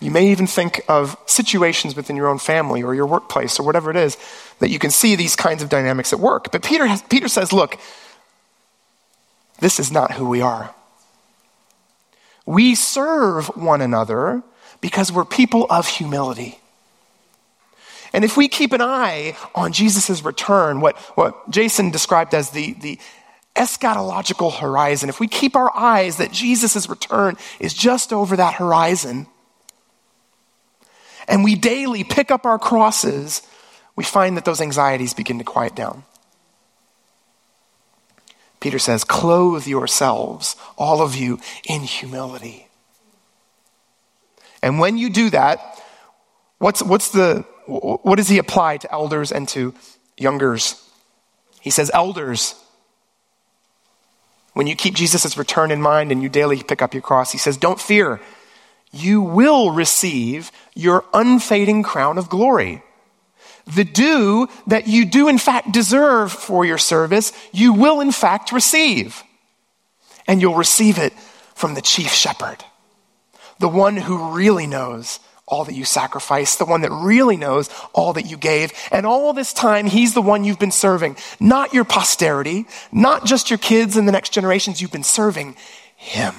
you 0.00 0.10
may 0.10 0.30
even 0.30 0.46
think 0.46 0.80
of 0.88 1.16
situations 1.26 1.96
within 1.96 2.14
your 2.14 2.28
own 2.28 2.38
family 2.38 2.82
or 2.82 2.94
your 2.94 3.06
workplace 3.06 3.58
or 3.58 3.64
whatever 3.64 3.90
it 3.90 3.96
is 3.96 4.16
that 4.60 4.70
you 4.70 4.78
can 4.78 4.90
see 4.90 5.16
these 5.16 5.34
kinds 5.34 5.62
of 5.62 5.68
dynamics 5.68 6.12
at 6.12 6.20
work. 6.20 6.52
But 6.52 6.62
Peter, 6.62 6.86
has, 6.86 7.02
Peter 7.02 7.28
says, 7.28 7.52
look, 7.52 7.78
this 9.58 9.80
is 9.80 9.90
not 9.90 10.12
who 10.12 10.28
we 10.28 10.40
are. 10.40 10.72
We 12.46 12.74
serve 12.76 13.48
one 13.56 13.80
another 13.80 14.42
because 14.80 15.10
we're 15.10 15.24
people 15.24 15.66
of 15.68 15.88
humility. 15.88 16.60
And 18.12 18.24
if 18.24 18.36
we 18.36 18.48
keep 18.48 18.72
an 18.72 18.80
eye 18.80 19.36
on 19.54 19.72
Jesus' 19.72 20.24
return, 20.24 20.80
what, 20.80 20.96
what 21.16 21.50
Jason 21.50 21.90
described 21.90 22.34
as 22.34 22.50
the, 22.50 22.72
the 22.74 22.98
eschatological 23.56 24.60
horizon, 24.60 25.08
if 25.08 25.18
we 25.18 25.26
keep 25.26 25.56
our 25.56 25.76
eyes 25.76 26.16
that 26.18 26.30
Jesus' 26.30 26.88
return 26.88 27.36
is 27.58 27.74
just 27.74 28.12
over 28.12 28.36
that 28.36 28.54
horizon, 28.54 29.26
and 31.28 31.44
we 31.44 31.54
daily 31.54 32.02
pick 32.02 32.30
up 32.30 32.46
our 32.46 32.58
crosses, 32.58 33.42
we 33.94 34.04
find 34.04 34.36
that 34.36 34.44
those 34.44 34.60
anxieties 34.60 35.14
begin 35.14 35.38
to 35.38 35.44
quiet 35.44 35.74
down. 35.76 36.04
Peter 38.60 38.78
says, 38.78 39.04
Clothe 39.04 39.66
yourselves, 39.66 40.56
all 40.76 41.00
of 41.00 41.14
you, 41.14 41.38
in 41.68 41.82
humility. 41.82 42.66
And 44.62 44.80
when 44.80 44.98
you 44.98 45.10
do 45.10 45.30
that, 45.30 45.60
what's, 46.58 46.82
what's 46.82 47.10
the 47.10 47.44
what 47.68 48.16
does 48.16 48.28
he 48.28 48.38
apply 48.38 48.78
to 48.78 48.90
elders 48.90 49.30
and 49.30 49.46
to 49.48 49.74
youngers? 50.16 50.82
He 51.60 51.68
says, 51.68 51.90
Elders, 51.92 52.54
when 54.54 54.66
you 54.66 54.74
keep 54.74 54.94
Jesus' 54.94 55.36
return 55.36 55.70
in 55.70 55.82
mind 55.82 56.10
and 56.10 56.22
you 56.22 56.30
daily 56.30 56.62
pick 56.62 56.80
up 56.80 56.94
your 56.94 57.02
cross, 57.02 57.30
he 57.30 57.38
says, 57.38 57.58
Don't 57.58 57.80
fear. 57.80 58.20
You 58.90 59.20
will 59.20 59.70
receive 59.72 60.50
your 60.78 61.04
unfading 61.12 61.82
crown 61.82 62.16
of 62.18 62.30
glory. 62.30 62.82
The 63.74 63.84
due 63.84 64.48
that 64.68 64.86
you 64.86 65.04
do 65.04 65.28
in 65.28 65.36
fact 65.36 65.72
deserve 65.72 66.32
for 66.32 66.64
your 66.64 66.78
service, 66.78 67.32
you 67.52 67.72
will 67.74 68.00
in 68.00 68.12
fact 68.12 68.52
receive. 68.52 69.24
and 70.28 70.42
you'll 70.42 70.54
receive 70.54 70.98
it 70.98 71.12
from 71.54 71.74
the 71.74 71.80
chief 71.80 72.12
shepherd, 72.12 72.62
the 73.58 73.68
one 73.68 73.96
who 73.96 74.32
really 74.36 74.68
knows 74.68 75.18
all 75.48 75.64
that 75.64 75.74
you 75.74 75.84
sacrificed, 75.86 76.58
the 76.58 76.66
one 76.66 76.82
that 76.82 76.92
really 76.92 77.38
knows 77.38 77.70
all 77.94 78.12
that 78.12 78.30
you 78.30 78.36
gave. 78.36 78.70
And 78.92 79.06
all 79.06 79.32
this 79.32 79.54
time, 79.54 79.86
he's 79.86 80.12
the 80.12 80.20
one 80.20 80.44
you've 80.44 80.58
been 80.58 80.70
serving, 80.70 81.16
not 81.40 81.72
your 81.72 81.84
posterity, 81.84 82.66
not 82.92 83.24
just 83.24 83.48
your 83.48 83.58
kids 83.58 83.96
and 83.96 84.06
the 84.06 84.12
next 84.12 84.34
generations. 84.34 84.82
You've 84.82 84.92
been 84.92 85.02
serving 85.02 85.56
him. 85.96 86.34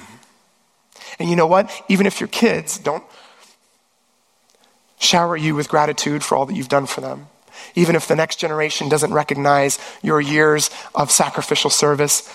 And 1.18 1.28
you 1.28 1.34
know 1.34 1.48
what? 1.48 1.70
Even 1.88 2.06
if 2.06 2.20
your 2.20 2.28
kids 2.28 2.78
don't 2.78 3.02
shower 5.00 5.36
you 5.36 5.54
with 5.54 5.68
gratitude 5.68 6.22
for 6.22 6.36
all 6.36 6.46
that 6.46 6.54
you've 6.54 6.68
done 6.68 6.86
for 6.86 7.00
them, 7.00 7.26
even 7.74 7.96
if 7.96 8.06
the 8.06 8.14
next 8.14 8.36
generation 8.36 8.88
doesn't 8.88 9.12
recognize 9.12 9.78
your 10.02 10.20
years 10.20 10.70
of 10.94 11.10
sacrificial 11.10 11.70
service, 11.70 12.28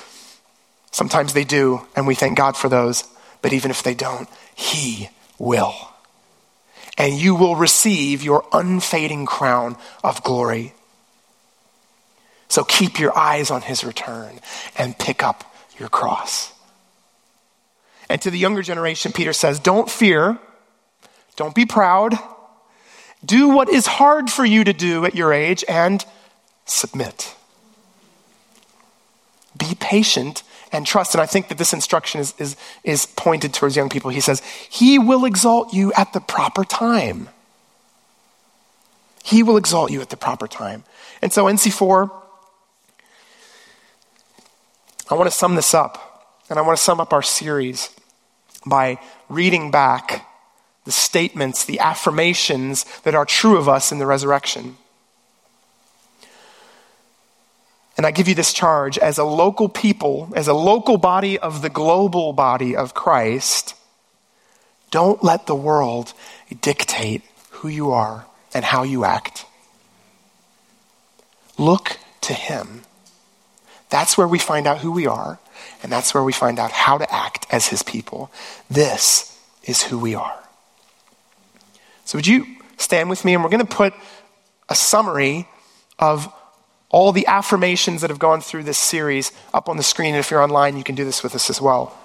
sometimes 0.92 1.34
they 1.34 1.46
do, 1.46 1.82
and 1.96 2.06
we 2.06 2.16
thank 2.16 2.38
God 2.38 2.58
for 2.58 2.68
those. 2.68 3.06
But 3.42 3.54
even 3.54 3.72
if 3.72 3.84
they 3.84 3.94
don't, 3.94 4.28
He 4.56 5.10
will. 5.38 5.76
And 6.98 7.14
you 7.14 7.36
will 7.36 7.56
receive 7.56 8.24
your 8.24 8.46
unfading 8.52 9.26
crown 9.26 9.78
of 10.04 10.24
glory. 10.24 10.74
So 12.48 12.64
keep 12.64 13.00
your 13.00 13.16
eyes 13.18 13.52
on 13.52 13.62
His 13.62 13.84
return 13.84 14.40
and 14.78 14.98
pick 14.98 15.24
up 15.24 15.56
your 15.78 15.90
cross. 15.90 16.52
And 18.10 18.22
to 18.22 18.32
the 18.32 18.40
younger 18.40 18.62
generation, 18.64 19.12
Peter 19.12 19.34
says, 19.34 19.60
Don't 19.60 19.90
fear, 19.90 20.40
don't 21.36 21.54
be 21.54 21.66
proud 21.66 22.18
do 23.24 23.50
what 23.50 23.70
is 23.70 23.86
hard 23.86 24.30
for 24.30 24.46
you 24.46 24.64
to 24.64 24.74
do 24.74 25.06
at 25.06 25.16
your 25.16 25.34
age 25.34 25.64
and 25.68 26.06
submit. 26.66 27.36
Be 29.58 29.76
patient 29.80 30.44
and 30.72 30.86
trust. 30.86 31.14
And 31.14 31.22
I 31.22 31.26
think 31.26 31.48
that 31.48 31.58
this 31.58 31.74
instruction 31.74 32.20
is, 32.20 32.34
is, 32.38 32.56
is 32.84 33.06
pointed 33.06 33.54
towards 33.54 33.76
young 33.76 33.90
people. 33.90 34.12
He 34.12 34.20
says, 34.20 34.42
He 34.70 35.00
will 35.00 35.26
exalt 35.26 35.74
you 35.74 35.94
at 35.94 36.14
the 36.14 36.20
proper 36.20 36.64
time. 36.64 37.30
He 39.24 39.42
will 39.42 39.58
exalt 39.58 39.92
you 39.92 40.02
at 40.02 40.10
the 40.10 40.18
proper 40.18 40.48
time. 40.48 40.84
And 41.22 41.34
so, 41.34 41.46
NC4, 41.46 42.12
I 45.10 45.14
want 45.16 45.30
to 45.30 45.36
sum 45.36 45.56
this 45.56 45.74
up. 45.74 46.12
And 46.50 46.60
I 46.60 46.62
want 46.62 46.78
to 46.78 46.84
sum 46.84 47.00
up 47.00 47.12
our 47.12 47.24
series 47.24 47.90
by 48.68 49.00
reading 49.30 49.72
back 49.72 50.28
the 50.86 50.92
statements, 50.92 51.66
the 51.66 51.80
affirmations 51.80 52.86
that 53.02 53.16
are 53.16 53.26
true 53.26 53.58
of 53.58 53.68
us 53.68 53.92
in 53.92 54.00
the 54.00 54.06
resurrection. 54.06 54.78
And 57.98 58.06
I 58.06 58.12
give 58.12 58.28
you 58.28 58.36
this 58.36 58.54
charge 58.54 58.98
as 58.98 59.18
a 59.18 59.24
local 59.24 59.70
people, 59.70 60.32
as 60.36 60.48
a 60.48 60.54
local 60.54 60.98
body 60.98 61.40
of 61.40 61.62
the 61.62 61.70
global 61.70 62.34
body 62.34 62.76
of 62.76 62.94
Christ, 62.94 63.74
don't 64.92 65.24
let 65.24 65.48
the 65.48 65.56
world 65.56 66.14
dictate 66.62 67.24
who 67.52 67.68
you 67.68 67.92
are 67.92 68.26
and 68.54 68.64
how 68.64 68.84
you 68.84 69.06
act. 69.06 69.46
Look 71.58 71.98
to 72.22 72.34
Him. 72.34 72.82
That's 73.90 74.18
where 74.18 74.28
we 74.28 74.40
find 74.40 74.68
out 74.68 74.80
who 74.80 74.92
we 74.92 75.08
are, 75.08 75.40
and 75.82 75.92
that's 75.92 76.14
where 76.14 76.24
we 76.24 76.34
find 76.34 76.60
out 76.60 76.72
how 76.72 76.98
to 76.98 77.14
act 77.14 77.48
as 77.50 77.68
His 77.68 77.82
people. 77.82 78.30
This 78.70 79.40
is 79.64 79.84
who 79.84 79.98
we 79.98 80.16
are. 80.16 80.45
So, 82.06 82.18
would 82.18 82.28
you 82.28 82.46
stand 82.78 83.10
with 83.10 83.26
me? 83.26 83.34
And 83.34 83.44
we're 83.44 83.50
going 83.50 83.66
to 83.66 83.76
put 83.76 83.94
a 84.70 84.76
summary 84.76 85.48
of 86.00 86.32
all 86.90 87.12
the 87.12 87.28
affirmations 87.28 88.02
that 88.02 88.10
have 88.10 88.20
gone 88.20 88.42
through 88.42 88.64
this 88.64 88.78
series 88.78 89.32
up 89.54 89.68
on 89.68 89.78
the 89.78 89.84
screen. 89.84 90.16
And 90.16 90.20
if 90.20 90.32
you're 90.32 90.42
online, 90.42 90.78
you 90.78 90.84
can 90.84 90.96
do 90.96 91.04
this 91.04 91.24
with 91.24 91.36
us 91.36 91.50
as 91.50 91.60
well. 91.60 91.98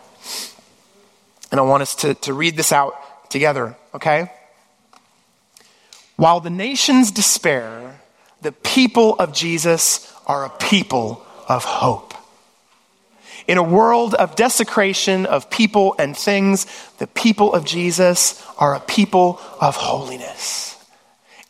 And 1.50 1.60
I 1.60 1.62
want 1.62 1.82
us 1.82 1.94
to, 1.96 2.14
to 2.14 2.32
read 2.32 2.56
this 2.56 2.72
out 2.72 2.94
together, 3.30 3.76
okay? 3.94 4.32
While 6.16 6.40
the 6.40 6.50
nations 6.50 7.10
despair, 7.10 8.00
the 8.42 8.52
people 8.52 9.14
of 9.16 9.32
Jesus 9.32 10.12
are 10.26 10.44
a 10.44 10.50
people 10.50 11.24
of 11.48 11.64
hope. 11.64 12.14
In 13.46 13.58
a 13.58 13.62
world 13.62 14.14
of 14.14 14.36
desecration 14.36 15.26
of 15.26 15.50
people 15.50 15.94
and 15.98 16.16
things, 16.16 16.66
the 16.98 17.06
people 17.06 17.52
of 17.52 17.64
Jesus 17.64 18.44
are 18.58 18.74
a 18.74 18.80
people 18.80 19.40
of 19.60 19.76
holiness. 19.76 20.76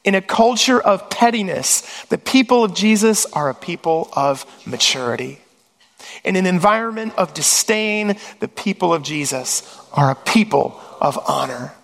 In 0.04 0.14
a 0.14 0.22
culture 0.22 0.80
of 0.80 1.10
pettiness, 1.10 2.04
the 2.04 2.18
people 2.18 2.64
of 2.64 2.74
Jesus 2.74 3.26
are 3.26 3.50
a 3.50 3.54
people 3.54 4.08
of 4.14 4.46
maturity. 4.66 5.40
In 6.24 6.36
an 6.36 6.46
environment 6.46 7.14
of 7.16 7.34
disdain, 7.34 8.16
the 8.40 8.48
people 8.48 8.94
of 8.94 9.02
Jesus 9.02 9.62
are 9.92 10.10
a 10.10 10.14
people 10.14 10.80
of 11.00 11.18
honor. 11.28 11.74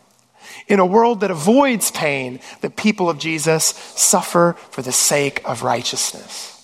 In 0.69 0.81
a 0.81 0.87
world 0.87 1.21
that 1.21 1.31
avoids 1.31 1.91
pain, 1.91 2.41
the 2.61 2.71
people 2.71 3.09
of 3.09 3.19
Jesus 3.19 3.65
suffer 3.65 4.57
for 4.71 4.83
the 4.83 4.93
sake 4.93 5.43
of 5.45 5.63
righteousness. 5.63 6.56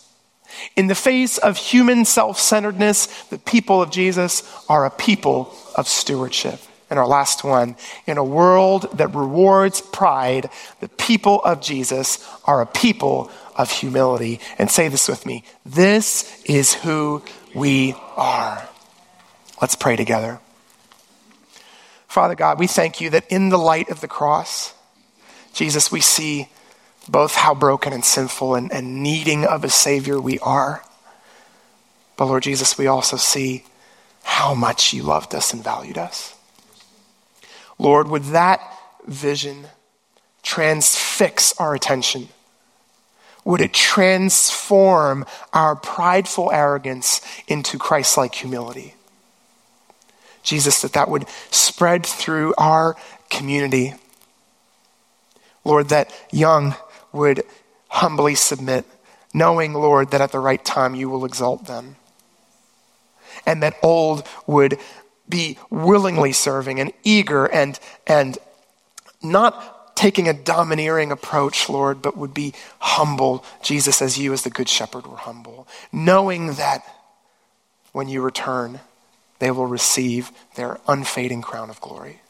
In 0.77 0.87
the 0.87 0.95
face 0.95 1.39
of 1.39 1.57
human 1.57 2.05
self 2.05 2.39
centeredness, 2.39 3.07
the 3.25 3.39
people 3.39 3.83
of 3.83 3.91
Jesus 3.91 4.43
are 4.69 4.85
a 4.85 4.91
people 4.91 5.55
of 5.77 5.89
stewardship. 5.89 6.61
And 6.91 6.99
our 6.99 7.07
last 7.07 7.43
one, 7.43 7.77
in 8.07 8.19
a 8.19 8.25
world 8.25 8.99
that 8.99 9.15
rewards 9.15 9.81
pride, 9.81 10.51
the 10.81 10.91
people 10.91 11.43
of 11.43 11.63
Jesus 11.63 12.29
are 12.45 12.61
a 12.61 12.67
people 12.67 13.31
of 13.57 13.71
humility. 13.71 14.41
And 14.59 14.71
say 14.71 14.89
this 14.89 15.09
with 15.09 15.25
me 15.25 15.45
this 15.65 16.43
is 16.45 16.75
who 16.75 17.23
we 17.55 17.95
are. 18.17 18.69
Let's 19.61 19.75
pray 19.75 19.97
together. 19.97 20.41
Father 22.09 22.35
God, 22.35 22.59
we 22.59 22.67
thank 22.67 23.01
you 23.01 23.09
that 23.11 23.27
in 23.29 23.49
the 23.49 23.59
light 23.59 23.89
of 23.89 24.03
the 24.03 24.09
cross, 24.09 24.75
Jesus, 25.55 25.91
we 25.91 26.03
see 26.03 26.49
both 27.09 27.35
how 27.35 27.55
broken 27.55 27.93
and 27.93 28.05
sinful 28.05 28.55
and, 28.55 28.73
and 28.73 29.03
needing 29.03 29.45
of 29.45 29.65
a 29.65 29.69
Savior 29.69 30.21
we 30.21 30.39
are. 30.41 30.85
But 32.17 32.27
Lord 32.27 32.43
Jesus, 32.43 32.79
we 32.79 32.87
also 32.87 33.17
see 33.17 33.65
how 34.23 34.55
much 34.55 34.93
you 34.93 35.03
loved 35.03 35.35
us 35.35 35.53
and 35.53 35.63
valued 35.63 35.99
us. 35.99 36.35
Lord, 37.79 38.09
would 38.09 38.25
that 38.25 38.61
vision 39.07 39.67
transfix 40.43 41.59
our 41.59 41.75
attention? 41.75 42.29
Would 43.45 43.61
it 43.61 43.73
transform 43.73 45.27
our 45.53 45.75
prideful 45.75 46.53
arrogance 46.53 47.21
into 47.49 47.79
Christ 47.79 48.17
like 48.17 48.35
humility? 48.35 48.95
Jesus, 50.45 50.83
that 50.83 50.93
that 50.93 51.09
would 51.09 51.27
spread 51.51 52.07
through 52.07 52.55
our 52.57 52.97
community. 53.31 53.95
Lord, 55.65 55.89
that 55.89 56.13
young 56.31 56.75
would 57.13 57.45
humbly 57.89 58.35
submit, 58.35 58.85
knowing, 59.35 59.73
Lord, 59.75 60.11
that 60.11 60.21
at 60.21 60.33
the 60.33 60.39
right 60.39 60.65
time 60.65 60.95
you 60.95 61.09
will 61.09 61.25
exalt 61.25 61.67
them. 61.67 61.97
And 63.47 63.63
that 63.63 63.77
old 63.83 64.27
would 64.47 64.79
be 65.29 65.59
willingly 65.71 66.33
serving 66.33 66.81
and 66.81 66.93
eager 67.05 67.47
and, 67.47 67.79
and 68.07 68.39
not 69.23 69.97
taking 69.97 70.29
a 70.29 70.33
domineering 70.33 71.13
approach, 71.13 71.69
Lord, 71.69 72.03
but 72.03 72.17
would 72.17 72.35
be 72.35 72.55
humble, 72.79 73.45
Jesus, 73.63 74.01
as 74.03 74.19
you, 74.19 74.33
as 74.33 74.43
the 74.43 74.51
Good 74.51 74.69
Shepherd, 74.69 75.07
were 75.07 75.17
humble, 75.17 75.69
knowing 75.93 76.55
that 76.55 76.83
when 77.93 78.09
you 78.09 78.23
return, 78.23 78.81
they 79.39 79.51
will 79.51 79.67
receive 79.67 80.33
their 80.55 80.79
unfading 80.89 81.43
crown 81.43 81.69
of 81.69 81.81
glory. 81.81 82.22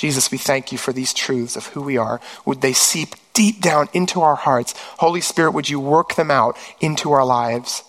Jesus, 0.00 0.30
we 0.30 0.38
thank 0.38 0.72
you 0.72 0.78
for 0.78 0.94
these 0.94 1.12
truths 1.12 1.56
of 1.56 1.66
who 1.66 1.82
we 1.82 1.98
are. 1.98 2.22
Would 2.46 2.62
they 2.62 2.72
seep 2.72 3.16
deep 3.34 3.60
down 3.60 3.90
into 3.92 4.22
our 4.22 4.34
hearts? 4.34 4.72
Holy 4.96 5.20
Spirit, 5.20 5.50
would 5.50 5.68
you 5.68 5.78
work 5.78 6.14
them 6.14 6.30
out 6.30 6.56
into 6.80 7.12
our 7.12 7.22
lives? 7.22 7.84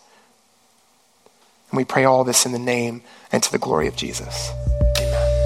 And 1.70 1.78
we 1.78 1.86
pray 1.86 2.04
all 2.04 2.26
this 2.26 2.46
in 2.46 2.52
the 2.52 2.60
name 2.60 3.02
and 3.32 3.42
to 3.42 3.50
the 3.50 3.58
glory 3.58 3.88
of 3.88 3.96
Jesus. 3.96 4.52
Amen. 5.00 5.42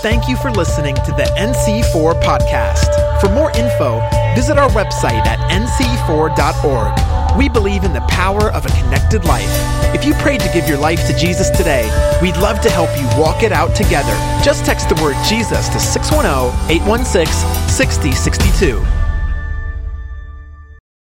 Thank 0.00 0.28
you 0.30 0.36
for 0.38 0.50
listening 0.50 0.94
to 0.94 1.10
the 1.12 1.24
NC4 1.36 2.22
podcast. 2.22 3.20
For 3.20 3.28
more 3.28 3.50
info, 3.50 4.00
visit 4.34 4.56
our 4.56 4.70
website 4.70 5.26
at 5.26 5.38
nc4.org. 5.50 7.23
We 7.36 7.48
believe 7.48 7.84
in 7.84 7.92
the 7.92 8.00
power 8.02 8.52
of 8.52 8.64
a 8.64 8.68
connected 8.68 9.24
life. 9.24 9.50
If 9.94 10.04
you 10.04 10.14
prayed 10.14 10.40
to 10.40 10.50
give 10.52 10.68
your 10.68 10.78
life 10.78 11.06
to 11.06 11.16
Jesus 11.16 11.50
today, 11.50 11.84
we'd 12.22 12.36
love 12.36 12.60
to 12.60 12.70
help 12.70 12.90
you 12.96 13.06
walk 13.20 13.42
it 13.42 13.52
out 13.52 13.74
together. 13.74 14.14
Just 14.44 14.64
text 14.64 14.88
the 14.88 15.00
word 15.02 15.16
Jesus 15.28 15.68
to 15.68 15.80
610 15.80 16.70
816 16.70 17.68
6062. 17.68 18.93